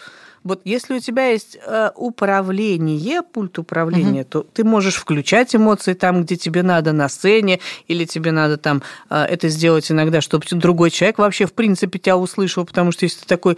Вот 0.46 0.62
если 0.64 0.98
у 0.98 1.00
тебя 1.00 1.30
есть 1.30 1.58
э, 1.66 1.90
управление, 1.96 3.24
пульт 3.24 3.58
управления, 3.58 4.24
то 4.24 4.44
ты 4.44 4.64
можешь 4.64 4.94
включать 4.94 5.56
эмоции 5.56 5.96
там, 5.96 6.24
где 6.24 6.36
тебе 6.36 6.62
надо 6.62 6.94
на 6.94 7.10
сцене, 7.10 7.60
или 7.88 8.06
тебе 8.06 8.32
надо 8.32 8.58
там 8.58 8.84
э, 9.10 9.24
это 9.24 9.50
сделать 9.50 9.92
иногда, 9.92 10.22
чтобы 10.22 10.46
другой 10.52 10.92
человек 10.92 11.18
вообще 11.18 11.48
в 11.48 11.54
принципе 11.54 11.98
тебя 11.98 12.16
услышал, 12.16 12.64
потому 12.64 12.92
что 12.92 13.06
если 13.06 13.22
ты 13.22 13.26
такой, 13.26 13.58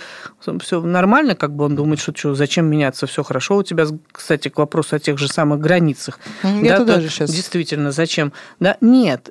все 0.62 0.82
нормально, 0.82 1.36
как 1.36 1.54
бы 1.54 1.66
он 1.66 1.76
думает, 1.76 2.00
что, 2.00 2.16
что 2.16 2.36
зачем 2.36 2.68
меняться, 2.68 3.06
все 3.06 3.22
хорошо 3.22 3.58
у 3.58 3.64
тебя, 3.64 3.86
кстати, 4.10 4.48
к 4.48 4.58
вопросу 4.58 4.96
о 4.96 5.00
тех 5.00 5.18
же 5.18 5.28
самых 5.28 5.60
границах. 5.60 6.20
Я 6.42 6.72
Да, 6.72 6.78
туда 6.78 7.02
же 7.02 7.10
щас. 7.10 7.30
Действительно, 7.30 7.92
зачем? 7.92 8.32
Да, 8.62 8.78
нет, 8.80 9.30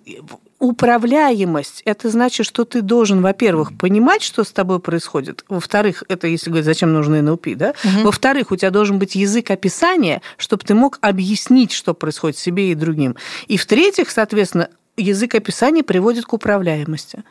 управляемость, 0.66 1.82
это 1.84 2.10
значит, 2.10 2.46
что 2.46 2.64
ты 2.64 2.82
должен, 2.82 3.22
во-первых, 3.22 3.76
понимать, 3.76 4.22
что 4.22 4.44
с 4.44 4.50
тобой 4.52 4.80
происходит. 4.80 5.44
Во-вторых, 5.48 6.02
это 6.08 6.26
если 6.26 6.50
говорить, 6.50 6.66
зачем 6.66 6.92
нужны 6.92 7.22
НЛП, 7.22 7.48
да? 7.56 7.74
Во-вторых, 8.02 8.50
у 8.50 8.56
тебя 8.56 8.70
должен 8.70 8.98
быть 8.98 9.14
язык 9.14 9.50
описания, 9.50 10.22
чтобы 10.36 10.64
ты 10.64 10.74
мог 10.74 10.98
объяснить, 11.00 11.72
что 11.72 11.94
происходит 11.94 12.38
себе 12.38 12.70
и 12.70 12.74
другим. 12.74 13.16
И 13.46 13.56
в-третьих, 13.56 14.10
соответственно, 14.10 14.68
язык 14.96 15.34
описания 15.34 15.82
приводит 15.82 16.26
к 16.26 16.32
управляемости. 16.32 17.22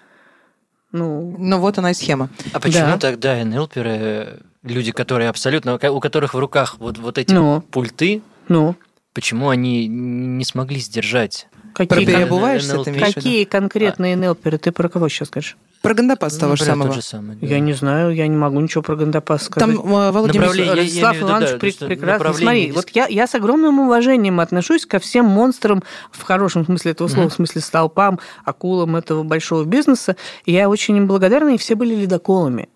Ну, 0.92 1.36
Ну 1.38 1.60
вот 1.60 1.78
она 1.78 1.92
и 1.92 1.94
схема. 1.94 2.30
А 2.54 2.60
почему 2.60 2.86
Да. 2.92 2.98
тогда 2.98 3.44
НЛперы, 3.44 4.40
люди, 4.64 4.92
которые 4.92 5.30
абсолютно, 5.30 5.76
у 5.76 6.00
которых 6.00 6.34
в 6.34 6.40
руках 6.40 6.78
вот, 6.80 6.98
вот 6.98 7.18
эти 7.18 7.34
Ну. 7.34 7.62
пульты, 7.72 8.22
ну, 8.48 8.76
почему 9.14 9.50
они 9.50 9.88
не 9.88 10.46
смогли 10.46 10.80
сдержать? 10.80 11.48
Про 11.76 11.86
какие, 11.86 12.06
кон- 12.06 12.14
переобуваешься, 12.16 12.78
ты 12.84 12.92
в 12.92 12.96
виду? 12.96 13.06
какие 13.06 13.44
конкретные 13.44 14.16
НЛПеры? 14.16 14.58
Ты 14.58 14.72
про 14.72 14.90
кого 14.90 15.10
сейчас 15.10 15.28
скажешь? 15.28 15.58
Про 15.82 15.94
Гандапас 15.94 16.36
того 16.38 16.56
же 16.56 16.64
самого. 16.66 16.94
же 16.94 17.02
самый, 17.04 17.36
да. 17.36 17.46
Я 17.46 17.60
не 17.60 17.74
знаю, 17.74 18.16
я 18.16 18.26
не 18.28 18.36
могу 18.36 18.60
ничего 18.60 18.82
про 18.82 18.96
Гандапас 18.96 19.44
сказать. 19.44 19.70
Там 19.76 19.86
э, 19.86 20.12
Володя 20.12 20.40
Направление- 20.40 20.74
Миш- 20.74 20.78
я- 20.78 20.82
я 20.82 20.82
Ростислав 20.84 21.12
имею 21.12 21.14
в 21.14 21.16
виду, 21.16 21.28
Иванович 21.32 21.78
да, 21.80 21.86
прекрасно. 21.86 22.34
Смотри, 22.34 22.72
вот 22.72 22.90
я, 22.90 23.06
я 23.08 23.28
с 23.28 23.36
огромным 23.36 23.80
уважением 23.82 24.40
отношусь 24.40 24.86
ко 24.88 24.98
всем 25.00 25.26
монстрам, 25.26 25.84
в 26.12 26.24
хорошем 26.24 26.66
смысле 26.66 26.92
этого 26.92 27.08
слова, 27.08 27.30
в 27.30 27.34
смысле 27.34 27.62
столпам, 27.62 28.20
акулам 28.46 28.96
этого 28.96 29.22
большого 29.24 29.64
бизнеса. 29.64 30.16
И 30.46 30.54
я 30.54 30.70
очень 30.70 30.98
им 30.98 31.06
благодарна, 31.08 31.50
и 31.50 31.58
все 31.58 31.76
были 31.76 31.94
ледоколами. 31.94 32.70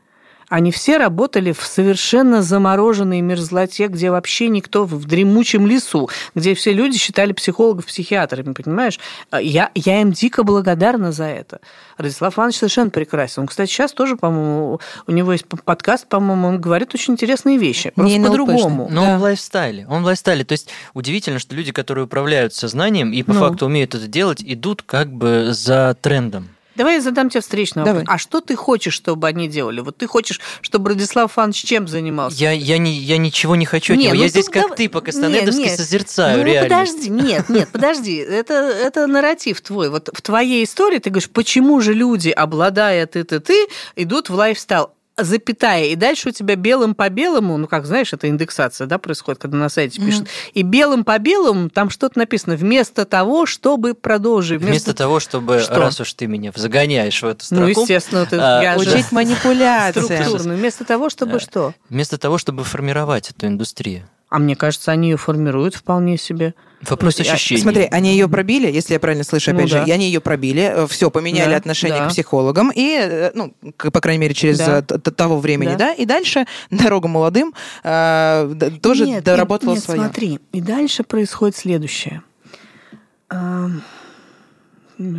Они 0.50 0.72
все 0.72 0.98
работали 0.98 1.52
в 1.52 1.62
совершенно 1.64 2.42
замороженной 2.42 3.22
мерзлоте, 3.22 3.88
где 3.88 4.10
вообще 4.12 4.50
никто 4.50 4.86
в 4.86 5.06
дремучем 5.06 5.68
лесу, 5.68 6.10
где 6.36 6.56
все 6.56 6.74
люди 6.74 6.98
считали 6.98 7.34
психологов 7.34 7.86
психиатрами, 7.86 8.54
понимаешь? 8.54 9.00
А 9.30 9.40
Я, 9.42 9.70
я 9.76 10.02
им 10.02 10.12
дико 10.12 10.44
благодарна 10.44 11.12
за 11.12 11.26
это. 11.26 11.60
Радислав 11.98 12.38
Иванович 12.38 12.58
совершенно 12.58 12.90
прекрасен. 12.90 13.44
Он, 13.44 13.48
кстати, 13.48 13.70
сейчас 13.70 13.92
тоже, 13.94 14.16
по-моему, 14.16 14.80
у 15.08 15.12
него 15.12 15.32
есть 15.34 15.46
подкаст, 15.46 16.08
по-моему, 16.08 16.48
он 16.48 16.60
говорит 16.60 16.94
очень 16.96 17.14
интересные 17.14 17.58
вещи. 17.58 17.92
Просто 17.96 18.20
по-другому. 18.22 18.88
Но 18.90 19.06
Да. 19.06 19.14
он 19.14 19.20
в 19.20 19.22
лайфстайле. 19.24 19.86
Он 19.88 20.02
в 20.04 20.06
лайфстайле. 20.06 20.44
То 20.46 20.54
есть 20.54 20.70
удивительно, 20.94 21.40
что 21.40 21.56
люди, 21.56 21.72
которые 21.72 22.06
управляют 22.06 22.54
сознанием 22.54 23.12
и 23.12 23.22
по 23.24 23.34
Ну. 23.34 23.40
факту 23.40 23.66
умеют 23.68 23.94
это 23.96 24.08
делать, 24.08 24.42
идут 24.44 24.82
как 24.82 25.12
бы 25.14 25.50
за 25.52 25.96
трендом. 26.02 26.50
Давай 26.80 26.96
я 26.96 27.02
задам 27.02 27.30
тебе 27.30 27.42
встречный 27.42 27.84
вопрос. 27.84 28.04
Давай. 28.06 28.16
А 28.16 28.18
что 28.18 28.40
ты 28.40 28.56
хочешь, 28.56 28.94
чтобы 28.94 29.28
они 29.28 29.50
делали? 29.50 29.82
Вот 29.82 29.98
ты 29.98 30.08
хочешь, 30.08 30.40
чтобы 30.62 30.92
Радислав 30.92 31.38
Иванович 31.38 31.62
чем 31.66 31.90
занимался? 31.90 32.38
Я, 32.38 32.52
я, 32.54 32.78
не, 32.78 32.94
я 32.94 33.18
ничего 33.18 33.58
не 33.58 33.66
хочу 33.66 33.96
от 33.96 34.00
Не, 34.00 34.06
него. 34.06 34.16
ну 34.16 34.22
я 34.22 34.30
здесь 34.30 34.46
как 34.48 34.70
дав- 34.70 34.78
ты 34.78 34.88
по 34.88 35.02
Кастанедовски 35.02 35.60
Не, 35.60 35.66
не. 35.72 35.76
созерцаю 35.76 36.38
ну, 36.38 36.46
реальность. 36.46 36.94
подожди, 36.96 37.10
нет, 37.10 37.50
нет, 37.50 37.70
подожди. 37.74 38.16
Это, 38.16 38.54
это 38.54 39.08
нарратив 39.08 39.60
твой. 39.60 39.90
Вот 39.90 40.10
в 40.14 40.22
твоей 40.22 40.64
истории 40.64 41.00
ты 41.00 41.10
говоришь, 41.10 41.30
почему 41.30 41.82
же 41.82 41.94
люди, 41.94 42.30
обладая 42.30 43.06
ты-ты-ты, 43.08 43.68
идут 43.98 44.30
в 44.30 44.36
лайфстайл? 44.36 44.92
Запятая, 45.24 45.86
и 45.86 45.96
дальше 45.96 46.30
у 46.30 46.32
тебя 46.32 46.56
белым 46.56 46.96
по 46.96 47.10
белому, 47.10 47.58
ну, 47.58 47.68
как 47.68 47.86
знаешь, 47.86 48.14
это 48.14 48.28
индексация, 48.30 48.88
да, 48.88 48.98
происходит, 48.98 49.42
когда 49.42 49.58
на 49.58 49.70
сайте 49.70 50.02
пишут, 50.02 50.28
и 50.54 50.62
белым 50.62 51.04
по 51.04 51.18
белому 51.20 51.70
там 51.70 51.90
что-то 51.90 52.20
написано, 52.20 52.56
вместо 52.56 53.06
того, 53.06 53.46
чтобы 53.46 53.94
продолжить. 53.94 54.62
Вместо 54.62 54.94
того, 54.94 55.20
чтобы, 55.20 55.60
Что? 55.60 55.76
раз 55.80 56.00
уж 56.00 56.14
ты 56.14 56.28
меня 56.28 56.52
загоняешь 56.56 57.22
в 57.22 57.26
эту 57.26 57.46
Ну, 57.52 57.58
строку, 57.70 57.82
естественно, 57.82 58.26
ты, 58.26 58.38
а, 58.40 58.62
я 58.62 58.78
же 58.78 58.90
Учить 58.90 59.12
манипуляциям. 59.12 60.06
структурно. 60.06 60.54
Вместо 60.56 60.86
того, 60.86 61.10
чтобы 61.10 61.34
Да. 61.34 61.40
что? 61.40 61.74
вместо 61.90 62.18
того, 62.18 62.38
чтобы 62.38 62.64
формировать 62.64 63.30
эту 63.32 63.48
индустрию. 63.48 64.08
А 64.30 64.38
мне 64.38 64.56
кажется, 64.56 64.92
они 64.92 65.10
ее 65.10 65.18
формируют 65.18 65.74
вполне 65.76 66.18
себе. 66.18 66.54
Вопрос 66.82 67.20
ощущений. 67.20 67.62
Смотри, 67.62 67.88
они 67.92 68.12
ее 68.12 68.30
пробили, 68.30 68.72
если 68.72 68.94
я 68.94 69.00
правильно 69.00 69.24
слышу, 69.24 69.52
опять 69.52 69.64
Ну 69.64 69.68
же, 69.68 69.84
да. 69.86 69.94
они 69.94 70.06
ее 70.06 70.22
пробили, 70.22 70.86
все, 70.88 71.10
поменяли 71.12 71.50
Да, 71.52 71.58
отношение 71.58 71.98
да. 72.00 72.06
к 72.06 72.10
психологам, 72.12 72.72
и, 72.74 72.96
э, 73.02 73.32
ну, 73.34 73.54
к- 73.76 73.92
по 73.92 74.00
крайней 74.00 74.22
мере, 74.22 74.34
через 74.36 74.60
Да. 74.60 74.84
э, 74.88 74.98
того 74.98 75.40
времени, 75.40 75.70
Да. 75.72 75.78
да, 75.78 75.94
и 75.94 76.06
дальше 76.06 76.46
дорога 76.70 77.08
молодым 77.08 77.54
э, 77.84 78.56
тоже 78.82 79.08
Нет, 79.08 79.24
доработала 79.24 79.74
нет, 79.74 79.84
свое. 79.84 80.00
смотри, 80.00 80.40
и 80.54 80.62
дальше 80.62 81.04
происходит 81.04 81.58
следующее. 81.58 82.22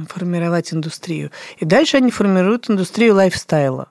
Формировать 0.08 0.74
индустрию. 0.74 1.30
И 1.58 1.64
дальше 1.64 1.96
они 1.96 2.10
формируют 2.10 2.68
индустрию 2.68 3.14
lifestyle 3.14 3.77
а. 3.77 3.90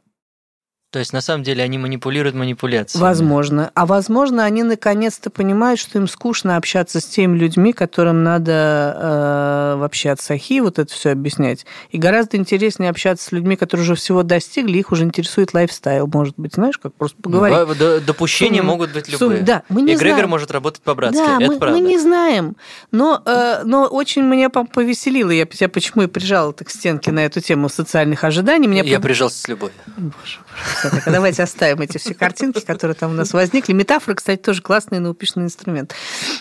То 0.91 0.97
есть, 0.97 1.13
на 1.13 1.21
самом 1.21 1.43
деле, 1.43 1.63
они 1.63 1.77
манипулируют 1.77 2.35
манипуляцией. 2.35 2.99
Возможно. 2.99 3.69
А 3.75 3.85
возможно, 3.85 4.43
они 4.43 4.63
наконец-то 4.63 5.29
понимают, 5.29 5.79
что 5.79 5.99
им 5.99 6.07
скучно 6.07 6.57
общаться 6.57 6.99
с 6.99 7.05
теми 7.05 7.37
людьми, 7.37 7.73
которым 7.73 8.23
надо 8.23 8.95
э, 8.97 9.75
вообще 9.77 10.09
от 10.09 10.19
сохи 10.19 10.59
вот 10.61 10.79
это 10.79 10.91
все 10.91 11.11
объяснять. 11.11 11.67
И 11.91 11.99
гораздо 11.99 12.37
интереснее 12.37 12.89
общаться 12.89 13.27
с 13.27 13.31
людьми, 13.31 13.55
которые 13.55 13.83
уже 13.83 13.93
всего 13.93 14.23
достигли, 14.23 14.79
их 14.79 14.91
уже 14.91 15.03
интересует 15.03 15.53
lifestyle, 15.53 16.07
может 16.11 16.33
быть, 16.37 16.55
знаешь, 16.55 16.79
как 16.79 16.93
просто 16.95 17.21
поговорить. 17.21 17.57
Ну, 17.79 17.99
допущения 17.99 18.61
Сум- 18.61 18.65
могут 18.67 18.91
быть 18.91 19.09
любые. 19.09 19.41
да, 19.43 19.61
мы 19.69 19.83
не 19.83 19.93
И 19.93 19.95
Грегор 19.95 20.15
знаем. 20.15 20.29
может 20.31 20.49
работать 20.49 20.81
по-братски. 20.81 21.17
Да, 21.19 21.35
это 21.39 21.51
мы, 21.51 21.59
правда. 21.59 21.77
мы 21.77 21.87
не 21.87 21.99
знаем. 21.99 22.55
Но, 22.91 23.21
э, 23.27 23.61
но 23.63 23.85
очень 23.85 24.23
меня 24.23 24.49
по- 24.49 24.65
повеселило. 24.65 25.29
Я, 25.29 25.45
я 25.59 25.69
почему 25.69 26.01
и 26.01 26.07
прижала 26.07 26.51
так 26.51 26.67
к 26.67 26.71
стенке 26.71 27.11
на 27.11 27.19
эту 27.25 27.41
тему 27.41 27.69
социальных 27.69 28.23
ожиданий. 28.23 28.67
Меня 28.67 28.81
Я 28.83 28.97
по- 28.97 29.03
прижался 29.03 29.37
с 29.39 29.47
любовью. 29.47 29.75
Боже, 29.95 30.11
боже, 30.17 30.39
всё-таки 30.79 31.09
давайте 31.09 31.43
оставим 31.43 31.81
эти 31.81 31.97
все 31.97 32.13
картинки, 32.13 32.59
которые 32.59 32.95
там 32.95 33.11
у 33.11 33.13
нас 33.13 33.33
возникли. 33.33 33.73
Метафора, 33.73 34.15
кстати, 34.15 34.41
тоже 34.41 34.61
классный 34.61 34.99
наупишный 34.99 35.43
инструмент. 35.43 35.93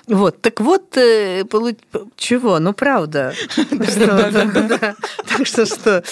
Вот, 0.06 0.40
так 0.40 0.60
вот, 0.60 0.96
э, 0.96 1.44
чего? 2.16 2.58
Ну, 2.58 2.72
правда. 2.72 3.34
Так 5.28 5.46
что 5.46 5.66
что? 5.66 6.02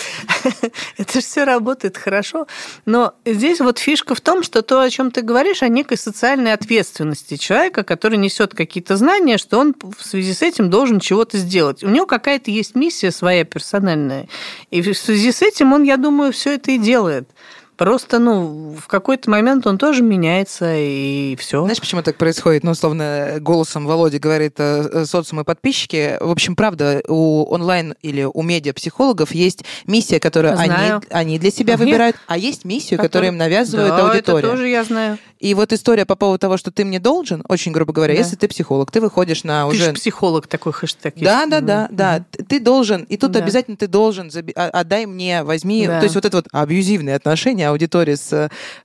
Это 0.99 1.12
же 1.12 1.20
все 1.20 1.45
работает 1.45 1.97
хорошо. 1.97 2.47
Но 2.85 3.14
здесь 3.24 3.61
вот 3.61 3.79
фишка 3.79 4.14
в 4.14 4.20
том, 4.20 4.43
что 4.43 4.62
то, 4.62 4.81
о 4.81 4.91
чем 4.91 5.11
ты 5.11 5.22
говоришь, 5.22 5.62
о 5.62 5.68
некой 5.68 5.97
социальной 5.97 6.53
ответственности 6.53 7.37
человека, 7.37 7.83
который 7.83 8.18
несет 8.18 8.55
какие-то 8.55 8.97
знания, 8.97 9.39
что 9.39 9.59
он 9.59 9.74
в 9.99 10.05
связи 10.05 10.33
с 10.33 10.43
этим 10.43 10.70
должен 10.70 11.01
чего-то 11.01 11.39
сделать. 11.39 11.83
У 11.83 11.89
него 11.89 12.07
какая-то 12.07 12.51
есть 12.51 12.74
миссия 12.74 13.11
своя 13.11 13.45
персональная. 13.45 14.29
И 14.70 14.83
в 14.83 14.95
связи 14.95 15.33
с 15.33 15.43
этим 15.43 15.72
он, 15.72 15.83
я 15.83 15.97
думаю, 15.97 16.33
все 16.33 16.55
это 16.55 16.72
и 16.72 16.79
делает. 16.79 17.29
Просто, 17.77 18.18
ну, 18.18 18.74
в 18.81 18.87
какой-то 18.87 19.31
момент 19.31 19.66
он 19.66 19.77
тоже 19.77 20.03
меняется, 20.03 20.74
и 20.77 21.37
все. 21.37 21.62
Знаешь, 21.62 21.81
почему 21.81 22.03
так 22.03 22.16
происходит? 22.16 22.64
Ну, 22.64 22.70
условно, 22.70 23.37
голосом 23.41 23.87
Володи 23.87 24.18
говорит 24.18 24.55
э, 24.59 25.05
социум 25.05 25.41
и 25.43 25.45
подписчики. 25.45 26.16
В 26.20 26.31
общем, 26.31 26.57
правда, 26.57 27.03
у 27.07 27.45
онлайн 27.45 27.95
или 28.03 28.24
у 28.24 28.43
медиа-психологов 28.43 29.33
есть 29.33 29.64
миссия, 29.87 30.18
которую 30.20 30.59
они, 30.59 30.66
Знаю. 30.66 31.03
они 31.11 31.39
для 31.39 31.51
себя 31.51 31.74
Нет. 31.74 31.81
выбирают, 31.81 32.16
а 32.27 32.39
есть 32.39 32.64
миссию, 32.64 32.99
которую 32.99 33.29
им 33.29 33.37
навязывает 33.37 33.91
да, 33.91 34.09
аудитория. 34.09 34.39
это 34.39 34.51
тоже 34.51 34.68
я 34.68 34.85
знаю. 34.85 35.18
И 35.39 35.53
вот 35.55 35.72
история 35.72 36.07
по 36.07 36.16
поводу 36.16 36.39
того, 36.39 36.57
что 36.57 36.70
ты 36.70 36.84
мне 36.84 36.99
должен, 36.99 37.43
очень 37.49 37.70
грубо 37.72 37.93
говоря, 37.93 38.14
Да. 38.14 38.20
если 38.20 38.37
ты 38.37 38.49
психолог, 38.49 38.91
ты 38.91 39.01
выходишь 39.03 39.45
на 39.45 39.62
Ты 39.64 39.68
уже... 39.76 39.84
же 39.87 39.93
психолог 39.93 40.47
такой 40.47 40.72
хэштег 40.72 41.14
есть. 41.16 41.24
Да, 41.24 41.45
да, 41.47 41.61
да, 41.61 41.89
да. 41.91 42.24
Ты 42.49 42.59
должен, 42.59 43.03
и 43.03 43.16
тут 43.18 43.32
Да. 43.32 43.41
обязательно 43.41 43.76
ты 43.76 43.87
должен, 43.87 44.28
заби- 44.28 44.55
а- 44.57 44.70
отдай 44.70 45.05
мне, 45.07 45.43
возьми. 45.43 45.87
Да. 45.87 45.99
То 46.01 46.05
есть 46.05 46.14
вот 46.14 46.24
это 46.24 46.39
вот 46.39 46.47
абьюзивные 46.53 47.16
отношения 47.16 47.68
аудитории 47.68 48.14
с, 48.14 48.32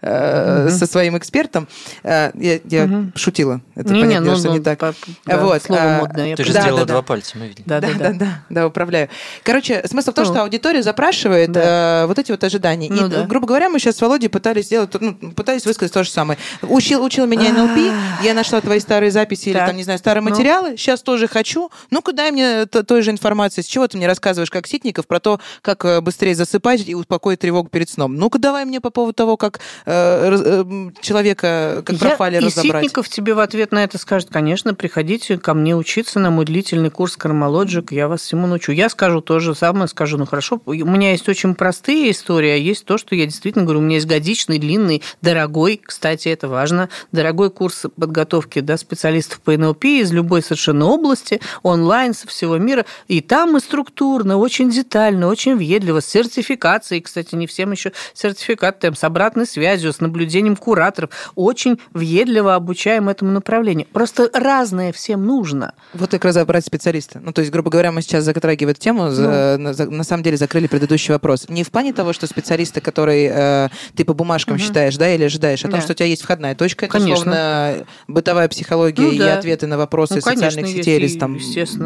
э, 0.02 0.62
Мгм. 0.66 0.70
со 0.78 0.86
своим 0.86 1.18
экспертом. 1.18 1.68
Э, 2.04 2.32
Я, 2.36 2.60
я 2.66 2.86
Мгм. 2.86 3.14
шутила. 3.16 3.62
Это 3.76 3.94
Не-не, 3.94 4.06
понятно, 4.06 4.32
ну, 4.32 4.38
что 4.38 4.48
ну, 4.50 4.54
не 4.56 4.60
так. 4.60 4.80
по- 4.80 4.94
да, 5.26 5.38
Вот, 5.44 5.62
слово 5.64 5.82
а, 5.82 6.00
модное. 6.02 6.28
я 6.30 6.36
Ты 6.36 6.44
же 6.44 6.54
Да, 6.54 6.62
сделала 6.62 6.82
да, 6.82 6.86
да. 6.88 6.94
два 6.94 7.02
пальца, 7.02 7.38
мы 7.38 7.48
видели. 7.48 7.64
Да, 7.66 7.80
да, 7.80 7.88
да, 7.98 8.10
да. 8.10 8.14
да, 8.14 8.40
да, 8.50 8.68
управляю. 8.68 9.10
Короче, 9.44 9.82
смысл 9.88 10.12
в 10.12 10.14
том, 10.16 10.26
Ну. 10.26 10.32
что 10.34 10.42
аудитория 10.44 10.84
запрашивает 10.84 11.52
Да. 11.52 12.04
э, 12.04 12.08
вот 12.08 12.20
эти 12.20 12.32
вот 12.32 12.44
ожидания. 12.44 12.90
Ну 12.92 13.08
и, 13.08 13.10
да. 13.10 13.24
грубо 13.26 13.48
говоря, 13.48 13.70
мы 13.70 13.80
сейчас 13.80 13.96
с 13.98 14.02
Володей 14.02 14.30
пытались 14.30 14.66
сделать, 14.66 14.90
ну, 15.00 15.14
пытались 15.34 15.66
высказать 15.66 15.94
то 15.94 16.04
же 16.04 16.10
самое. 16.10 16.38
Учил, 16.62 17.04
учил 17.04 17.26
меня 17.26 17.52
НЛП, 17.54 17.94
я 18.24 18.34
нашла 18.34 18.62
твои 18.62 18.80
старые 18.80 19.12
записи 19.12 19.50
или 19.50 19.58
там, 19.58 19.76
не 19.76 19.84
знаю, 19.84 20.00
старые 20.00 20.24
Ну. 20.24 20.30
материалы, 20.30 20.78
сейчас 20.78 21.02
тоже 21.02 21.28
хочу. 21.28 21.70
Ну-ка, 21.90 22.14
дай 22.14 22.32
мне 22.32 22.66
той 22.66 23.02
же 23.02 23.12
информации. 23.12 23.62
С 23.62 23.66
чего 23.66 23.88
ты 23.88 23.98
мне 23.98 24.08
рассказываешь, 24.08 24.50
как 24.52 24.68
Ситников, 24.68 25.08
про 25.08 25.20
то, 25.20 25.40
как 25.62 25.86
э, 25.86 26.02
быстрее 26.02 26.36
засыпать 26.36 26.88
и 26.88 26.96
успокоить 26.96 27.40
тревогу 27.40 27.70
перед 27.70 27.90
сном. 27.90 28.16
Ну-ка, 28.16 28.40
давай 28.40 28.66
мне 28.66 28.80
по 28.82 28.90
поводу 28.90 29.14
того, 29.14 29.38
как 29.38 29.60
э, 29.86 30.38
э, 30.44 30.90
человека, 31.02 31.84
как 31.86 31.96
Я- 32.02 32.08
профайлер 32.10 32.42
и 32.42 32.46
разобрать. 32.46 32.84
Ситников 32.84 33.10
тебе 33.10 33.34
в 33.34 33.40
ответ 33.40 33.72
на 33.72 33.84
это 33.84 33.98
скажет, 33.98 34.30
конечно, 34.32 34.74
приходите 34.74 35.38
ко 35.38 35.54
мне 35.54 35.76
учиться 35.76 36.20
на 36.20 36.30
мой 36.32 36.46
длительный 36.46 36.90
курс 36.90 37.18
кармалоджик, 37.18 37.92
я 37.92 38.08
вас 38.08 38.22
всему 38.22 38.48
научу. 38.48 38.72
Я 38.72 38.90
скажу 38.90 39.22
то 39.22 39.40
же 39.40 39.56
самое, 39.56 39.88
скажу, 39.88 40.18
ну 40.18 40.26
хорошо, 40.26 40.62
у 40.66 40.74
меня 40.74 41.12
есть 41.12 41.28
очень 41.30 41.56
простые 41.56 42.12
истории, 42.12 42.50
а 42.52 42.56
есть 42.56 42.86
то, 42.86 42.98
что 42.98 43.16
я 43.16 43.26
действительно 43.26 43.64
говорю, 43.66 43.80
у 43.80 43.84
меня 43.84 43.96
есть 43.96 44.08
годичный, 44.08 44.58
длинный, 44.60 45.02
дорогой, 45.22 45.82
кстати, 45.84 46.28
это 46.32 46.48
важно, 46.48 46.90
дорогой 47.12 47.50
курс 47.50 47.86
подготовки 47.98 48.60
да, 48.60 48.78
специалистов 48.78 49.40
по 49.42 49.52
НЛП 49.58 49.86
из 49.86 50.12
любой 50.12 50.42
совершенно 50.42 50.86
области, 50.86 51.40
онлайн 51.64 52.14
со 52.14 52.28
всего 52.28 52.58
мира, 52.58 52.86
и 53.08 53.22
там 53.22 53.54
мы 53.54 53.60
структурно, 53.60 54.38
очень 54.38 54.70
детально, 54.70 55.28
очень 55.28 55.56
въедливо, 55.56 56.00
с 56.00 56.06
сертификацией, 56.06 57.02
кстати, 57.02 57.36
не 57.36 57.48
всем 57.48 57.72
еще 57.72 57.92
сертификат, 58.14 58.80
там, 58.80 58.96
с 58.96 59.04
обратной 59.04 59.46
связью, 59.46 59.94
с 59.94 60.00
наблюдением 60.00 60.56
кураторов, 60.56 61.10
очень 61.36 61.80
въедливо 61.94 62.56
обучаем 62.56 63.10
этому 63.10 63.32
направлению. 63.32 63.88
Просто 63.92 64.30
разное 64.34 64.92
всем 64.92 65.26
нужно. 65.26 65.74
Вот 65.94 66.12
как 66.12 66.26
разобрать 66.26 66.66
специалиста. 66.66 67.20
Ну, 67.24 67.32
то 67.34 67.42
есть, 67.42 67.52
грубо 67.52 67.70
говоря, 67.70 67.92
мы 67.92 68.02
сейчас 68.02 68.24
затрагиваем 68.24 68.72
эту 68.72 68.80
тему, 68.82 69.10
за- 69.10 69.58
на, 69.60 69.74
за- 69.74 69.90
на 69.90 70.04
самом 70.04 70.24
деле 70.24 70.38
закрыли 70.38 70.68
предыдущий 70.68 71.14
вопрос. 71.14 71.48
Не 71.50 71.64
в 71.64 71.72
плане 71.72 71.94
того, 71.94 72.14
что 72.14 72.28
специалисты, 72.28 72.82
которые 72.82 73.32
э, 73.34 73.70
ты 73.96 74.06
по 74.06 74.14
бумажкам 74.14 74.56
Мгм. 74.56 74.64
считаешь, 74.64 74.98
да, 74.98 75.14
или 75.14 75.24
ожидаешь, 75.26 75.62
о 75.62 75.68
том, 75.70 75.80
Да. 75.80 75.82
что 75.82 75.92
у 75.92 75.96
тебя 75.96 76.06
есть 76.08 76.21
входная 76.22 76.56
точка, 76.56 76.86
это, 76.86 76.94
Конечно. 76.94 77.14
условно, 77.32 77.86
бытовая 78.08 78.48
психология 78.48 79.02
Ну 79.04 79.12
и 79.12 79.18
да. 79.20 79.38
ответы 79.38 79.68
на 79.68 79.78
вопросы 79.78 80.16
Ну, 80.16 80.22
конечно, 80.22 80.50
социальных 80.50 80.72
есть, 80.72 80.86
сетей 80.86 80.98
или 81.00 81.08
и- 81.08 81.18
там 81.20 81.40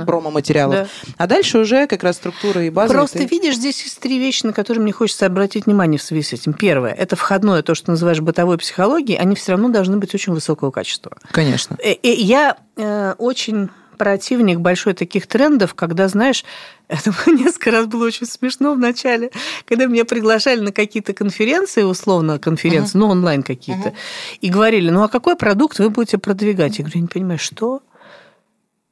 промо-материалов. 0.06 0.76
Да. 1.08 1.14
А 1.18 1.28
дальше 1.28 1.58
уже 1.60 1.88
как 1.88 2.04
раз 2.04 2.18
структура 2.18 2.64
и 2.64 2.70
база. 2.70 2.94
Просто 2.94 3.20
ты- 3.20 3.26
видишь, 3.26 3.56
здесь 3.56 3.82
есть 3.84 4.00
три 4.00 4.20
вещи, 4.20 4.46
на 4.46 4.54
которые 4.54 4.82
мне 4.84 4.92
хочется 4.92 5.26
обратить 5.26 5.66
внимание 5.66 6.00
в 6.00 6.04
связи 6.04 6.24
с 6.24 6.34
этим. 6.34 6.54
Первое– 6.54 6.92
это 6.98 7.16
входное, 7.16 7.62
то, 7.62 7.76
что 7.76 7.92
называешь 7.92 8.20
бытовой 8.20 8.58
психологией, 8.58 9.18
они 9.20 9.36
все 9.36 9.54
равно 9.54 9.70
должны 9.70 9.98
быть 9.98 10.14
очень 10.14 10.34
высокого 10.34 10.72
качества. 10.72 11.18
Конечно. 11.32 11.78
Э, 11.84 11.92
э, 12.02 12.14
Я 12.14 12.58
э, 12.78 13.16
очень 13.18 13.70
противник 13.96 14.60
большой 14.60 14.94
таких 14.94 15.28
трендов, 15.28 15.74
когда, 15.74 16.08
знаешь, 16.08 16.46
это 16.88 17.12
несколько 17.28 17.72
раз 17.72 17.88
было 17.88 18.06
очень 18.06 18.28
смешно 18.28 18.74
в 18.74 18.80
начале, 18.80 19.32
когда 19.66 19.86
меня 19.86 20.06
приглашали 20.06 20.60
на 20.60 20.72
какие-то 20.72 21.14
конференции, 21.14 21.84
условно 21.84 22.40
конференции, 22.40 22.98
ну, 22.98 23.08
онлайн 23.08 23.44
какие-то, 23.44 23.94
и 24.42 24.50
говорили, 24.50 24.90
ну, 24.90 25.04
а 25.04 25.08
какой 25.08 25.36
продукт 25.36 25.80
вы 25.80 25.90
будете 25.90 26.18
продвигать? 26.18 26.78
Я 26.78 26.84
говорю, 26.84 27.00
я 27.00 27.02
не 27.02 27.08
понимаю, 27.08 27.40
что? 27.40 27.82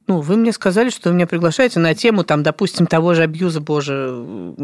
Ну, 0.06 0.20
вы 0.20 0.36
мне 0.36 0.52
сказали, 0.52 0.90
что 0.90 1.08
вы 1.08 1.14
меня 1.14 1.26
приглашаете 1.26 1.80
на 1.80 1.94
тему, 1.94 2.24
там, 2.24 2.42
допустим, 2.42 2.86
того 2.86 3.14
же 3.14 3.22
абьюза, 3.22 3.60
боже. 3.60 4.54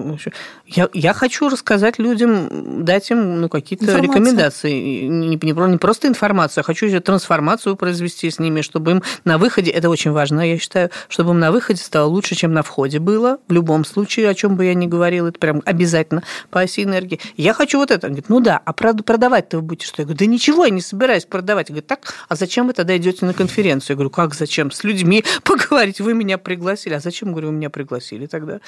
Я, 0.67 0.89
я 0.93 1.15
хочу 1.15 1.49
рассказать 1.49 1.99
людям, 1.99 2.85
дать 2.85 3.11
им 3.11 3.41
ну, 3.41 3.49
какие-то 3.49 3.99
рекомендации. 3.99 5.07
Не, 5.09 5.37
не, 5.37 5.69
не 5.71 5.79
просто 5.79 6.09
информацию, 6.09 6.61
а 6.61 6.65
хочу 6.65 6.87
еще 6.87 7.01
трансформацию 7.01 7.77
произвести 7.77 8.31
с 8.31 8.39
ними, 8.39 8.61
чтобы 8.61 8.91
им 8.91 9.03
на 9.25 9.39
выходе, 9.39 9.71
это 9.71 9.89
очень 9.89 10.11
важно, 10.11 10.47
я 10.47 10.59
считаю, 10.59 10.91
чтобы 11.09 11.31
им 11.31 11.39
на 11.39 11.53
выходе 11.53 11.81
стало 11.81 12.07
лучше, 12.07 12.35
чем 12.35 12.53
на 12.53 12.63
входе 12.63 12.99
было. 12.99 13.39
В 13.49 13.53
любом 13.53 13.87
случае, 13.87 14.29
о 14.29 14.35
чем 14.35 14.57
бы 14.57 14.67
я 14.67 14.75
ни 14.75 14.87
говорила, 14.87 15.29
это 15.29 15.39
прям 15.39 15.63
обязательно 15.65 16.23
по 16.51 16.61
оси 16.61 16.85
энергии. 16.85 17.19
Я 17.39 17.55
хочу 17.55 17.79
вот 17.79 17.91
это. 17.91 18.09
Он 18.09 18.13
говорит, 18.13 18.29
ну 18.29 18.41
да, 18.41 18.61
а 18.63 18.73
прод- 18.73 19.03
продавать-то 19.05 19.57
вы 19.57 19.63
будете 19.63 19.87
что? 19.87 20.03
Я 20.03 20.05
говорю, 20.05 20.19
да 20.19 20.27
ничего, 20.27 20.67
я 20.67 20.71
не 20.71 20.83
собираюсь 20.83 21.25
продавать. 21.25 21.71
Он 21.71 21.75
говорит, 21.77 21.87
так, 21.87 22.13
а 22.29 22.37
зачем 22.37 22.67
вы 22.67 22.75
тогда 22.75 22.95
идете 22.95 23.25
на 23.25 23.33
конференцию? 23.33 23.95
Я 23.95 23.97
говорю, 23.97 24.11
как 24.11 24.35
зачем? 24.35 24.71
С 24.71 24.85
людьми 24.85 25.25
поговорить, 25.45 26.01
вы 26.01 26.15
меня 26.15 26.39
пригласили. 26.39 26.95
А 26.95 27.01
зачем, 27.01 27.33
говорю, 27.33 27.49
вы 27.49 27.55
меня 27.55 27.71
пригласили 27.71 28.27
тогда? 28.27 28.61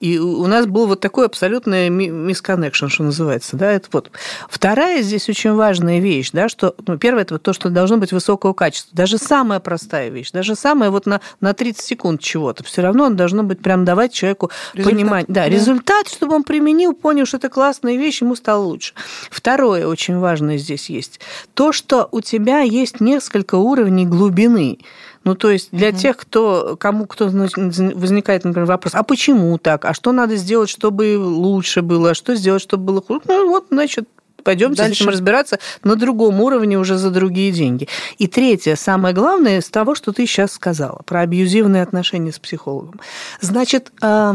И 0.00 0.18
у 0.18 0.46
нас 0.46 0.64
был 0.64 0.86
вот 0.86 1.00
такой 1.00 1.26
абсолютный 1.26 1.90
ми- 1.90 2.08
мисконнекшн, 2.08 2.86
что 2.86 3.02
называется. 3.02 3.58
Да? 3.58 3.70
Это 3.70 3.88
вот. 3.92 4.10
Вторая 4.48 5.02
здесь 5.02 5.28
очень 5.28 5.52
важная 5.52 5.98
вещь, 6.00 6.30
да, 6.32 6.48
что 6.48 6.74
ну, 6.86 6.96
первое, 6.96 7.22
это 7.22 7.34
вот 7.34 7.42
то, 7.42 7.52
что 7.52 7.68
должно 7.68 7.98
быть 7.98 8.10
высокого 8.10 8.54
качества. 8.54 8.96
Даже 8.96 9.18
самая 9.18 9.60
простая 9.60 10.08
вещь, 10.08 10.30
даже 10.30 10.54
самая 10.54 10.88
вот 10.90 11.04
на, 11.04 11.20
на 11.42 11.52
30 11.52 11.84
секунд 11.84 12.22
чего-то, 12.22 12.64
все 12.64 12.80
равно 12.80 13.04
он 13.04 13.16
должно 13.16 13.42
быть 13.42 13.60
прям 13.60 13.84
давать 13.84 14.14
человеку 14.14 14.50
Результат. 14.72 14.94
понимание. 14.98 15.26
Да, 15.28 15.42
Да. 15.42 15.48
результат, 15.50 16.08
чтобы 16.08 16.34
он 16.34 16.44
применил, 16.44 16.94
понял, 16.94 17.26
что 17.26 17.36
это 17.36 17.50
классная 17.50 17.96
вещь, 17.96 18.22
ему 18.22 18.36
стало 18.36 18.64
лучше. 18.64 18.94
Второе 19.30 19.86
очень 19.86 20.16
важное 20.18 20.56
здесь 20.56 20.88
есть. 20.88 21.20
То, 21.52 21.72
что 21.72 22.08
у 22.10 22.22
тебя 22.22 22.60
есть 22.62 23.00
несколько 23.00 23.56
уровней 23.56 24.06
глубины. 24.06 24.78
Ну, 25.24 25.34
то 25.34 25.50
есть 25.50 25.68
для 25.70 25.92
тех, 25.92 26.16
кто, 26.16 26.76
кому 26.78 27.06
кто 27.06 27.26
возникает, 27.26 28.44
например, 28.44 28.66
вопрос, 28.66 28.94
а 28.94 29.02
почему 29.02 29.58
так? 29.58 29.84
А 29.84 29.92
что 29.92 30.12
надо 30.12 30.36
сделать, 30.36 30.70
чтобы 30.70 31.18
лучше 31.18 31.82
было? 31.82 32.10
А 32.10 32.14
что 32.14 32.34
сделать, 32.34 32.62
чтобы 32.62 32.84
было 32.84 33.02
хуже? 33.02 33.20
Ну, 33.26 33.48
вот, 33.50 33.66
значит, 33.70 34.08
Пойдемте 34.42 34.76
с 34.76 34.78
Дальше. 34.78 35.02
этим 35.02 35.10
разбираться 35.10 35.58
на 35.84 35.96
другом 35.96 36.40
уровне 36.40 36.78
уже 36.78 36.96
за 36.96 37.10
другие 37.10 37.52
деньги. 37.52 37.88
И 38.18 38.26
третье, 38.26 38.74
самое 38.74 39.14
главное, 39.14 39.58
из 39.58 39.68
того, 39.68 39.94
что 39.94 40.12
ты 40.12 40.26
сейчас 40.26 40.52
сказала, 40.52 41.02
про 41.04 41.20
абьюзивные 41.20 41.82
отношения 41.82 42.32
с 42.32 42.38
психологом. 42.38 43.00
Значит, 43.40 43.92
э, 44.02 44.34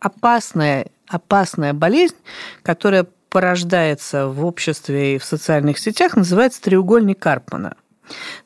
опасная, 0.00 0.86
опасная 1.08 1.72
болезнь, 1.72 2.16
которая 2.62 3.06
порождается 3.28 4.28
в 4.28 4.44
обществе 4.44 5.16
и 5.16 5.18
в 5.18 5.24
социальных 5.24 5.78
сетях, 5.78 6.16
называется 6.16 6.62
треугольник 6.62 7.18
Карпмана. 7.18 7.76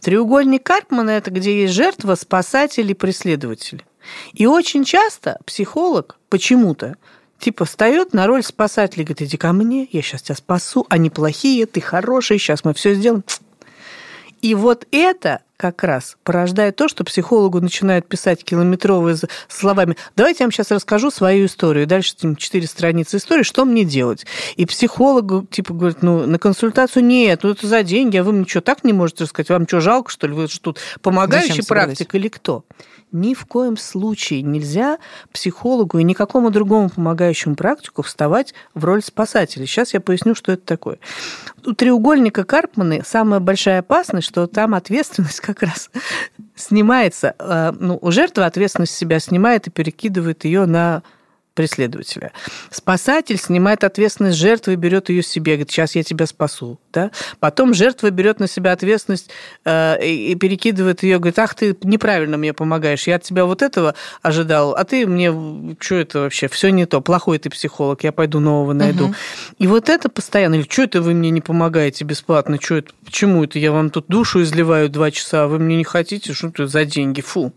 Треугольник 0.00 0.62
Карпмана– 0.62 1.10
это 1.10 1.30
где 1.30 1.62
есть 1.62 1.74
жертва, 1.74 2.14
спасатель 2.14 2.90
и 2.90 2.94
преследователь. 2.94 3.84
И 4.32 4.46
очень 4.46 4.84
часто 4.84 5.38
психолог 5.44 6.18
почему-то 6.28 6.96
типа 7.38 7.64
встает 7.64 8.12
на 8.12 8.26
роль 8.26 8.42
спасателя, 8.42 9.04
говорит, 9.04 9.22
иди 9.22 9.36
ко 9.36 9.52
мне, 9.52 9.88
я 9.90 10.02
сейчас 10.02 10.22
тебя 10.22 10.36
спасу, 10.36 10.86
они 10.90 11.10
плохие, 11.10 11.66
ты 11.66 11.80
хороший, 11.80 12.38
сейчас 12.38 12.64
мы 12.64 12.74
все 12.74 12.94
сделаем. 12.94 13.24
И 14.42 14.54
вот 14.54 14.86
это 14.90 15.40
как 15.60 15.84
раз 15.84 16.16
порождает 16.24 16.76
то, 16.76 16.88
что 16.88 17.04
психологу 17.04 17.60
начинают 17.60 18.08
писать 18.08 18.42
километровые 18.42 19.16
словами. 19.46 19.94
Давайте 20.16 20.38
я 20.42 20.46
вам 20.46 20.52
сейчас 20.52 20.70
расскажу 20.70 21.10
свою 21.10 21.44
историю. 21.44 21.86
Дальше 21.86 22.14
четыре 22.38 22.66
страницы 22.66 23.18
истории, 23.18 23.42
что 23.42 23.66
мне 23.66 23.84
делать. 23.84 24.24
И 24.56 24.64
психологу 24.64 25.46
типа 25.50 25.74
говорит, 25.74 26.02
ну, 26.02 26.26
на 26.26 26.38
консультацию 26.38 27.04
нет, 27.04 27.42
ну, 27.42 27.50
это 27.50 27.66
за 27.66 27.82
деньги, 27.82 28.16
а 28.16 28.24
вы 28.24 28.32
мне 28.32 28.46
что, 28.48 28.62
так 28.62 28.84
не 28.84 28.94
можете 28.94 29.24
рассказать? 29.24 29.50
Вам 29.50 29.68
что, 29.68 29.82
жалко, 29.82 30.10
что 30.10 30.26
ли? 30.26 30.32
Вы 30.32 30.48
что 30.48 30.72
тут 30.72 30.78
помогающий 31.02 31.62
практик 31.66 32.14
или 32.14 32.28
кто? 32.28 32.64
Ни 33.12 33.34
в 33.34 33.44
коем 33.46 33.76
случае 33.76 34.42
нельзя 34.42 34.98
психологу 35.32 35.98
и 35.98 36.04
никакому 36.04 36.50
другому 36.50 36.90
помогающему 36.90 37.56
практику 37.56 38.02
вставать 38.02 38.54
в 38.74 38.84
роль 38.84 39.02
спасателя. 39.02 39.66
Сейчас 39.66 39.94
я 39.94 40.00
поясню, 40.00 40.34
что 40.34 40.52
это 40.52 40.64
такое. 40.64 40.98
У 41.66 41.72
треугольника 41.72 42.44
Карпмана 42.44 43.02
самая 43.04 43.40
большая 43.40 43.80
опасность, 43.80 44.28
что 44.28 44.46
там 44.46 44.74
ответственность 44.74 45.40
как 45.40 45.62
раз 45.62 45.90
снимается. 46.54 47.34
Э, 47.38 47.72
ну, 47.78 47.98
у 48.00 48.10
жертвы 48.10 48.44
ответственность 48.44 48.94
себя 48.94 49.18
снимает 49.18 49.66
и 49.66 49.70
перекидывает 49.70 50.44
ее 50.44 50.66
на 50.66 51.02
преследователя. 51.54 52.32
Спасатель 52.70 53.36
снимает 53.36 53.84
ответственность 53.84 54.38
жертвы 54.38 54.74
и 54.74 54.76
берет 54.76 55.08
ее 55.08 55.22
себе, 55.22 55.52
говорит, 55.52 55.70
сейчас 55.70 55.94
я 55.94 56.02
тебя 56.02 56.26
спасу. 56.26 56.78
Да? 56.92 57.10
Потом 57.38 57.74
жертва 57.74 58.10
берет 58.10 58.40
на 58.40 58.48
себя 58.48 58.72
ответственность 58.72 59.30
э, 59.64 60.04
и 60.04 60.34
перекидывает 60.34 61.02
ее, 61.02 61.18
говорит, 61.18 61.38
ах, 61.38 61.54
ты 61.54 61.76
неправильно 61.82 62.36
мне 62.36 62.52
помогаешь, 62.52 63.06
я 63.06 63.16
от 63.16 63.22
тебя 63.22 63.44
вот 63.44 63.62
этого 63.62 63.94
ожидал, 64.22 64.72
а 64.72 64.84
ты 64.84 65.06
мне, 65.06 65.76
что 65.78 65.94
это 65.96 66.20
вообще, 66.20 66.48
все 66.48 66.70
не 66.70 66.86
то, 66.86 67.00
плохой 67.00 67.38
ты 67.38 67.50
психолог, 67.50 68.02
я 68.02 68.12
пойду 68.12 68.40
нового 68.40 68.72
найду. 68.72 69.06
Угу. 69.06 69.14
И 69.58 69.66
вот 69.66 69.88
это 69.88 70.08
постоянно, 70.08 70.56
или 70.56 70.66
что 70.68 70.82
это 70.82 71.00
вы 71.00 71.14
мне 71.14 71.30
не 71.30 71.40
помогаете 71.40 72.04
бесплатно, 72.04 72.58
что 72.60 72.76
это, 72.76 72.92
почему 73.04 73.44
это 73.44 73.58
я 73.58 73.72
вам 73.72 73.90
тут 73.90 74.06
душу 74.08 74.42
изливаю 74.42 74.88
два 74.88 75.10
часа, 75.10 75.44
а 75.44 75.46
вы 75.46 75.58
мне 75.58 75.76
не 75.76 75.84
хотите, 75.84 76.32
что 76.32 76.48
это 76.48 76.66
за 76.66 76.84
деньги, 76.84 77.20
фу. 77.20 77.52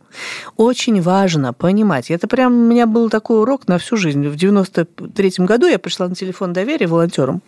Очень 0.58 1.02
важно 1.02 1.54
понимать, 1.54 2.12
это 2.12 2.28
прям 2.28 2.54
у 2.54 2.66
меня 2.66 2.86
был 2.86 3.10
такой 3.10 3.42
урок 3.42 3.68
на 3.68 3.78
всю 3.78 3.98
жизнь. 3.98 4.28
В 4.28 4.36
93 4.36 5.34
году 5.40 5.68
я 5.68 5.80
пришла 5.80 6.08
на 6.08 6.16
телефон 6.16 6.54
доверия 6.54 6.88
волонтером. 6.88 7.42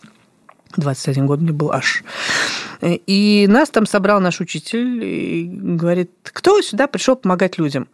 21 0.77 1.27
год 1.27 1.41
мне 1.41 1.51
был 1.51 1.71
аж. 1.71 2.03
И 2.81 3.45
нас 3.49 3.69
там 3.69 3.85
собрал 3.85 4.19
наш 4.19 4.39
учитель 4.39 5.03
и 5.03 5.45
говорит, 5.45 6.11
кто 6.23 6.61
сюда 6.61 6.87
пришел 6.87 7.15
помогать 7.15 7.57
людям? 7.57 7.87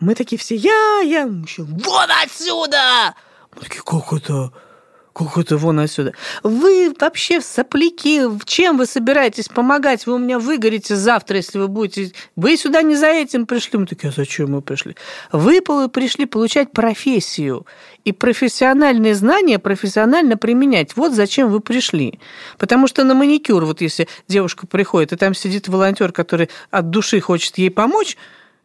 Мы 0.00 0.14
такие 0.14 0.38
все, 0.38 0.56
я, 0.56 1.00
я, 1.00 1.26
вот 1.26 2.08
отсюда! 2.22 3.14
Мы 3.54 3.62
такие, 3.62 3.82
как 3.82 4.12
это? 4.12 4.52
Как 5.14 5.38
это 5.38 5.56
вон 5.56 5.78
отсюда? 5.78 6.12
Вы 6.42 6.92
вообще 6.98 7.40
сопляки, 7.40 8.22
чем 8.46 8.76
вы 8.78 8.86
собираетесь 8.86 9.48
помогать? 9.48 10.06
Вы 10.06 10.14
у 10.14 10.18
меня 10.18 10.40
выгорите 10.40 10.96
завтра, 10.96 11.36
если 11.36 11.58
вы 11.58 11.68
будете... 11.68 12.12
Вы 12.34 12.56
сюда 12.56 12.82
не 12.82 12.96
за 12.96 13.06
этим 13.06 13.46
пришли. 13.46 13.78
Мы 13.78 13.86
такие, 13.86 14.08
а 14.08 14.12
зачем 14.12 14.50
мы 14.50 14.60
пришли? 14.60 14.96
Вы 15.30 15.60
пришли 15.60 16.26
получать 16.26 16.72
профессию 16.72 17.64
и 18.04 18.10
профессиональные 18.10 19.14
знания 19.14 19.60
профессионально 19.60 20.36
применять. 20.36 20.96
Вот 20.96 21.12
зачем 21.12 21.48
вы 21.48 21.60
пришли. 21.60 22.18
Потому 22.58 22.88
что 22.88 23.04
на 23.04 23.14
маникюр, 23.14 23.64
вот 23.64 23.80
если 23.82 24.08
девушка 24.26 24.66
приходит, 24.66 25.12
и 25.12 25.16
там 25.16 25.32
сидит 25.34 25.68
волонтер, 25.68 26.10
который 26.10 26.50
от 26.72 26.90
души 26.90 27.20
хочет 27.20 27.56
ей 27.56 27.70
помочь, 27.70 28.16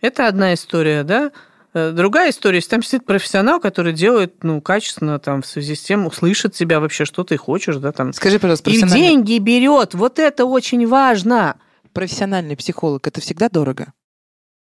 это 0.02 0.28
одна 0.28 0.56
история, 0.56 1.04
да? 1.04 1.32
Э, 1.74 1.92
другая 1.92 2.32
история, 2.32 2.58
если 2.58 2.70
там 2.70 2.84
сидит 2.84 3.06
профессионал, 3.06 3.60
который 3.60 3.94
делает, 3.94 4.44
ну, 4.44 4.60
качественно, 4.62 5.20
там, 5.20 5.42
в 5.42 5.46
связи 5.46 5.76
с 5.76 5.82
тем, 5.82 6.08
услышит 6.08 6.54
тебя 6.54 6.80
вообще, 6.80 7.06
что 7.06 7.24
ты 7.24 7.38
хочешь, 7.38 7.76
да, 7.78 7.92
там. 7.92 8.14
Скажи, 8.14 8.40
пожалуйста, 8.40 8.70
И 8.72 8.82
деньги 8.82 9.38
берет, 9.38 9.94
вот 9.94 10.20
это 10.20 10.46
очень 10.46 10.88
важно. 10.88 11.58
Профессиональный 11.94 12.56
психолог, 12.56 13.08
это 13.08 13.22
всегда 13.22 13.50
дорого? 13.50 13.94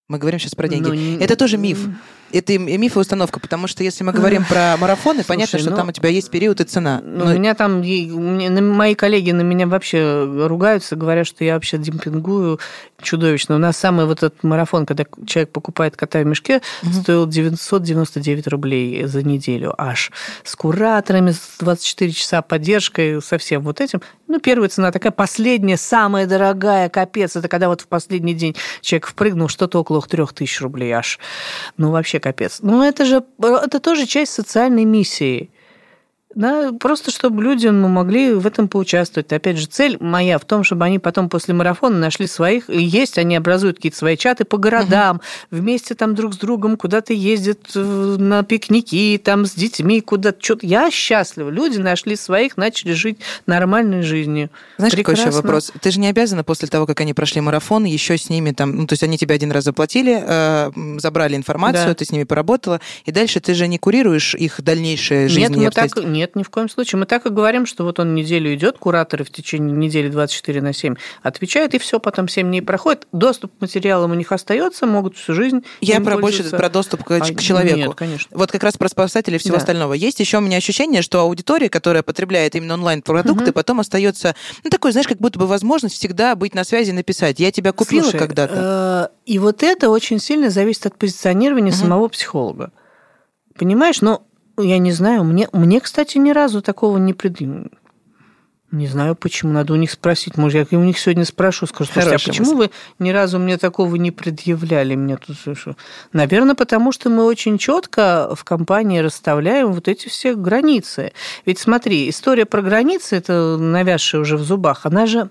Мы 0.08 0.18
говорим 0.18 0.40
сейчас 0.40 0.54
про 0.54 0.68
деньги. 0.68 0.88
Ну, 0.88 1.20
это 1.20 1.36
тоже 1.36 1.56
миф 1.56 1.86
это 2.32 2.58
миф 2.58 2.96
и 2.96 2.98
установка, 2.98 3.40
потому 3.40 3.66
что 3.66 3.82
если 3.82 4.04
мы 4.04 4.12
говорим 4.12 4.44
про 4.44 4.76
марафоны, 4.76 5.16
Слушай, 5.16 5.28
понятно, 5.28 5.58
что 5.58 5.70
ну, 5.70 5.76
там 5.76 5.88
у 5.88 5.92
тебя 5.92 6.08
есть 6.08 6.30
период 6.30 6.60
и 6.60 6.64
цена. 6.64 7.00
Ну, 7.04 7.24
но... 7.24 7.30
У 7.32 7.34
меня 7.34 7.54
там, 7.54 7.82
мои 8.76 8.94
коллеги 8.94 9.30
на 9.32 9.42
меня 9.42 9.66
вообще 9.66 10.24
ругаются, 10.46 10.96
говорят, 10.96 11.26
что 11.26 11.44
я 11.44 11.54
вообще 11.54 11.78
демпингую 11.78 12.60
чудовищно. 13.02 13.56
У 13.56 13.58
нас 13.58 13.76
самый 13.76 14.06
вот 14.06 14.18
этот 14.22 14.42
марафон, 14.42 14.86
когда 14.86 15.04
человек 15.26 15.50
покупает 15.50 15.96
кота 15.96 16.20
в 16.20 16.26
мешке, 16.26 16.60
угу. 16.82 16.92
стоил 16.92 17.26
999 17.26 18.46
рублей 18.48 19.04
за 19.04 19.22
неделю 19.22 19.74
аж. 19.78 20.12
С 20.44 20.54
кураторами, 20.56 21.32
с 21.32 21.56
24 21.58 22.12
часа 22.12 22.42
поддержкой, 22.42 23.22
со 23.22 23.38
всем 23.38 23.62
вот 23.62 23.80
этим. 23.80 24.00
Ну, 24.28 24.38
первая 24.38 24.68
цена 24.68 24.92
такая, 24.92 25.10
последняя, 25.10 25.76
самая 25.76 26.26
дорогая, 26.26 26.88
капец. 26.88 27.34
Это 27.34 27.48
когда 27.48 27.68
вот 27.68 27.80
в 27.80 27.88
последний 27.88 28.34
день 28.34 28.54
человек 28.80 29.08
впрыгнул, 29.08 29.48
что-то 29.48 29.80
около 29.80 30.00
3000 30.00 30.62
рублей 30.62 30.92
аж. 30.92 31.18
Ну, 31.76 31.90
вообще 31.90 32.19
капец. 32.20 32.58
Ну, 32.62 32.82
это 32.82 33.04
же 33.04 33.24
это 33.38 33.80
тоже 33.80 34.06
часть 34.06 34.32
социальной 34.32 34.84
миссии. 34.84 35.50
Да, 36.34 36.70
просто 36.78 37.10
чтобы 37.10 37.42
люди 37.42 37.66
ну, 37.66 37.88
могли 37.88 38.32
в 38.32 38.46
этом 38.46 38.68
поучаствовать. 38.68 39.32
Опять 39.32 39.58
же, 39.58 39.66
цель 39.66 39.96
моя 39.98 40.38
в 40.38 40.44
том, 40.44 40.62
чтобы 40.62 40.84
они 40.84 41.00
потом 41.00 41.28
после 41.28 41.54
марафона 41.54 41.98
нашли 41.98 42.28
своих, 42.28 42.70
и 42.70 42.80
есть, 42.80 43.18
они 43.18 43.34
образуют 43.34 43.76
какие-то 43.76 43.98
свои 43.98 44.16
чаты 44.16 44.44
по 44.44 44.56
городам, 44.56 45.16
угу. 45.16 45.22
вместе 45.60 45.96
там 45.96 46.14
друг 46.14 46.34
с 46.34 46.38
другом 46.38 46.76
куда-то 46.76 47.12
ездят 47.12 47.58
э, 47.74 47.80
на 47.80 48.44
пикники, 48.44 49.20
там 49.22 49.44
с 49.44 49.54
детьми 49.54 50.00
куда-то. 50.00 50.38
Что-то. 50.40 50.66
Я 50.66 50.88
счастлива. 50.92 51.50
Люди 51.50 51.78
нашли 51.78 52.14
своих, 52.14 52.56
начали 52.56 52.92
жить 52.92 53.18
нормальной 53.46 54.02
жизнью. 54.02 54.50
Знаешь, 54.78 54.92
Прекрасно. 54.92 55.24
какой 55.24 55.32
еще 55.32 55.42
вопрос? 55.42 55.72
Ты 55.80 55.90
же 55.90 55.98
не 55.98 56.08
обязана 56.08 56.44
после 56.44 56.68
того, 56.68 56.86
как 56.86 57.00
они 57.00 57.12
прошли 57.12 57.40
марафон, 57.40 57.84
еще 57.84 58.16
с 58.16 58.30
ними 58.30 58.52
там, 58.52 58.76
ну, 58.76 58.86
то 58.86 58.92
есть 58.92 59.02
они 59.02 59.18
тебе 59.18 59.34
один 59.34 59.50
раз 59.50 59.64
заплатили, 59.64 60.22
э, 60.24 60.70
забрали 60.98 61.34
информацию, 61.34 61.88
да. 61.88 61.94
ты 61.94 62.04
с 62.04 62.12
ними 62.12 62.22
поработала, 62.22 62.80
и 63.04 63.10
дальше 63.10 63.40
ты 63.40 63.52
же 63.54 63.66
не 63.66 63.78
курируешь 63.78 64.36
их 64.36 64.62
дальнейшее 64.62 65.28
жизнь. 65.28 65.40
Нет, 65.40 65.56
мы 65.56 65.70
так, 65.70 65.90
нет, 66.20 66.36
ни 66.36 66.42
в 66.42 66.50
коем 66.50 66.68
случае. 66.68 66.98
Мы 66.98 67.06
так 67.06 67.24
и 67.24 67.30
говорим, 67.30 67.64
что 67.64 67.84
вот 67.84 67.98
он 67.98 68.14
неделю 68.14 68.52
идет, 68.54 68.76
кураторы 68.76 69.24
в 69.24 69.30
течение 69.30 69.74
недели 69.74 70.08
24 70.08 70.60
на 70.60 70.74
7 70.74 70.96
отвечают, 71.22 71.72
и 71.72 71.78
все, 71.78 71.98
потом 71.98 72.28
7 72.28 72.46
дней 72.46 72.60
проходит. 72.60 73.06
Доступ 73.12 73.56
к 73.56 73.60
материалам 73.62 74.10
у 74.10 74.14
них 74.14 74.30
остается, 74.32 74.84
могут 74.86 75.16
всю 75.16 75.32
жизнь. 75.32 75.64
Я 75.80 76.00
про 76.02 76.18
больше 76.18 76.44
про 76.50 76.68
доступ 76.68 77.04
к, 77.04 77.10
а, 77.10 77.20
к 77.20 77.40
человеку. 77.40 77.78
Нет, 77.78 77.94
конечно. 77.94 78.36
Вот 78.36 78.52
как 78.52 78.62
раз 78.62 78.76
про 78.76 78.90
спасателей 78.90 79.36
и 79.36 79.38
всего 79.38 79.54
да. 79.54 79.60
остального. 79.60 79.94
Есть 79.94 80.20
еще 80.20 80.38
у 80.38 80.40
меня 80.42 80.58
ощущение, 80.58 81.00
что 81.00 81.20
аудитория, 81.20 81.70
которая 81.70 82.02
потребляет 82.02 82.54
именно 82.54 82.74
онлайн-продукты, 82.74 83.44
угу. 83.44 83.52
потом 83.52 83.80
остается, 83.80 84.36
ну, 84.62 84.68
такой, 84.68 84.92
знаешь, 84.92 85.08
как 85.08 85.18
будто 85.18 85.38
бы 85.38 85.46
возможность 85.46 85.94
всегда 85.94 86.34
быть 86.34 86.54
на 86.54 86.64
связи, 86.64 86.90
написать. 86.90 87.40
Я 87.40 87.50
тебя 87.50 87.72
купила 87.72 88.10
когда-то. 88.10 89.10
Э, 89.10 89.16
и 89.24 89.38
вот 89.38 89.62
это 89.62 89.88
очень 89.88 90.18
сильно 90.18 90.50
зависит 90.50 90.84
от 90.84 90.98
позиционирования 90.98 91.72
угу. 91.72 91.78
самого 91.80 92.08
психолога. 92.08 92.72
Понимаешь, 93.56 94.00
но 94.00 94.26
я 94.62 94.78
не 94.78 94.92
знаю, 94.92 95.24
мне, 95.24 95.48
мне, 95.52 95.80
кстати, 95.80 96.18
ни 96.18 96.30
разу 96.30 96.62
такого 96.62 96.98
не 96.98 97.12
предъявили. 97.12 97.70
Не 98.72 98.86
знаю, 98.86 99.16
почему. 99.16 99.52
Надо 99.52 99.72
у 99.72 99.76
них 99.76 99.90
спросить. 99.90 100.36
Может, 100.36 100.70
я 100.70 100.78
у 100.78 100.82
них 100.82 100.96
сегодня 100.96 101.24
спрошу, 101.24 101.66
скажу, 101.66 101.90
слушайте, 101.92 102.16
а 102.16 102.18
почему 102.28 102.54
мысль. 102.54 102.70
вы 102.98 103.04
ни 103.04 103.10
разу 103.10 103.40
мне 103.40 103.58
такого 103.58 103.96
не 103.96 104.12
предъявляли? 104.12 104.94
Мне 104.94 105.16
тут, 105.16 105.38
слышу. 105.38 105.76
Наверное, 106.12 106.54
потому 106.54 106.92
что 106.92 107.10
мы 107.10 107.24
очень 107.24 107.58
четко 107.58 108.32
в 108.36 108.44
компании 108.44 109.00
расставляем 109.00 109.72
вот 109.72 109.88
эти 109.88 110.08
все 110.08 110.36
границы. 110.36 111.12
Ведь 111.46 111.58
смотри, 111.58 112.08
история 112.08 112.46
про 112.46 112.62
границы, 112.62 113.16
это 113.16 113.56
навязшая 113.56 114.20
уже 114.20 114.36
в 114.36 114.42
зубах, 114.42 114.86
она 114.86 115.06
же 115.06 115.30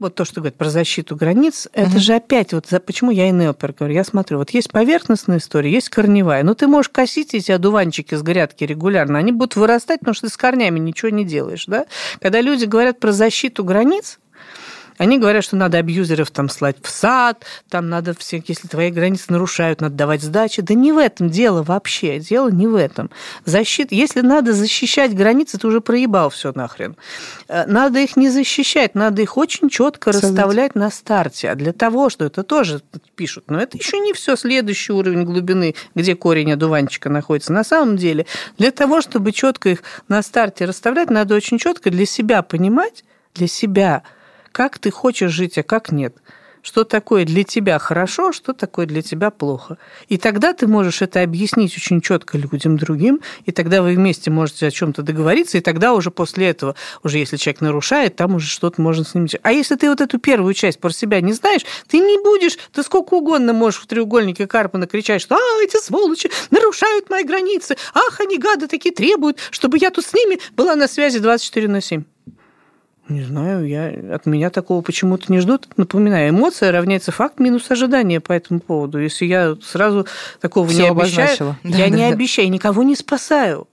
вот 0.00 0.14
то, 0.14 0.24
что 0.24 0.40
говорит 0.40 0.56
про 0.56 0.70
защиту 0.70 1.14
границ, 1.14 1.68
угу. 1.72 1.82
это 1.86 1.98
же 1.98 2.14
опять 2.14 2.52
вот 2.52 2.66
за, 2.66 2.80
почему 2.80 3.10
я 3.10 3.28
и 3.28 3.30
неопер 3.30 3.72
говорю. 3.72 3.94
Я 3.94 4.02
смотрю, 4.02 4.38
вот 4.38 4.50
есть 4.50 4.72
поверхностная 4.72 5.38
история, 5.38 5.70
есть 5.70 5.90
корневая. 5.90 6.42
Ну, 6.42 6.54
ты 6.54 6.66
можешь 6.66 6.88
косить 6.88 7.34
эти 7.34 7.52
одуванчики 7.52 8.14
с 8.14 8.22
грядки 8.22 8.64
регулярно, 8.64 9.18
они 9.18 9.30
будут 9.30 9.56
вырастать, 9.56 10.00
потому 10.00 10.14
что 10.14 10.26
ты 10.26 10.32
с 10.32 10.36
корнями 10.36 10.78
ничего 10.78 11.10
не 11.10 11.24
делаешь, 11.24 11.66
да? 11.66 11.86
Когда 12.20 12.40
люди 12.40 12.64
говорят 12.64 12.98
про 12.98 13.12
защиту 13.12 13.62
границ, 13.62 14.18
они 14.98 15.18
говорят, 15.18 15.44
что 15.44 15.56
надо 15.56 15.78
абьюзеров 15.78 16.30
там 16.30 16.48
слать 16.48 16.76
в 16.82 16.88
сад, 16.88 17.44
там 17.68 17.88
надо 17.88 18.14
все, 18.14 18.42
если 18.46 18.68
твои 18.68 18.90
границы 18.90 19.26
нарушают, 19.28 19.80
надо 19.80 19.94
давать 19.94 20.22
сдачи. 20.22 20.62
Да 20.62 20.74
не 20.74 20.92
в 20.92 20.98
этом 20.98 21.30
дело 21.30 21.62
вообще. 21.62 22.18
Дело 22.18 22.48
не 22.50 22.66
в 22.66 22.74
этом. 22.74 23.10
Защита, 23.44 23.94
если 23.94 24.20
надо 24.20 24.52
защищать 24.52 25.14
границы, 25.14 25.58
ты 25.58 25.66
уже 25.66 25.80
проебал 25.80 26.30
все 26.30 26.52
нахрен. 26.54 26.96
Э, 27.48 27.64
надо 27.66 28.00
их 28.00 28.16
не 28.16 28.28
защищать, 28.28 28.94
надо 28.94 29.22
их 29.22 29.36
очень 29.36 29.68
четко 29.68 30.12
расставлять 30.12 30.74
на 30.74 30.90
старте. 30.90 31.50
А 31.50 31.54
для 31.54 31.72
того, 31.72 32.10
что 32.10 32.24
это 32.24 32.42
тоже 32.42 32.82
пишут, 33.14 33.44
но 33.48 33.60
это 33.60 33.76
еще 33.76 33.98
не 33.98 34.12
все 34.12 34.36
следующий 34.36 34.92
уровень 34.92 35.24
глубины, 35.24 35.74
где 35.94 36.14
корень 36.14 36.52
одуванчика 36.52 37.08
находится. 37.08 37.52
На 37.52 37.64
самом 37.64 37.96
деле, 37.96 38.26
для 38.58 38.70
того, 38.70 39.00
чтобы 39.00 39.32
четко 39.32 39.70
их 39.70 39.82
на 40.08 40.22
старте 40.22 40.64
расставлять, 40.64 41.10
надо 41.10 41.34
очень 41.34 41.58
четко 41.58 41.90
для 41.90 42.06
себя 42.06 42.42
понимать, 42.42 43.04
для 43.34 43.46
себя– 43.46 44.02
как 44.52 44.78
ты 44.78 44.90
хочешь 44.90 45.30
жить, 45.30 45.58
а 45.58 45.62
как 45.62 45.92
нет. 45.92 46.14
что 46.62 46.84
такое 46.84 47.24
для 47.24 47.44
тебя 47.44 47.78
хорошо, 47.78 48.32
что 48.32 48.52
такое 48.52 48.86
для 48.86 49.02
тебя 49.02 49.30
плохо. 49.30 49.78
И 50.08 50.18
тогда 50.18 50.52
ты 50.52 50.66
можешь 50.66 51.02
это 51.02 51.22
объяснить 51.22 51.76
очень 51.76 52.00
четко 52.00 52.38
людям 52.38 52.76
другим, 52.76 53.20
и 53.46 53.52
тогда 53.52 53.82
вы 53.82 53.94
вместе 53.94 54.30
можете 54.30 54.66
о 54.66 54.70
чем-то 54.70 55.02
договориться, 55.02 55.58
и 55.58 55.60
тогда 55.60 55.94
уже 55.94 56.10
после 56.10 56.48
этого, 56.48 56.74
уже 57.02 57.18
если 57.18 57.36
человек 57.36 57.60
нарушает, 57.60 58.16
там 58.16 58.34
уже 58.34 58.48
что-то 58.48 58.80
можно 58.80 59.04
с 59.04 59.14
ним 59.14 59.26
делать. 59.26 59.40
А 59.42 59.52
если 59.52 59.76
ты 59.76 59.88
вот 59.88 60.00
эту 60.00 60.18
первую 60.18 60.54
часть 60.54 60.80
про 60.80 60.90
себя 60.90 61.20
не 61.20 61.32
знаешь, 61.32 61.62
ты 61.88 61.98
не 61.98 62.22
будешь, 62.22 62.58
ты 62.72 62.82
сколько 62.82 63.14
угодно 63.14 63.52
можешь 63.52 63.80
в 63.80 63.86
треугольнике 63.86 64.46
Карпана 64.46 64.86
кричать, 64.86 65.22
что 65.22 65.36
«А, 65.36 65.62
эти 65.62 65.76
сволочи 65.82 66.30
нарушают 66.50 67.10
мои 67.10 67.24
границы! 67.24 67.76
Ах, 67.94 68.20
они 68.20 68.38
гады 68.38 68.66
такие 68.66 68.94
требуют, 68.94 69.38
чтобы 69.50 69.78
я 69.78 69.90
тут 69.90 70.04
с 70.04 70.12
ними 70.12 70.38
была 70.56 70.76
на 70.76 70.88
связи 70.88 71.18
24 71.18 71.68
на 71.68 71.78
7». 71.78 72.04
Не 73.10 73.24
знаю, 73.24 73.66
я, 73.66 73.92
от 74.14 74.24
меня 74.24 74.50
такого 74.50 74.82
почему-то 74.82 75.32
не 75.32 75.40
ждут. 75.40 75.66
Напоминаю, 75.76 76.30
эмоция 76.30 76.70
равняется 76.70 77.10
факт 77.10 77.40
минус 77.40 77.68
ожидание 77.68 78.20
по 78.20 78.32
этому 78.32 78.60
поводу. 78.60 79.00
Если 79.00 79.26
я 79.26 79.56
сразу 79.62 80.06
такого 80.40 80.68
Всё 80.68 80.82
не 80.82 80.88
обещаю, 80.88 81.24
обозначила. 81.24 81.56
я 81.64 81.70
Да, 81.78 81.88
не 81.88 82.02
да, 82.02 82.08
да. 82.08 82.14
обещаю, 82.14 82.48
никого 82.50 82.84
не 82.84 82.94
спасаю. 82.94 83.66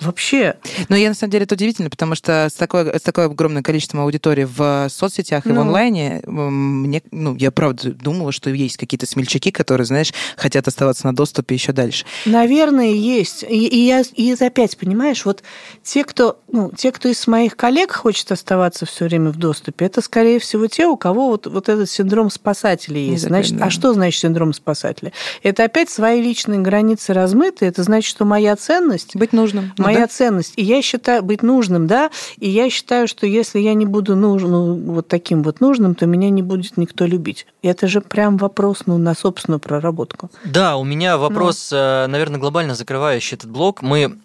Вообще. 0.00 0.56
Но 0.88 0.96
я 0.96 1.08
на 1.08 1.14
самом 1.14 1.30
деле 1.32 1.44
это 1.44 1.54
удивительно, 1.54 1.90
потому 1.90 2.14
что 2.14 2.48
с 2.50 2.54
такой, 2.54 2.86
с 2.86 3.02
такой 3.02 3.26
огромным 3.26 3.62
количеством 3.62 4.00
аудитории 4.00 4.44
в 4.44 4.88
соцсетях 4.90 5.46
и 5.46 5.50
в 5.50 5.54
Ну. 5.54 5.60
онлайне, 5.60 6.22
мне, 6.26 7.02
ну, 7.10 7.34
я 7.36 7.50
правда 7.50 7.92
думала, 7.92 8.32
что 8.32 8.50
есть 8.50 8.76
какие-то 8.76 9.06
смельчаки, 9.06 9.50
которые, 9.50 9.86
знаешь, 9.86 10.12
хотят 10.36 10.66
оставаться 10.68 11.06
на 11.06 11.14
доступе 11.14 11.54
еще 11.54 11.72
дальше. 11.72 12.04
Наверное, 12.24 12.90
есть. 12.90 13.44
И, 13.44 13.66
и 13.66 13.86
я 13.86 14.02
и 14.14 14.32
опять, 14.32 14.76
понимаешь, 14.76 15.24
вот 15.24 15.42
те, 15.82 16.04
кто, 16.04 16.40
ну, 16.50 16.70
те, 16.76 16.92
кто 16.92 17.08
из 17.08 17.26
моих 17.26 17.56
коллег 17.56 17.92
хочет 17.92 18.30
оставаться 18.32 18.86
все 18.86 19.06
время 19.06 19.30
в 19.30 19.36
доступе, 19.36 19.86
это, 19.86 20.00
скорее 20.00 20.38
всего, 20.38 20.66
те, 20.66 20.86
у 20.86 20.96
кого 20.96 21.28
вот, 21.28 21.46
вот 21.46 21.68
этот 21.68 21.88
синдром 21.90 22.30
спасателя 22.30 22.98
есть. 22.98 23.24
Значит, 23.24 23.56
да. 23.56 23.66
А 23.66 23.70
что 23.70 23.92
значит 23.94 24.20
синдром 24.20 24.52
спасателя? 24.52 25.12
Это 25.42 25.64
опять 25.64 25.90
свои 25.90 26.20
личные 26.20 26.60
границы 26.60 27.12
размыты. 27.12 27.66
Это 27.66 27.82
значит, 27.82 28.08
что 28.10 28.24
моя 28.24 28.56
ценность 28.56 29.14
Быть 29.14 29.32
нужным. 29.32 29.72
Ну 29.84 29.92
моя 29.92 30.06
да. 30.06 30.08
ценность. 30.08 30.52
И 30.56 30.64
я 30.64 30.82
считаю 30.82 31.22
быть 31.22 31.42
нужным, 31.42 31.86
да, 31.86 32.10
и 32.38 32.48
я 32.48 32.70
считаю, 32.70 33.06
что 33.08 33.26
если 33.26 33.58
я 33.58 33.74
не 33.74 33.86
буду 33.86 34.16
нужен, 34.16 34.50
ну, 34.50 34.74
вот 34.92 35.08
таким 35.08 35.42
вот 35.42 35.60
нужным, 35.60 35.94
то 35.94 36.06
меня 36.06 36.30
не 36.30 36.42
будет 36.42 36.76
никто 36.76 37.06
любить. 37.06 37.46
И 37.62 37.68
это 37.68 37.86
же 37.86 38.00
прям 38.00 38.36
вопрос 38.36 38.82
ну, 38.86 38.98
на 38.98 39.14
собственную 39.14 39.60
проработку. 39.60 40.30
Да, 40.44 40.76
у 40.76 40.84
меня 40.84 41.18
вопрос, 41.18 41.70
э, 41.72 42.06
наверное, 42.06 42.40
глобально 42.40 42.74
закрывающий 42.74 43.36
этот 43.36 43.50
блок. 43.50 43.82
Мы 43.82 44.18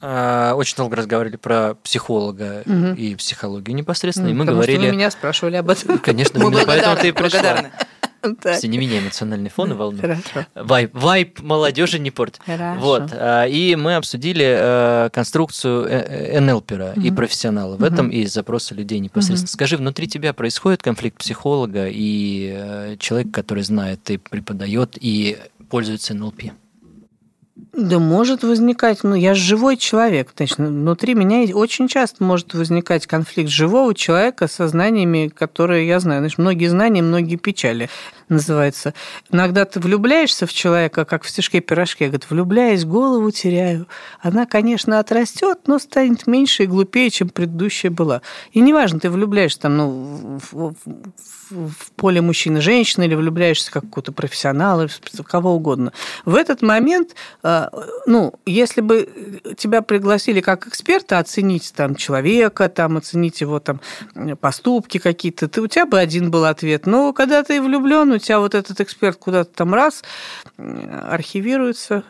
э, 0.00 0.52
очень 0.54 0.76
долго 0.76 0.96
разговаривали 0.96 1.36
про 1.36 1.74
психолога 1.82 2.62
Мгм. 2.66 2.94
и 2.94 3.14
психологию 3.14 3.74
непосредственно, 3.76 4.28
и 4.28 4.32
мы 4.32 4.44
Потому 4.44 4.62
что 4.62 4.72
говорили... 4.72 4.90
вы 4.90 4.96
меня 4.96 5.10
спрашивали 5.10 5.56
об 5.56 5.70
этом. 5.70 5.98
Конечно, 5.98 6.38
Мы 6.38 6.50
именно 6.50 6.64
поэтому 6.66 6.96
ты 6.96 7.08
и 7.08 7.12
пришла. 7.12 7.70
Все, 8.56 8.68
не 8.68 8.78
меня 8.78 8.98
эмоциональный 9.00 9.50
фон 9.50 9.72
и 9.72 9.74
волну. 9.76 10.00
Хорошо. 10.00 10.46
Вайп, 10.54 10.90
вайп 10.94 11.40
молодежи 11.40 11.98
не 11.98 12.10
портит. 12.10 12.40
Хорошо. 12.44 12.80
Вот. 12.80 13.10
а, 13.12 13.44
И 13.46 13.76
мы 13.76 13.96
обсудили 13.96 14.44
э, 14.46 15.10
конструкцию 15.12 15.86
э, 15.88 16.40
НЛПера 16.40 16.92
и 16.92 17.10
профессионала 17.10 17.76
в 17.76 17.84
этом 17.84 18.10
и 18.10 18.24
запроса 18.26 18.74
людей 18.74 18.98
непосредственно. 18.98 19.48
Скажи, 19.48 19.76
внутри 19.76 20.08
тебя 20.08 20.32
происходит 20.32 20.82
конфликт 20.82 21.18
психолога 21.18 21.88
и 21.88 22.54
э, 22.56 22.96
человека, 22.98 23.30
который 23.32 23.62
знает 23.64 24.08
и 24.10 24.16
преподает 24.16 24.96
и 25.00 25.38
пользуется 25.68 26.14
НЛП? 26.14 26.44
Да 27.56 28.00
может 28.00 28.42
возникать, 28.42 29.04
ну 29.04 29.14
я 29.14 29.34
же 29.34 29.40
живой 29.40 29.76
человек, 29.76 30.32
значит, 30.36 30.58
внутри 30.58 31.14
меня 31.14 31.44
очень 31.54 31.86
часто 31.86 32.24
может 32.24 32.52
возникать 32.52 33.06
конфликт 33.06 33.48
живого 33.48 33.94
человека 33.94 34.48
со 34.48 34.66
знаниями, 34.66 35.28
которые 35.28 35.86
я 35.86 36.00
знаю. 36.00 36.20
Значит, 36.20 36.38
многие 36.38 36.66
знания, 36.66 37.00
многие 37.00 37.36
печали 37.36 37.88
называется. 38.28 38.94
Иногда 39.30 39.64
ты 39.64 39.80
влюбляешься 39.80 40.46
в 40.46 40.52
человека, 40.52 41.04
как 41.04 41.24
в 41.24 41.28
стишке-пирожке, 41.28 42.06
говорит, 42.06 42.30
влюбляясь, 42.30 42.84
голову 42.84 43.30
теряю. 43.30 43.86
Она, 44.20 44.46
конечно, 44.46 44.98
отрастет, 44.98 45.60
но 45.66 45.78
станет 45.78 46.26
меньше 46.26 46.64
и 46.64 46.66
глупее, 46.66 47.10
чем 47.10 47.28
предыдущая 47.28 47.90
была. 47.90 48.22
И 48.52 48.60
неважно, 48.60 49.00
ты 49.00 49.10
влюбляешься 49.10 49.60
там, 49.60 49.76
ну, 49.76 50.40
в, 50.50 50.52
в- 50.52 50.74
в- 51.50 51.92
поле 51.96 52.20
мужчины 52.20 52.60
женщины 52.60 53.04
или 53.04 53.14
влюбляешься 53.14 53.70
как 53.70 53.84
какого-то 53.84 54.12
профессионала, 54.12 54.88
кого 55.24 55.54
угодно. 55.54 55.92
В 56.24 56.34
этот 56.34 56.62
момент, 56.62 57.14
э, 57.42 57.68
ну, 58.06 58.34
если 58.46 58.80
бы 58.80 59.40
тебя 59.56 59.82
пригласили 59.82 60.40
как 60.40 60.66
эксперта 60.66 61.18
оценить 61.18 61.72
там 61.76 61.94
человека, 61.94 62.68
там 62.68 62.96
оценить 62.96 63.40
его 63.40 63.60
там 63.60 63.80
поступки 64.40 64.98
какие-то, 64.98 65.48
ты, 65.48 65.60
у 65.60 65.66
тебя 65.66 65.86
бы 65.86 65.98
один 65.98 66.30
был 66.30 66.44
ответ. 66.44 66.86
Но 66.86 67.12
когда 67.12 67.42
ты 67.42 67.60
влюблен, 67.60 68.12
у 68.14 68.18
тебя 68.18 68.40
вот 68.40 68.54
этот 68.54 68.80
эксперт 68.80 69.18
куда-то 69.18 69.50
там 69.54 69.74
раз 69.74 70.02
э, 70.58 71.08
архивируется, 71.10 72.04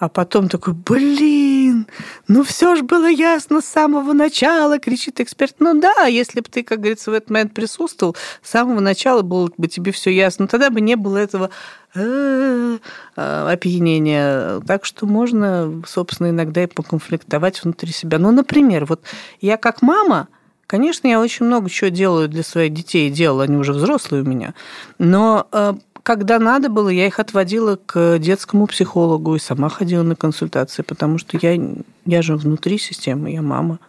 а 0.00 0.08
потом 0.08 0.48
такой, 0.48 0.72
блин, 0.72 1.86
ну 2.26 2.42
все 2.42 2.74
же 2.74 2.82
было 2.82 3.06
ясно 3.06 3.60
с 3.60 3.66
самого 3.66 4.14
начала, 4.14 4.78
кричит 4.78 5.20
эксперт. 5.20 5.56
Ну 5.58 5.78
да, 5.78 6.06
если 6.06 6.40
бы 6.40 6.46
ты, 6.48 6.62
как 6.62 6.78
говорится, 6.78 7.10
в 7.10 7.14
этот 7.14 7.28
момент 7.28 7.52
присутствовал, 7.52 8.16
с 8.42 8.48
самого 8.48 8.80
начала 8.80 9.20
было 9.20 9.50
бы 9.58 9.68
тебе 9.68 9.92
все 9.92 10.08
ясно, 10.08 10.48
тогда 10.48 10.70
бы 10.70 10.80
не 10.80 10.96
было 10.96 11.18
этого 11.18 11.50
э, 11.94 12.78
э, 13.16 13.52
опьянения. 13.52 14.60
Так 14.60 14.86
что 14.86 15.04
можно, 15.04 15.82
собственно, 15.86 16.30
иногда 16.30 16.64
и 16.64 16.66
поконфликтовать 16.66 17.62
внутри 17.62 17.92
себя. 17.92 18.18
Ну, 18.18 18.30
например, 18.30 18.86
вот 18.86 19.02
я 19.42 19.58
как 19.58 19.82
мама, 19.82 20.28
Конечно, 20.70 21.08
я 21.08 21.18
очень 21.18 21.46
много 21.46 21.68
чего 21.68 21.90
делаю 21.90 22.28
для 22.28 22.44
своих 22.44 22.72
детей, 22.72 23.10
делала, 23.10 23.42
они 23.42 23.56
уже 23.56 23.72
взрослые 23.72 24.22
у 24.22 24.24
меня. 24.24 24.54
Но 24.98 25.48
э, 25.50 25.74
когда 26.04 26.38
надо 26.38 26.68
было, 26.68 26.88
я 26.88 27.08
их 27.08 27.18
отводила 27.18 27.74
к 27.74 28.18
детскому 28.20 28.68
психологу 28.68 29.34
и 29.34 29.40
сама 29.40 29.68
ходила 29.68 30.04
на 30.04 30.14
консультации, 30.14 30.82
потому 30.82 31.18
что 31.18 31.36
я, 31.42 31.60
я 32.06 32.22
же 32.22 32.36
внутри 32.36 32.78
системы, 32.78 33.32
я 33.32 33.42
мама. 33.42 33.80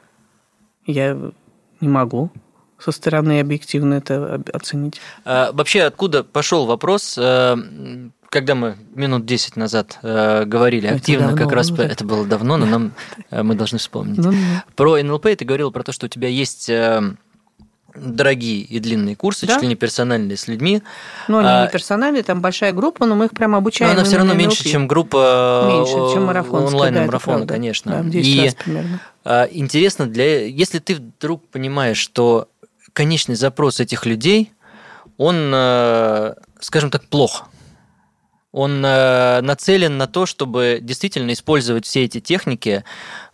Я 0.88 1.16
не 1.82 1.88
могу 1.88 2.32
со 2.80 2.92
стороны 2.92 3.42
объективно 3.42 3.94
это 3.94 4.42
оценить. 4.52 5.00
А, 5.24 5.52
Вообще, 5.52 5.84
откуда 5.84 6.24
пошел 6.24 6.66
вопрос, 6.66 7.16
э, 7.16 7.58
когда 8.32 8.56
мы 8.56 8.76
минут 8.96 9.26
10 9.26 9.58
назад 9.58 10.00
э, 10.02 10.46
говорили 10.46 10.88
Это 10.88 10.96
активно, 10.98 11.28
давно 11.28 11.44
как 11.44 11.52
раз 11.54 11.70
уже. 11.70 11.76
по- 11.76 11.82
это 11.84 12.04
было 12.06 12.26
давно, 12.26 12.58
но 12.58 12.66
нам 12.66 12.94
э, 13.30 13.44
мы 13.44 13.54
должны 13.56 13.78
вспомнить. 13.78 14.18
Ну, 14.18 14.32
ну. 14.32 14.38
Про 14.76 14.98
НЛП 15.04 15.28
ты 15.38 15.46
говорил 15.46 15.70
про 15.72 15.84
то, 15.84 15.92
что 15.92 16.06
у 16.06 16.10
тебя 16.10 16.30
есть 16.30 16.70
э, 16.70 17.02
дорогие 17.94 18.62
и 18.62 18.80
длинные 18.80 19.18
курсы, 19.18 19.46
Да. 19.46 19.54
чуть 19.56 19.64
ли 19.64 19.68
не 19.68 19.76
персональные 19.76 20.38
с 20.38 20.48
людьми. 20.48 20.82
Ну, 21.28 21.40
они 21.40 21.48
А, 21.50 21.66
не 21.66 21.72
персональные, 21.72 22.24
там 22.24 22.40
большая 22.42 22.72
группа, 22.72 23.06
но 23.06 23.16
мы 23.16 23.26
их 23.26 23.32
прям 23.32 23.52
Но 23.52 23.58
обучаем. 23.58 23.92
она 23.92 24.06
все 24.06 24.16
равно 24.16 24.34
меньше, 24.34 24.64
чем 24.64 24.88
группа 24.88 25.68
Меньше, 25.70 26.14
чем 26.14 26.24
марафонская, 26.26 26.68
онлайн 26.72 27.10
да, 27.46 27.46
конечно. 27.54 27.92
Да, 27.92 28.02
в 28.02 28.10
10 28.10 28.26
и 28.28 28.46
раз 28.46 28.56
примерно. 28.56 29.00
а, 29.26 29.44
интересно, 29.52 30.08
для, 30.08 30.46
если 30.46 30.80
ты 30.80 30.96
вдруг 30.96 31.46
понимаешь, 31.50 31.98
что 31.98 32.48
конечный 32.94 33.36
запрос 33.36 33.82
этих 33.82 34.06
людей, 34.06 34.54
он, 35.18 35.52
э, 35.54 36.34
скажем 36.62 36.90
так, 36.92 37.04
плох. 37.06 37.50
Он 38.52 38.84
э, 38.86 39.42
нацелен 39.42 39.98
на 39.98 40.08
то, 40.08 40.26
чтобы 40.26 40.80
действительно 40.82 41.32
использовать 41.32 41.86
все 41.86 42.04
эти 42.04 42.20
техники 42.20 42.84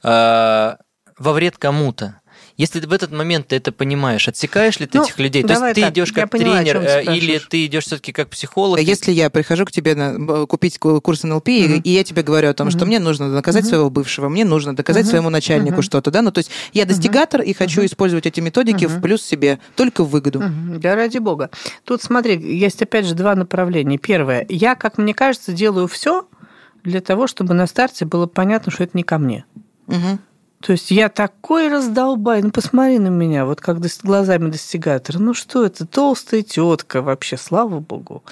э, 0.04 0.76
во 1.18 1.34
вред 1.34 1.58
кому-то. 1.58 2.22
Если 2.58 2.80
в 2.80 2.92
этот 2.92 3.12
момент 3.12 3.50
ты 3.50 3.56
это 3.56 3.72
понимаешь, 3.72 4.28
отсекаешь 4.28 4.80
ли 4.80 4.88
ты 4.88 4.98
Ну, 4.98 5.04
этих 5.04 5.20
людей? 5.20 5.44
То 5.44 5.54
есть 5.54 5.76
ты 5.76 5.82
так, 5.82 5.92
идешь 5.94 6.12
как 6.12 6.32
поняла, 6.32 6.58
тренер, 6.58 6.78
э, 6.78 7.04
или 7.16 7.38
ты 7.38 7.68
идешь 7.68 7.86
все-таки 7.86 8.12
как 8.12 8.30
психолог? 8.30 8.80
Если 8.80 9.12
я 9.12 9.30
прихожу 9.30 9.66
к 9.66 9.72
тебе 9.72 9.94
на, 9.94 10.48
купить 10.48 10.80
ку- 10.80 11.00
курс 11.00 11.22
НЛП, 11.24 11.50
и- 11.50 11.68
Мгм. 11.68 11.82
и 11.82 11.90
я 11.92 12.04
тебе 12.04 12.24
говорю 12.24 12.50
о 12.50 12.56
том, 12.56 12.72
что 12.72 12.80
Мгм. 12.80 12.88
мне 12.88 13.00
нужно 13.00 13.32
доказать 13.32 13.62
Мгм. 13.64 13.70
своего 13.70 13.90
бывшего, 13.92 14.28
мне 14.28 14.44
нужно 14.44 14.76
доказать 14.76 15.04
Мгм. 15.04 15.10
своему 15.12 15.30
начальнику 15.30 15.74
Мгм. 15.76 15.82
что-то, 15.84 16.10
да, 16.10 16.24
ну 16.24 16.32
то 16.32 16.40
есть 16.40 16.50
я 16.74 16.86
достигатор 16.86 17.42
и 17.42 17.54
хочу 17.54 17.82
Мгм. 17.82 17.86
использовать 17.86 18.26
эти 18.26 18.40
методики 18.40 18.86
в 18.86 18.94
Мгм. 18.94 19.02
плюс 19.04 19.22
себе, 19.22 19.60
только 19.76 20.04
в 20.04 20.10
выгоду. 20.10 20.40
Мгм. 20.42 20.80
Да 20.80 20.96
ради 20.96 21.20
бога. 21.20 21.52
Тут, 21.84 22.02
смотри, 22.02 22.38
есть 22.58 22.82
опять 22.82 23.06
же 23.06 23.14
два 23.14 23.36
направления. 23.36 24.00
Первое. 24.00 24.46
Я, 24.50 24.74
как 24.74 24.98
мне 24.98 25.14
кажется, 25.14 25.52
делаю 25.52 25.88
все 25.88 26.28
для 26.84 27.02
того, 27.02 27.28
чтобы 27.28 27.54
на 27.54 27.68
старте 27.68 28.06
было 28.06 28.26
понятно, 28.26 28.72
что 28.72 28.84
это 28.84 28.98
не 28.98 29.04
ко 29.04 29.20
мне. 29.20 29.46
Мгм. 29.86 30.20
То 30.62 30.72
есть 30.72 30.90
я 30.90 31.10
такой 31.10 31.68
раздолбай, 31.70 32.42
ну 32.42 32.50
посмотри 32.50 32.98
на 32.98 33.10
меня, 33.10 33.46
вот 33.46 33.62
как 33.62 33.80
глазами 34.04 34.50
достигатора. 34.50 35.20
Ну 35.20 35.36
что 35.36 35.64
это, 35.64 35.86
толстая 35.86 36.42
тетка 36.42 37.04
вообще, 37.04 37.38
слава 37.38 37.80
богу. 37.80 38.24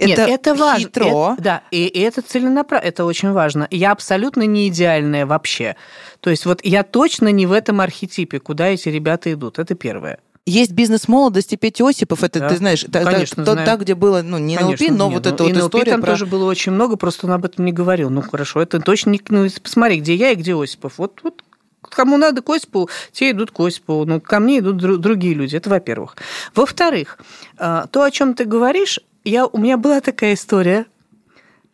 Нет, 0.00 0.18
Это 0.18 0.22
это 0.30 0.54
важно. 0.56 0.80
хитро. 0.88 1.06
Это- 1.34 1.36
да, 1.42 1.62
и, 1.70 1.86
и 1.86 2.00
это 2.00 2.22
целенаправленно, 2.22 2.88
это 2.88 3.04
очень 3.04 3.30
важно. 3.30 3.68
Я 3.70 3.92
абсолютно 3.92 4.42
не 4.42 4.66
идеальная 4.68 5.26
вообще. 5.26 5.76
То 6.20 6.30
есть 6.30 6.44
вот 6.44 6.60
я 6.64 6.82
точно 6.82 7.28
не 7.28 7.46
в 7.46 7.52
этом 7.52 7.80
архетипе, 7.80 8.40
куда 8.40 8.66
эти 8.68 8.88
ребята 8.88 9.32
идут. 9.32 9.60
Это 9.60 9.74
первое. 9.76 10.18
Есть 10.46 10.72
бизнес 10.72 11.06
молодости 11.06 11.54
Петя 11.54 11.86
Осипов, 11.88 12.24
это 12.24 12.40
Да, 12.40 12.48
ты 12.48 12.56
знаешь, 12.56 12.80
та- 12.80 13.04
та- 13.04 13.12
конечно, 13.12 13.44
то, 13.44 13.52
знаю. 13.52 13.66
та, 13.66 13.76
где 13.76 13.94
было, 13.94 14.22
ну, 14.22 14.38
не 14.38 14.56
НЛП, 14.56 14.76
Конечно, 14.78 14.96
но 14.96 15.08
нет, 15.10 15.14
вот 15.14 15.24
ну, 15.26 15.30
эта 15.34 15.44
вот 15.44 15.52
НЛП 15.52 15.64
история 15.66 15.92
там 15.92 16.00
про... 16.00 16.10
тоже 16.12 16.26
было 16.26 16.44
очень 16.50 16.72
много, 16.72 16.96
просто 16.96 17.26
он 17.26 17.32
об 17.34 17.44
этом 17.44 17.64
не 17.64 17.72
говорил. 17.72 18.10
Ну 18.10 18.22
хорошо, 18.22 18.60
это 18.60 18.80
точно 18.80 19.10
не... 19.10 19.20
Ну, 19.28 19.46
посмотри, 19.62 20.00
где 20.00 20.14
я 20.16 20.30
и 20.32 20.34
где 20.34 20.60
Осипов. 20.60 20.94
Вот, 20.96 21.20
вот 21.22 21.44
кому 21.90 22.16
надо 22.16 22.42
к 22.42 22.48
Осипову, 22.50 22.88
те 23.12 23.30
идут 23.30 23.50
к 23.50 23.60
Осипову, 23.60 24.04
но 24.06 24.20
ко 24.20 24.40
мне 24.40 24.58
идут 24.60 24.82
дру- 24.82 24.96
другие 24.96 25.34
люди. 25.34 25.56
Это 25.56 25.68
во-первых. 25.70 26.16
Во-вторых, 26.54 27.18
э, 27.58 27.84
то, 27.90 28.02
о 28.02 28.10
чем 28.10 28.34
ты 28.34 28.44
говоришь, 28.44 29.00
я, 29.24 29.46
у 29.46 29.58
меня 29.58 29.76
была 29.76 30.00
такая 30.00 30.34
история. 30.34 30.86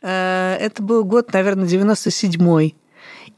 Э, 0.02 0.56
Это 0.60 0.82
был 0.82 1.04
год, 1.04 1.32
наверное, 1.32 1.66
97-й. 1.66 2.74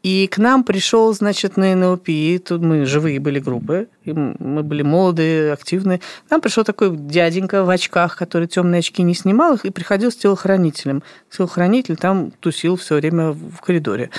И 0.04 0.28
к 0.28 0.38
нам 0.38 0.62
пришел, 0.62 1.12
значит, 1.12 1.56
на 1.56 1.74
НЛП, 1.74 2.08
тут 2.46 2.60
мы 2.62 2.86
живые 2.86 3.18
были 3.18 3.40
группы, 3.40 3.88
мы 4.04 4.62
были 4.62 4.82
молодые, 4.82 5.52
активные. 5.52 6.00
Нам 6.30 6.40
пришел 6.40 6.62
такой 6.62 6.96
дяденька 6.96 7.64
в 7.64 7.70
очках, 7.70 8.16
который 8.16 8.46
темные 8.46 8.78
очки 8.78 9.02
не 9.02 9.14
снимал 9.14 9.54
их, 9.54 9.64
и 9.64 9.70
приходил 9.70 10.12
с 10.12 10.16
телохранителем. 10.16 11.02
Телохранитель 11.36 11.96
там 11.96 12.30
тусил 12.30 12.76
все 12.76 12.94
время 12.96 13.32
в 13.32 13.60
коридоре. 13.60 14.10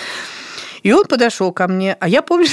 И 0.83 0.91
он 0.91 1.05
подошел 1.05 1.51
ко 1.51 1.67
мне, 1.67 1.95
а 1.99 2.07
я 2.07 2.21
помню, 2.21 2.47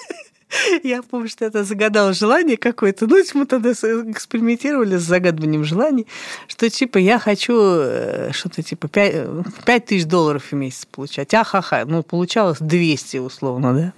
я 0.82 1.02
помню, 1.02 1.28
что 1.28 1.44
это 1.44 1.64
загадал 1.64 2.12
желание 2.12 2.56
какое-то. 2.56 3.06
Ну, 3.06 3.22
мы 3.34 3.46
тогда 3.46 3.72
экспериментировали 3.72 4.96
с 4.96 5.02
загадыванием 5.02 5.64
желаний, 5.64 6.06
что 6.46 6.68
типа 6.70 6.98
я 6.98 7.18
хочу 7.18 7.54
э, 7.54 8.30
что-то 8.32 8.62
типа 8.62 8.88
5, 8.88 9.64
5 9.64 9.84
тысяч 9.84 10.06
долларов 10.06 10.44
в 10.50 10.54
месяц 10.54 10.86
получать. 10.86 11.34
Ахаха. 11.34 11.84
Ну, 11.86 12.02
получалось 12.02 12.58
200 12.60 13.18
условно, 13.18 13.74
да? 13.74 13.92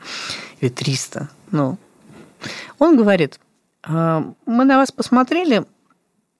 Или 0.60 0.70
300. 0.70 1.28
Ну. 1.50 1.78
Он 2.78 2.96
говорит, 2.96 3.38
«А, 3.82 4.32
мы 4.46 4.64
на 4.64 4.78
вас 4.78 4.90
посмотрели, 4.90 5.64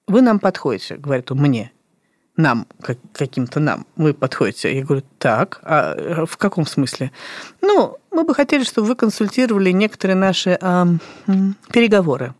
вы 0.07 0.21
нам 0.21 0.39
подходите, 0.39 0.95
говорит 0.95 1.31
он 1.31 1.39
мне 1.39 1.71
нам, 2.37 2.67
как, 2.81 2.97
каким-то 3.13 3.59
нам, 3.59 3.85
вы 3.95 4.13
подходите. 4.13 4.75
Я 4.75 4.83
говорю, 4.83 5.03
так, 5.19 5.59
а 5.63 6.25
в 6.25 6.37
каком 6.37 6.65
смысле? 6.65 7.11
Ну, 7.61 7.97
мы 8.11 8.23
бы 8.23 8.33
хотели, 8.33 8.63
чтобы 8.63 8.87
вы 8.87 8.95
консультировали 8.95 9.71
некоторые 9.71 10.15
наши 10.15 10.57
э, 10.61 10.85
переговоры. 11.71 12.33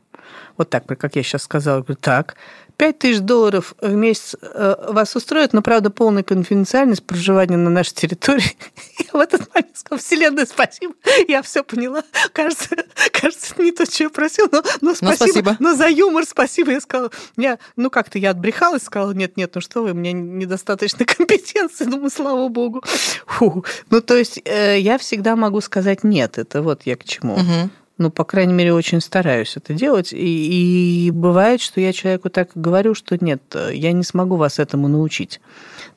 Вот 0.58 0.70
так, 0.70 0.86
как 0.86 1.16
я 1.16 1.24
сейчас 1.24 1.44
сказала. 1.44 1.78
Я 1.78 1.82
говорю, 1.84 2.00
так, 2.02 2.36
5 2.82 2.97
тысяч 2.97 3.19
долларов 3.19 3.75
в 3.79 3.93
месяц 3.93 4.36
э, 4.41 4.75
вас 4.88 5.15
устроит, 5.15 5.53
но, 5.53 5.61
правда, 5.61 5.91
полная 5.91 6.23
конфиденциальность 6.23 7.03
проживания 7.03 7.55
на 7.55 7.69
нашей 7.69 7.93
территории. 7.93 8.57
Я 8.97 9.05
в 9.13 9.17
этот 9.17 9.53
момент 9.53 9.77
сказала, 9.77 10.01
Вселенная, 10.01 10.47
спасибо, 10.47 10.95
я 11.27 11.43
все 11.43 11.63
поняла. 11.63 12.03
Кажется, 12.34 12.69
кажется, 13.11 13.53
не 13.59 13.71
то, 13.71 13.86
что 13.86 14.05
я 14.05 14.09
просила, 14.09 14.49
но, 14.51 14.63
но, 14.82 14.95
спасибо, 14.95 15.11
но 15.11 15.15
спасибо. 15.15 15.57
Но 15.59 15.75
за 15.75 15.89
юмор 15.89 16.25
спасибо. 16.25 16.71
Я 16.71 16.82
сказала, 16.82 17.11
я, 17.38 17.59
ну 17.75 17.91
как-то 17.91 18.17
я 18.17 18.32
отбрехалась, 18.32 18.82
сказала, 18.82 19.11
нет, 19.11 19.38
нет, 19.38 19.51
ну 19.53 19.61
что 19.61 19.84
вы, 19.84 19.91
у 19.91 19.93
меня 19.93 20.11
недостаточно 20.13 21.05
компетенции. 21.05 21.86
Думаю, 21.86 22.09
слава 22.09 22.47
богу. 22.47 22.84
Фу. 23.27 23.63
Ну, 23.91 24.01
то 24.01 24.17
есть 24.17 24.41
э, 24.43 24.79
я 24.79 24.97
всегда 24.97 25.36
могу 25.36 25.61
сказать 25.61 26.03
нет, 26.03 26.39
это 26.39 26.63
вот 26.63 26.82
я 26.86 26.95
к 26.95 27.03
чему. 27.03 27.36
Угу 27.36 27.69
ну, 28.02 28.10
по 28.10 28.24
крайней 28.24 28.54
мере, 28.54 28.74
очень 28.74 28.99
стараюсь 28.99 29.56
это 29.56 29.74
делать. 29.74 30.12
И, 30.12 31.08
и 31.08 31.12
бывает, 31.12 31.62
что 31.62 31.80
я 31.80 31.93
человеку 31.93 32.30
так 32.30 32.49
говорю, 32.56 32.95
что 32.95 33.16
нет, 33.24 33.41
я 33.72 33.91
не 33.91 34.04
смогу 34.04 34.38
вас 34.38 34.60
этому 34.60 34.88
научить. 34.88 35.39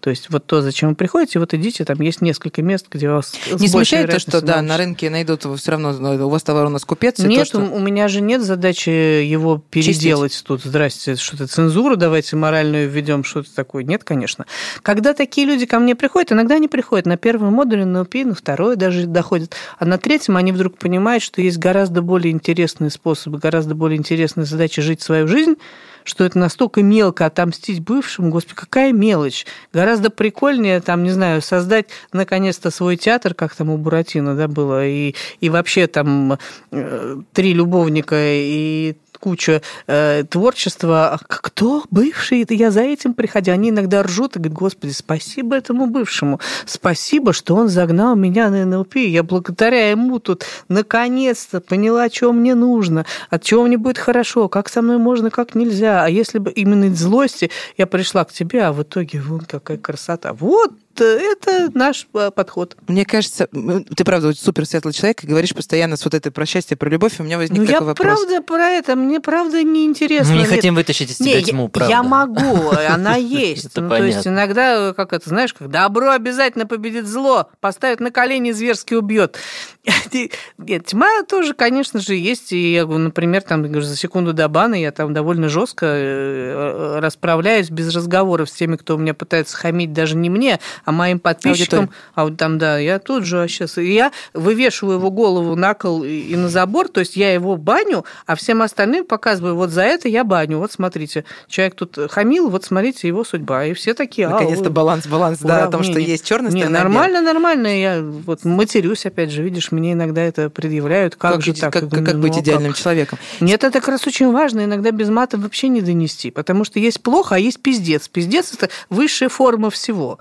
То 0.00 0.10
есть 0.10 0.28
вот 0.28 0.44
то, 0.44 0.60
зачем 0.60 0.90
вы 0.90 0.94
приходите, 0.96 1.38
вот 1.38 1.54
идите, 1.54 1.84
там 1.86 1.98
есть 2.02 2.20
несколько 2.20 2.60
мест, 2.60 2.88
где 2.90 3.08
вас 3.08 3.32
Не 3.58 3.68
смущает 3.68 4.10
то, 4.10 4.18
что 4.18 4.42
да, 4.42 4.60
на 4.60 4.76
рынке 4.76 5.08
найдут 5.08 5.46
все 5.58 5.70
равно, 5.70 5.92
у 6.26 6.28
вас 6.28 6.42
товар 6.42 6.66
у 6.66 6.68
нас 6.68 6.84
купец? 6.84 7.18
Нет, 7.20 7.38
то, 7.38 7.44
что... 7.46 7.60
у 7.60 7.78
меня 7.78 8.08
же 8.08 8.20
нет 8.20 8.42
задачи 8.42 8.90
его 8.90 9.62
переделать 9.70 10.32
Чистить. 10.32 10.46
тут. 10.46 10.62
Здрасте, 10.62 11.16
что-то 11.16 11.46
цензуру 11.46 11.96
давайте 11.96 12.36
моральную 12.36 12.90
введем, 12.90 13.24
что-то 13.24 13.54
такое. 13.54 13.82
Нет, 13.82 14.04
конечно. 14.04 14.44
Когда 14.82 15.14
такие 15.14 15.46
люди 15.46 15.64
ко 15.64 15.78
мне 15.78 15.94
приходят, 15.94 16.32
иногда 16.32 16.56
они 16.56 16.68
приходят 16.68 17.06
на 17.06 17.16
первый 17.16 17.50
модуль, 17.50 17.86
на 17.86 18.02
УПИ, 18.02 18.24
на 18.24 18.34
второй 18.34 18.76
даже 18.76 19.06
доходят, 19.06 19.56
а 19.78 19.86
на 19.86 19.96
третьем 19.96 20.36
они 20.36 20.52
вдруг 20.52 20.76
понимают, 20.76 21.22
что 21.22 21.40
есть 21.40 21.56
гораздо 21.56 21.93
более 22.02 22.32
интересные 22.32 22.90
способы, 22.90 23.38
гораздо 23.38 23.74
более 23.74 23.98
интересные 23.98 24.44
задачи 24.44 24.82
жить 24.82 25.02
свою 25.02 25.26
жизнь, 25.28 25.56
что 26.04 26.24
это 26.24 26.38
настолько 26.38 26.82
мелко 26.82 27.26
отомстить 27.26 27.80
бывшему, 27.80 28.30
господи, 28.30 28.56
какая 28.56 28.92
мелочь. 28.92 29.46
Гораздо 29.72 30.10
прикольнее, 30.10 30.80
там, 30.80 31.02
не 31.02 31.10
знаю, 31.10 31.42
создать 31.42 31.86
наконец-то 32.12 32.70
свой 32.70 32.96
театр, 32.96 33.34
как 33.34 33.54
там 33.54 33.70
у 33.70 33.78
Буратино, 33.78 34.36
да, 34.36 34.46
было, 34.46 34.86
и, 34.86 35.14
и 35.40 35.48
вообще 35.48 35.86
там 35.86 36.38
э, 36.70 37.16
три 37.32 37.54
любовника 37.54 38.16
и 38.18 38.96
куча 39.24 39.62
э, 39.86 40.24
творчества. 40.28 41.14
А 41.14 41.18
кто 41.26 41.82
бывший? 41.90 42.42
Это 42.42 42.52
я 42.52 42.70
за 42.70 42.82
этим 42.82 43.14
приходя. 43.14 43.54
Они 43.54 43.70
иногда 43.70 44.02
ржут 44.02 44.36
и 44.36 44.38
говорят, 44.38 44.58
господи, 44.58 44.92
спасибо 44.92 45.56
этому 45.56 45.86
бывшему. 45.86 46.40
Спасибо, 46.66 47.32
что 47.32 47.56
он 47.56 47.68
загнал 47.68 48.16
меня 48.16 48.50
на 48.50 48.66
НЛП. 48.66 48.96
Я 48.96 49.22
благодаря 49.22 49.90
ему 49.90 50.18
тут 50.18 50.44
наконец-то 50.68 51.62
поняла, 51.62 52.10
что 52.10 52.34
мне 52.34 52.54
нужно, 52.54 53.06
от 53.30 53.42
чего 53.42 53.64
мне 53.64 53.78
будет 53.78 53.96
хорошо, 53.96 54.50
как 54.50 54.68
со 54.68 54.82
мной 54.82 54.98
можно, 54.98 55.30
как 55.30 55.54
нельзя. 55.54 56.04
А 56.04 56.10
если 56.10 56.38
бы 56.38 56.50
именно 56.50 56.84
из 56.84 56.98
злости 56.98 57.50
я 57.78 57.86
пришла 57.86 58.26
к 58.26 58.32
тебе, 58.32 58.62
а 58.64 58.72
в 58.74 58.82
итоге 58.82 59.22
вон 59.22 59.40
какая 59.40 59.78
красота. 59.78 60.34
Вот 60.34 60.72
это 61.00 61.70
наш 61.76 62.06
э, 62.14 62.30
подход. 62.30 62.76
Мне 62.86 63.04
кажется, 63.04 63.48
ты 63.96 64.04
правда 64.04 64.32
супер 64.34 64.66
светлый 64.66 64.92
человек 64.92 65.24
и 65.24 65.26
говоришь 65.26 65.54
постоянно 65.54 65.96
с 65.96 66.04
вот 66.04 66.14
этой 66.14 66.30
про 66.30 66.46
счастье, 66.46 66.76
про 66.76 66.88
любовь, 66.88 67.18
у 67.18 67.22
меня 67.22 67.38
возник 67.38 67.58
ну, 67.58 67.66
такой 67.66 67.80
я 67.80 67.86
вопрос. 67.86 68.06
правда 68.06 68.42
про 68.42 68.68
это, 68.70 68.96
мне 68.96 69.20
правда 69.20 69.62
не 69.62 69.84
интересно. 69.86 70.32
Мы 70.32 70.40
не 70.40 70.44
Нет. 70.44 70.54
хотим 70.54 70.74
вытащить 70.74 71.10
из 71.10 71.16
тебя 71.18 71.36
Не, 71.36 71.42
тьму, 71.42 71.64
я, 71.64 71.68
правда. 71.68 71.90
я 71.90 72.02
могу, 72.02 72.70
она 72.88 73.16
есть. 73.16 73.76
Ну, 73.76 73.88
то 73.88 74.04
есть 74.04 74.26
иногда, 74.26 74.92
как 74.94 75.12
это, 75.12 75.28
знаешь, 75.28 75.54
как 75.54 75.70
добро 75.70 76.10
обязательно 76.10 76.66
победит 76.66 77.06
зло, 77.06 77.48
поставит 77.60 78.00
на 78.00 78.10
колени, 78.10 78.52
зверски 78.52 78.94
убьет. 78.94 79.38
Нет, 80.58 80.86
тьма 80.86 81.22
тоже, 81.28 81.54
конечно 81.54 82.00
же, 82.00 82.14
есть. 82.14 82.52
И 82.52 82.72
я, 82.72 82.86
например, 82.86 83.42
там, 83.42 83.62
говорю, 83.62 83.82
за 83.82 83.96
секунду 83.96 84.32
до 84.32 84.48
бана 84.48 84.74
я 84.74 84.92
там 84.92 85.12
довольно 85.12 85.48
жестко 85.48 85.86
э, 85.86 86.98
расправляюсь 87.00 87.70
без 87.70 87.94
разговоров 87.94 88.48
с 88.48 88.52
теми, 88.52 88.76
кто 88.76 88.96
у 88.96 88.98
меня 88.98 89.14
пытается 89.14 89.56
хамить 89.56 89.92
даже 89.92 90.16
не 90.16 90.30
мне, 90.30 90.60
а 90.84 90.92
моим 90.92 91.18
подписчикам. 91.18 91.90
А 92.14 92.24
вот 92.24 92.36
там, 92.36 92.58
да, 92.58 92.78
я 92.78 92.98
тут 92.98 93.24
же 93.24 93.46
сейчас... 93.48 93.76
Я 93.76 94.12
вывешиваю 94.32 94.98
его 94.98 95.10
голову 95.10 95.56
на 95.56 95.74
кол 95.74 96.04
и 96.04 96.34
на 96.36 96.48
забор, 96.48 96.88
то 96.88 97.00
есть 97.00 97.16
я 97.16 97.32
его 97.32 97.56
баню, 97.56 98.04
а 98.26 98.36
всем 98.36 98.62
остальным 98.62 99.04
показываю, 99.04 99.56
вот 99.56 99.70
за 99.70 99.82
это 99.82 100.08
я 100.08 100.24
баню. 100.24 100.58
Вот 100.58 100.72
смотрите, 100.72 101.24
человек 101.48 101.74
тут 101.74 101.98
хамил, 102.10 102.48
вот 102.50 102.64
смотрите, 102.64 103.08
его 103.08 103.24
судьба. 103.24 103.66
И 103.66 103.74
все 103.74 103.94
такие... 103.94 104.26
«А, 104.26 104.30
Наконец-то 104.30 104.70
баланс, 104.70 105.06
баланс, 105.06 105.38
да, 105.40 105.64
о 105.64 105.70
том, 105.70 105.82
не, 105.82 105.90
что 105.90 106.00
не. 106.00 106.06
есть 106.06 106.26
черная 106.26 106.50
сторона. 106.50 106.78
нормально, 106.78 107.20
нормально. 107.20 107.66
Я 107.66 108.02
вот 108.02 108.44
матерюсь, 108.44 109.06
опять 109.06 109.30
же, 109.30 109.42
видишь, 109.42 109.72
мне 109.72 109.92
иногда 109.92 110.22
это 110.22 110.50
предъявляют. 110.50 111.16
Как, 111.16 111.34
Как, 111.34 111.42
же 111.42 111.54
так? 111.54 111.72
как, 111.72 111.88
думаю, 111.88 112.06
как 112.06 112.20
быть 112.20 112.34
ну, 112.34 112.40
идеальным 112.40 112.72
как? 112.72 112.80
человеком? 112.80 113.18
Нет, 113.40 113.64
это 113.64 113.80
как 113.80 113.88
раз 113.88 114.06
очень 114.06 114.30
важно. 114.32 114.64
Иногда 114.64 114.90
без 114.90 115.08
мата 115.08 115.38
вообще 115.38 115.68
не 115.68 115.80
донести. 115.80 116.30
Потому 116.30 116.64
что 116.64 116.78
есть 116.78 117.02
плохо, 117.02 117.36
а 117.36 117.38
есть 117.38 117.60
пиздец. 117.60 118.08
Пиздец– 118.08 118.52
это 118.54 118.68
высшая 118.90 119.28
форма 119.28 119.70
всего. 119.70 120.18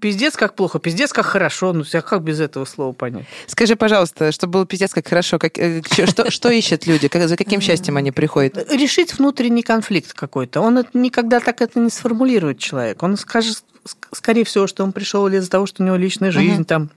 Пиздец 0.00 0.36
как 0.36 0.54
плохо, 0.54 0.78
пиздец 0.78 1.12
как 1.12 1.24
хорошо. 1.26 1.72
Ну, 1.72 1.84
а 1.92 2.00
как 2.02 2.22
без 2.22 2.40
этого 2.40 2.64
слова 2.66 2.92
понять? 2.92 3.24
Скажи, 3.46 3.76
пожалуйста, 3.76 4.30
чтобы 4.32 4.52
было 4.54 4.66
пиздец 4.66 4.92
как 4.92 5.08
хорошо, 5.08 5.38
как, 5.38 5.58
э, 5.58 5.82
что, 6.06 6.30
что 6.30 6.50
ищут 6.50 6.86
люди, 6.86 7.08
как, 7.08 7.28
за 7.28 7.36
каким 7.36 7.60
счастьем 7.60 7.96
они 7.96 8.10
приходят? 8.12 8.70
решить 8.72 9.16
внутренний 9.18 9.62
конфликт 9.62 10.12
какой-то. 10.12 10.60
Он 10.60 10.78
это 10.78 10.90
никогда 10.98 11.40
так 11.40 11.62
это 11.62 11.78
не 11.80 11.90
сформулирует 11.90 12.58
человек. 12.58 13.02
Он 13.02 13.16
скажет, 13.16 13.64
ск- 13.84 14.08
скорее 14.12 14.44
всего, 14.44 14.66
что 14.66 14.84
он 14.84 14.92
пришел 14.92 15.26
из-за 15.28 15.50
того, 15.50 15.66
что 15.66 15.82
у 15.82 15.86
него 15.86 15.96
личная 15.96 16.30
жизнь, 16.30 16.56
Мгм. 16.56 16.64
там 16.66 16.90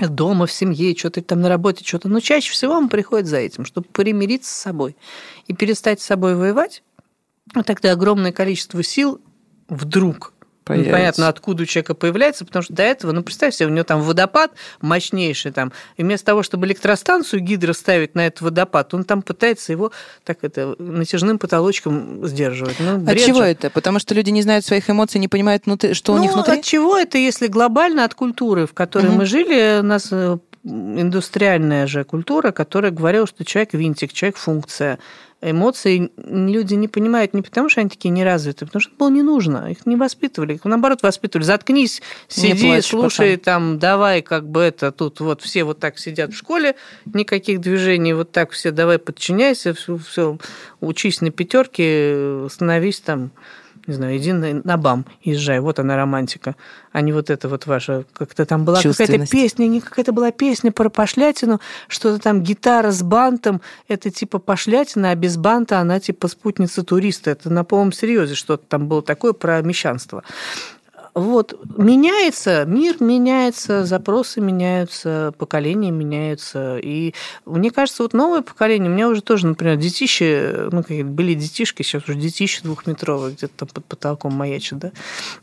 дома, 0.00 0.46
в 0.46 0.52
семье, 0.52 0.96
что-то 0.96 1.20
там 1.22 1.40
на 1.40 1.48
работе, 1.48 1.84
что-то. 1.84 2.08
Но 2.08 2.20
чаще 2.20 2.52
всего 2.52 2.74
он 2.74 2.88
приходит 2.88 3.26
за 3.26 3.38
этим, 3.38 3.64
чтобы 3.64 3.88
примириться 3.92 4.50
с 4.50 4.56
собой 4.56 4.96
и 5.48 5.52
перестать 5.54 6.00
с 6.00 6.04
собой 6.04 6.36
воевать. 6.36 6.82
Вот 7.54 7.66
тогда 7.66 7.92
огромное 7.92 8.30
количество 8.32 8.82
сил 8.82 9.20
вдруг 9.68 10.32
Появится. 10.68 10.90
Непонятно, 10.90 11.28
откуда 11.28 11.62
у 11.62 11.66
человека 11.66 11.94
появляется, 11.94 12.44
потому 12.44 12.62
что 12.62 12.74
до 12.74 12.82
этого, 12.82 13.12
ну, 13.12 13.22
представь 13.22 13.54
себе, 13.54 13.68
у 13.68 13.72
него 13.72 13.84
там 13.84 14.02
водопад 14.02 14.52
мощнейший 14.80 15.50
там, 15.50 15.72
и 15.96 16.02
вместо 16.02 16.26
того, 16.26 16.42
чтобы 16.42 16.66
электростанцию 16.66 17.40
гидро 17.40 17.72
ставить 17.72 18.14
на 18.14 18.26
этот 18.26 18.42
водопад, 18.42 18.92
он 18.94 19.04
там 19.04 19.22
пытается 19.22 19.72
его 19.72 19.92
так 20.24 20.38
это 20.42 20.76
натяжным 20.78 21.38
потолочком 21.38 22.26
сдерживать. 22.26 22.76
Ну, 22.80 23.04
От 23.10 23.18
чего 23.18 23.38
же. 23.38 23.44
это? 23.44 23.70
Потому 23.70 23.98
что 23.98 24.14
люди 24.14 24.30
не 24.30 24.42
знают 24.42 24.64
своих 24.64 24.88
эмоций, 24.90 25.18
не 25.20 25.28
понимают, 25.28 25.64
что 25.92 26.12
у 26.12 26.16
ну, 26.16 26.22
них 26.22 26.32
внутри? 26.34 26.58
от 26.58 26.64
чего 26.64 26.96
это, 26.96 27.18
если 27.18 27.46
глобально 27.46 28.04
от 28.04 28.14
культуры, 28.14 28.66
в 28.66 28.74
которой 28.74 29.06
Мгм. 29.06 29.16
мы 29.18 29.26
жили, 29.26 29.78
у 29.80 29.82
нас 29.82 30.08
э, 30.10 30.38
индустриальная 30.64 31.86
же 31.86 32.04
культура, 32.04 32.50
которая 32.52 32.90
говорила, 32.90 33.26
что 33.26 33.44
человек 33.44 33.72
винтик, 33.74 34.12
человек 34.12 34.36
функция. 34.36 34.98
Эмоции 35.40 36.10
люди 36.16 36.74
не 36.74 36.88
понимают 36.88 37.32
не 37.32 37.42
потому, 37.42 37.68
что 37.68 37.80
они 37.80 37.88
такие 37.88 38.10
неразвитые, 38.10 38.66
потому 38.66 38.80
что 38.80 38.90
это 38.90 38.98
было 38.98 39.10
не 39.10 39.22
нужно. 39.22 39.70
Их 39.70 39.86
не 39.86 39.94
воспитывали. 39.94 40.54
Их, 40.54 40.64
наоборот, 40.64 41.02
воспитывали. 41.02 41.44
Заткнись, 41.44 42.02
сиди, 42.26 42.80
слушай, 42.80 43.36
там, 43.36 43.78
давай, 43.78 44.22
как 44.22 44.48
бы 44.48 44.62
это, 44.62 44.90
тут 44.90 45.20
вот 45.20 45.40
все 45.42 45.62
вот 45.62 45.78
так 45.78 45.98
сидят 45.98 46.32
в 46.32 46.36
школе, 46.36 46.74
никаких 47.06 47.60
движений, 47.60 48.14
вот 48.14 48.32
так 48.32 48.50
все, 48.50 48.72
давай, 48.72 48.98
подчиняйся, 48.98 49.74
все, 49.74 49.96
все 49.96 50.38
учись 50.80 51.20
на 51.20 51.30
пятерке, 51.30 52.48
становись 52.50 53.00
там 53.00 53.30
не 53.88 53.94
знаю, 53.94 54.18
иди 54.18 54.32
на, 54.32 54.60
на 54.62 54.76
БАМ, 54.76 55.06
езжай, 55.22 55.60
вот 55.60 55.78
она 55.78 55.96
романтика, 55.96 56.54
а 56.92 57.00
не 57.00 57.12
вот 57.12 57.30
это 57.30 57.48
вот 57.48 57.66
ваша, 57.66 58.04
как-то 58.12 58.44
там 58.44 58.64
была 58.64 58.82
какая-то 58.82 59.26
песня, 59.26 59.66
не 59.66 59.80
какая-то 59.80 60.12
была 60.12 60.30
песня 60.30 60.70
про 60.70 60.90
пошлятину, 60.90 61.58
что-то 61.88 62.22
там 62.22 62.42
гитара 62.42 62.90
с 62.90 63.02
бантом, 63.02 63.62
это 63.88 64.10
типа 64.10 64.38
пошлятина, 64.38 65.10
а 65.10 65.14
без 65.14 65.38
банта 65.38 65.80
она 65.80 66.00
типа 66.00 66.28
спутница 66.28 66.82
туриста, 66.84 67.30
это 67.30 67.48
на 67.48 67.64
полном 67.64 67.92
серьезе 67.92 68.34
что-то 68.34 68.64
там 68.68 68.88
было 68.88 69.02
такое 69.02 69.32
про 69.32 69.62
мещанство. 69.62 70.22
Вот, 71.18 71.58
меняется, 71.76 72.64
мир 72.64 72.96
меняется, 73.00 73.84
запросы 73.84 74.40
меняются, 74.40 75.34
поколения 75.36 75.90
меняются. 75.90 76.78
И 76.78 77.12
мне 77.44 77.72
кажется, 77.72 78.04
вот 78.04 78.12
новое 78.12 78.42
поколение, 78.42 78.88
у 78.88 78.94
меня 78.94 79.08
уже 79.08 79.20
тоже, 79.20 79.48
например, 79.48 79.76
детище, 79.76 80.68
ну, 80.70 80.84
были 80.88 81.34
детишки, 81.34 81.82
сейчас 81.82 82.04
уже 82.08 82.16
детище 82.16 82.60
двухметровое, 82.62 83.32
где-то 83.32 83.52
там 83.56 83.68
под 83.68 83.84
потолком 83.86 84.32
маячит, 84.34 84.78
да. 84.78 84.92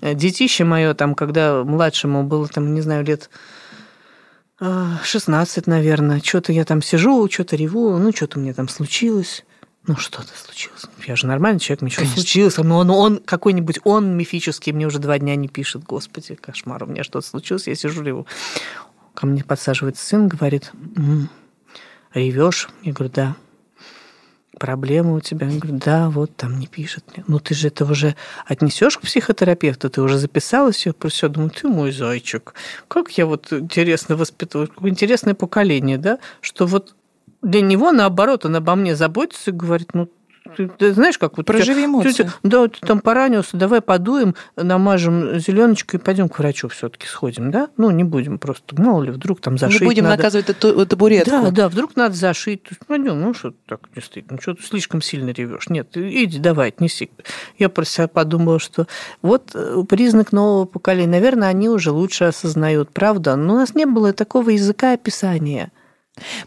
Детище 0.02 0.64
мое 0.64 0.94
там, 0.94 1.14
когда 1.14 1.66
младшему 1.66 2.24
было, 2.24 2.48
там, 2.48 2.74
не 2.74 2.80
знаю, 2.80 3.04
лет 3.04 3.30
16, 4.60 5.68
наверное, 5.68 6.22
что-то 6.24 6.54
я 6.54 6.64
там 6.64 6.82
сижу, 6.82 7.30
что-то 7.30 7.58
реву, 7.58 7.98
ну, 7.98 8.14
что-то 8.16 8.40
меня 8.40 8.54
там 8.54 8.70
случилось 8.70 9.44
ну 9.88 9.96
что-то 9.98 10.30
случилось. 10.36 10.84
Я 11.06 11.16
же 11.16 11.28
нормальный 11.28 11.60
человек, 11.60 11.84
ничего 11.84 12.02
Конечно. 12.02 12.22
случилось. 12.22 12.58
Но 12.58 12.78
он, 12.80 12.90
он 12.90 13.18
какой-нибудь, 13.18 13.80
он 13.84 14.18
мифический, 14.18 14.72
мне 14.72 14.88
уже 14.88 15.00
два 15.00 15.20
дня 15.20 15.36
не 15.36 15.48
пишет. 15.48 15.84
Господи, 15.84 16.36
кошмар, 16.36 16.84
у 16.84 16.88
меня 16.88 17.04
что-то 17.04 17.28
случилось, 17.28 17.68
я 17.68 17.76
сижу 17.76 18.04
его. 18.04 18.26
Ко 19.14 19.28
мне 19.28 19.44
подсаживается 19.44 20.06
сын, 20.06 20.28
говорит, 20.28 20.72
м-м, 20.96 21.30
ревешь? 22.14 22.70
Я 22.84 22.94
говорю, 22.94 23.12
да. 23.14 23.36
Проблема 24.60 25.14
у 25.14 25.20
тебя? 25.20 25.48
Я 25.48 25.60
говорю, 25.60 25.80
да, 25.84 26.10
вот 26.10 26.36
там 26.36 26.60
не 26.60 26.68
пишет 26.68 27.04
мне. 27.14 27.26
Ну 27.28 27.40
ты 27.40 27.54
же 27.54 27.68
это 27.68 27.86
уже 27.86 28.16
отнесешь 28.46 28.98
к 28.98 29.02
психотерапевту, 29.02 29.90
ты 29.90 30.02
уже 30.02 30.18
записалась 30.18 30.78
все, 30.78 30.94
про 30.94 31.10
все. 31.10 31.28
Думаю, 31.28 31.52
ты 31.52 31.68
мой 31.68 31.92
зайчик. 31.92 32.54
Как 32.88 33.12
я 33.12 33.26
вот 33.26 33.52
интересно 33.52 34.16
воспитываю, 34.16 34.72
интересное 34.82 35.34
поколение, 35.34 35.98
да, 35.98 36.20
что 36.42 36.66
вот 36.66 36.96
для 37.46 37.62
него, 37.62 37.92
наоборот, 37.92 38.46
он 38.46 38.56
обо 38.56 38.76
мне 38.76 38.96
заботится 38.96 39.52
и 39.52 39.54
говорит, 39.54 39.94
ну, 39.94 40.10
ты, 40.56 40.68
ты 40.68 40.94
знаешь, 40.94 41.18
как 41.18 41.38
вот... 41.38 41.46
Проживи 41.46 41.82
тебя, 41.82 41.86
эмоции. 41.86 42.32
Да, 42.44 42.68
ты 42.68 42.80
там 42.80 43.00
поранился, 43.00 43.58
давай 43.58 43.82
подуем, 43.82 44.36
намажем 44.56 45.40
зеленочкой 45.40 46.00
и 46.00 46.04
пойдем 46.04 46.30
к 46.30 46.38
врачу 46.38 46.68
все-таки 46.70 47.08
сходим, 47.08 47.50
да? 47.50 47.70
Ну, 47.78 47.90
не 47.90 48.04
будем 48.04 48.38
просто, 48.38 48.80
мало 48.80 49.04
ли, 49.04 49.12
вдруг 49.12 49.42
там 49.42 49.58
зашить 49.58 49.82
Не 49.82 49.88
будем 49.88 50.04
надо. 50.04 50.18
наказывать 50.18 50.46
табуретку. 50.88 51.32
Да, 51.32 51.52
да, 51.52 51.70
вдруг 51.70 51.96
надо 51.96 52.14
зашить. 52.16 52.62
Пойдем, 52.88 53.20
ну, 53.20 53.34
что 53.34 53.54
так 53.66 53.82
не 53.96 54.02
стыдно, 54.02 54.40
что 54.40 54.54
ты 54.54 54.64
слишком 54.64 55.02
сильно 55.02 55.32
ревешь. 55.32 55.68
Нет, 55.70 55.90
иди, 55.96 56.38
давай, 56.38 56.70
отнеси. 56.70 57.10
Я 57.58 57.70
про 57.70 57.84
себя 57.84 58.08
подумала, 58.08 58.60
что 58.60 58.88
вот 59.24 59.52
э, 59.56 59.84
признак 59.90 60.32
нового 60.32 60.66
поколения. 60.66 61.12
Наверное, 61.12 61.50
они 61.50 61.70
уже 61.70 61.92
лучше 61.92 62.26
осознают, 62.26 62.92
правда? 62.92 63.36
Но 63.36 63.54
у 63.54 63.58
нас 63.58 63.74
не 63.74 63.86
было 63.86 64.14
такого 64.14 64.52
языка 64.52 64.94
описания. 64.94 65.72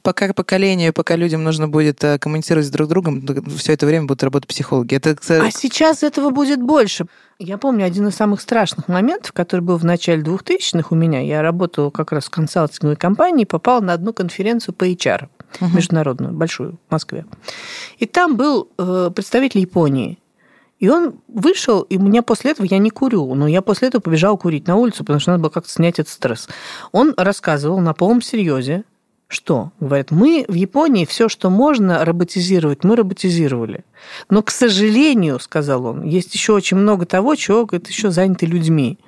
Пока 0.03 0.33
поколению, 0.33 0.93
пока 0.93 1.17
людям 1.17 1.45
нужно 1.45 1.69
будет 1.69 2.03
э, 2.03 2.19
коммуницировать 2.19 2.67
с 2.67 2.71
друг 2.71 2.89
другом, 2.89 3.27
все 3.57 3.75
это 3.75 3.87
время 3.87 4.07
будут 4.07 4.23
работать 4.23 4.49
психологи. 4.49 4.95
Это... 4.95 5.17
А 5.29 5.51
сейчас 5.51 6.03
этого 6.03 6.31
будет 6.31 6.63
больше. 6.63 7.07
Я 7.39 7.59
помню 7.59 7.85
один 7.85 8.09
из 8.09 8.17
самых 8.17 8.41
страшных 8.41 8.89
моментов, 8.89 9.33
который 9.33 9.61
был 9.61 9.77
в 9.77 9.85
начале 9.85 10.23
2000-х 10.23 10.89
у 10.91 10.95
меня. 10.95 11.21
Я 11.21 11.43
работала 11.43 11.91
как 11.91 12.13
раз 12.13 12.25
в 12.25 12.31
консалтинговой 12.31 12.97
компании 12.97 13.45
попала 13.45 13.81
на 13.81 13.93
одну 13.93 14.13
конференцию 14.13 14.75
по 14.75 14.89
HR, 14.89 15.29
угу. 15.61 15.77
международную, 15.77 16.33
большую, 16.33 16.79
в 16.89 16.93
Москве. 16.93 17.27
И 17.99 18.07
там 18.07 18.37
был 18.37 18.69
э, 18.79 19.11
представитель 19.15 19.61
Японии. 19.61 20.19
И 20.79 20.89
он 20.89 21.21
вышел, 21.27 21.83
и 21.83 21.97
у 21.97 22.03
меня 22.03 22.23
после 22.23 22.53
этого, 22.53 22.67
я 22.69 22.79
не 22.79 22.91
курю, 22.91 23.35
но 23.35 23.49
я 23.49 23.63
после 23.63 23.89
этого 23.89 24.01
побежала 24.01 24.37
курить 24.37 24.67
на 24.69 24.77
улицу, 24.77 24.99
потому 24.99 25.19
что 25.19 25.33
надо 25.33 25.43
было 25.43 25.51
как-то 25.51 25.71
снять 25.71 25.99
этот 25.99 26.13
стресс. 26.13 26.49
Он 26.93 27.15
рассказывал 27.17 27.81
на 27.81 27.95
полном 27.95 28.23
серьезе, 28.23 28.85
что? 29.29 29.73
Говорят, 29.79 30.11
мы 30.11 30.47
в 30.49 30.55
Японии 30.55 31.05
все, 31.05 31.29
что 31.29 31.51
можно 31.51 32.05
роботизировать, 32.05 32.83
мы 32.83 32.97
роботизировали. 32.97 33.85
Но, 34.31 34.43
к 34.43 34.51
сожалению, 34.51 35.39
сказал 35.39 35.85
он, 35.85 36.03
есть 36.03 36.35
еще 36.35 36.55
очень 36.55 36.79
много 36.79 37.05
того, 37.05 37.35
чего 37.35 37.67
говорит, 37.67 37.89
еще 37.89 38.11
заняты 38.11 38.47
людьми 38.47 38.99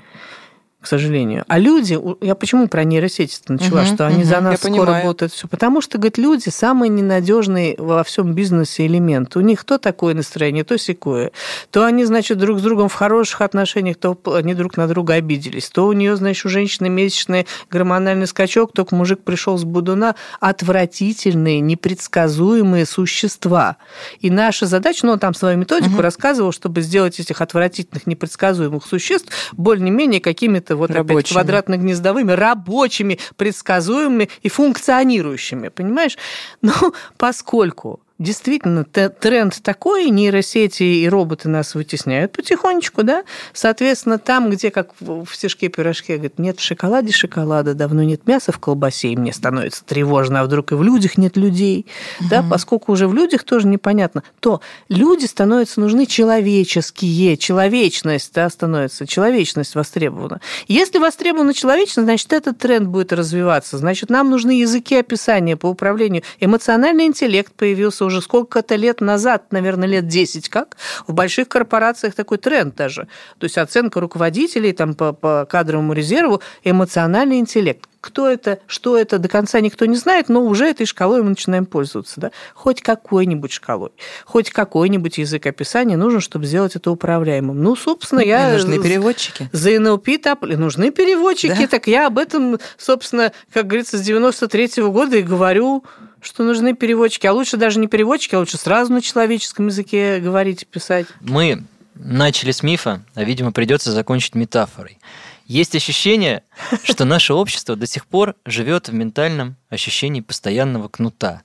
к 0.80 0.86
сожалению. 0.86 1.44
А 1.46 1.58
люди, 1.58 1.98
я 2.22 2.34
почему 2.34 2.66
про 2.66 2.84
нейросети 2.84 3.38
начала, 3.48 3.82
угу, 3.82 3.86
что 3.86 4.06
они 4.06 4.22
угу, 4.22 4.24
за 4.24 4.40
нас 4.40 4.60
скоро 4.60 4.72
понимаю. 4.72 5.04
будут 5.04 5.22
это 5.22 5.34
все? 5.34 5.46
Потому 5.46 5.82
что, 5.82 5.98
говорит, 5.98 6.16
люди 6.16 6.48
самый 6.48 6.88
ненадежный 6.88 7.74
во 7.76 8.02
всем 8.02 8.32
бизнесе 8.32 8.86
элемент. 8.86 9.36
У 9.36 9.40
них 9.40 9.64
то 9.64 9.78
такое 9.78 10.14
настроение, 10.14 10.64
то 10.64 10.78
секое. 10.78 11.32
То 11.70 11.84
они, 11.84 12.06
значит, 12.06 12.38
друг 12.38 12.60
с 12.60 12.62
другом 12.62 12.88
в 12.88 12.94
хороших 12.94 13.42
отношениях, 13.42 13.96
то 13.96 14.18
они 14.34 14.54
друг 14.54 14.78
на 14.78 14.88
друга 14.88 15.14
обиделись. 15.14 15.68
То 15.68 15.86
у 15.86 15.92
нее, 15.92 16.16
значит, 16.16 16.46
у 16.46 16.48
женщины 16.48 16.88
месячный 16.88 17.46
гормональный 17.70 18.26
скачок, 18.26 18.72
только 18.72 18.94
мужик 18.94 19.22
пришел 19.22 19.58
с 19.58 19.64
будуна. 19.64 20.14
Отвратительные, 20.40 21.60
непредсказуемые 21.60 22.86
существа. 22.86 23.76
И 24.20 24.30
наша 24.30 24.64
задача, 24.64 25.04
ну, 25.04 25.12
он 25.12 25.18
там 25.18 25.34
свою 25.34 25.58
методику 25.58 25.94
угу. 25.94 26.02
рассказывал, 26.02 26.52
чтобы 26.52 26.80
сделать 26.80 27.20
этих 27.20 27.42
отвратительных, 27.42 28.06
непредсказуемых 28.06 28.86
существ 28.86 29.30
более-менее 29.52 30.20
какими-то 30.20 30.69
какими-то 30.70 30.76
вот 30.76 30.90
рабочими. 30.90 31.18
опять 31.18 31.32
квадратно-гнездовыми, 31.32 32.32
рабочими, 32.32 33.18
предсказуемыми 33.36 34.28
и 34.42 34.48
функционирующими, 34.48 35.68
понимаешь? 35.68 36.16
Но 36.62 36.72
поскольку 37.16 38.00
действительно 38.20 38.84
тренд 38.84 39.60
такой, 39.62 40.10
нейросети 40.10 40.82
и 40.82 41.08
роботы 41.08 41.48
нас 41.48 41.74
вытесняют 41.74 42.32
потихонечку, 42.32 43.02
да. 43.02 43.24
Соответственно, 43.54 44.18
там, 44.18 44.50
где, 44.50 44.70
как 44.70 44.90
в 45.00 45.26
стишке-пирожке, 45.32 46.14
говорит, 46.14 46.38
нет 46.38 46.60
в 46.60 46.62
шоколаде 46.62 47.12
шоколада, 47.12 47.74
давно 47.74 48.02
нет 48.02 48.26
мяса 48.26 48.52
в 48.52 48.58
колбасе, 48.58 49.08
и 49.08 49.16
мне 49.16 49.32
становится 49.32 49.84
тревожно, 49.84 50.40
а 50.40 50.44
вдруг 50.44 50.72
и 50.72 50.74
в 50.74 50.82
людях 50.82 51.16
нет 51.16 51.38
людей, 51.38 51.86
угу. 52.20 52.28
да, 52.28 52.44
поскольку 52.48 52.92
уже 52.92 53.08
в 53.08 53.14
людях 53.14 53.42
тоже 53.44 53.66
непонятно, 53.66 54.22
то 54.40 54.60
люди 54.90 55.24
становятся 55.24 55.80
нужны 55.80 56.04
человеческие, 56.04 57.38
человечность, 57.38 58.34
да, 58.34 58.50
становится, 58.50 59.06
человечность 59.06 59.74
востребована. 59.74 60.40
Если 60.68 60.98
востребована 60.98 61.54
человечность, 61.54 62.04
значит, 62.04 62.34
этот 62.34 62.58
тренд 62.58 62.86
будет 62.86 63.14
развиваться, 63.14 63.78
значит, 63.78 64.10
нам 64.10 64.28
нужны 64.28 64.60
языки 64.60 64.94
описания 64.94 65.56
по 65.56 65.68
управлению. 65.68 66.22
Эмоциональный 66.38 67.06
интеллект 67.06 67.52
появился 67.54 68.09
уже 68.10 68.20
сколько-то 68.20 68.76
лет 68.76 69.00
назад, 69.00 69.52
наверное, 69.52 69.88
лет 69.88 70.06
10 70.06 70.48
как, 70.48 70.76
в 71.06 71.14
больших 71.14 71.48
корпорациях 71.48 72.14
такой 72.14 72.38
тренд 72.38 72.74
даже. 72.74 73.08
То 73.38 73.44
есть 73.44 73.56
оценка 73.56 74.00
руководителей 74.00 74.72
там, 74.72 74.94
по, 74.94 75.12
по 75.12 75.46
кадровому 75.48 75.92
резерву, 75.92 76.42
эмоциональный 76.64 77.38
интеллект. 77.38 77.86
Кто 78.00 78.28
это, 78.28 78.60
что 78.66 78.96
это, 78.96 79.18
до 79.18 79.28
конца 79.28 79.60
никто 79.60 79.84
не 79.84 79.96
знает, 79.96 80.30
но 80.30 80.42
уже 80.42 80.66
этой 80.66 80.86
шкалой 80.86 81.22
мы 81.22 81.30
начинаем 81.30 81.66
пользоваться. 81.66 82.18
Да? 82.18 82.30
Хоть 82.54 82.80
какой-нибудь 82.80 83.52
шкалой, 83.52 83.90
хоть 84.24 84.50
какой-нибудь 84.50 85.18
язык 85.18 85.46
описания 85.46 85.98
нужен, 85.98 86.20
чтобы 86.20 86.46
сделать 86.46 86.76
это 86.76 86.90
управляемым. 86.90 87.62
Ну, 87.62 87.76
собственно, 87.76 88.20
я... 88.20 88.52
Нужны 88.52 88.82
переводчики. 88.82 89.50
За 89.52 89.78
НЛП 89.78 90.08
тапли. 90.22 90.54
Нужны 90.54 90.90
переводчики. 90.90 91.60
Да? 91.60 91.66
Так 91.66 91.86
я 91.88 92.06
об 92.06 92.16
этом, 92.16 92.58
собственно, 92.78 93.32
как 93.52 93.66
говорится, 93.66 93.98
с 93.98 94.00
93 94.00 94.64
-го 94.64 94.90
года 94.90 95.16
и 95.16 95.22
говорю 95.22 95.84
что 96.22 96.44
нужны 96.44 96.74
переводчики. 96.74 97.26
А 97.26 97.32
лучше 97.32 97.56
даже 97.56 97.78
не 97.78 97.86
переводчики, 97.86 98.34
а 98.34 98.38
лучше 98.38 98.58
сразу 98.58 98.92
на 98.92 99.00
человеческом 99.02 99.68
языке 99.68 100.18
говорить 100.20 100.62
и 100.62 100.66
писать. 100.66 101.06
Мы 101.20 101.64
начали 101.94 102.52
с 102.52 102.62
мифа, 102.62 103.02
а, 103.14 103.24
видимо, 103.24 103.52
придется 103.52 103.92
закончить 103.92 104.34
метафорой. 104.34 104.98
Есть 105.46 105.74
ощущение, 105.74 106.44
что 106.84 107.04
наше 107.04 107.34
общество 107.34 107.74
до 107.74 107.86
сих 107.86 108.06
пор 108.06 108.36
живет 108.46 108.88
в 108.88 108.94
ментальном 108.94 109.56
ощущении 109.68 110.20
постоянного 110.20 110.88
кнута. 110.88 111.42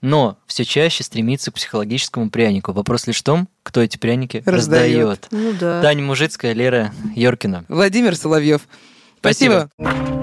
Но 0.00 0.38
все 0.46 0.64
чаще 0.64 1.04
стремится 1.04 1.50
к 1.50 1.54
психологическому 1.54 2.30
прянику. 2.30 2.72
Вопрос 2.72 3.06
лишь 3.06 3.18
в 3.18 3.22
том, 3.22 3.48
кто 3.62 3.80
эти 3.80 3.98
пряники 3.98 4.42
раздает. 4.46 5.28
Ну, 5.30 5.52
да. 5.52 5.80
Таня 5.80 6.02
Мужицкая, 6.02 6.54
Лера 6.54 6.92
Йоркина. 7.14 7.66
Владимир 7.68 8.16
Соловьев. 8.16 8.62
Спасибо. 9.20 9.70
Спасибо. 9.78 10.21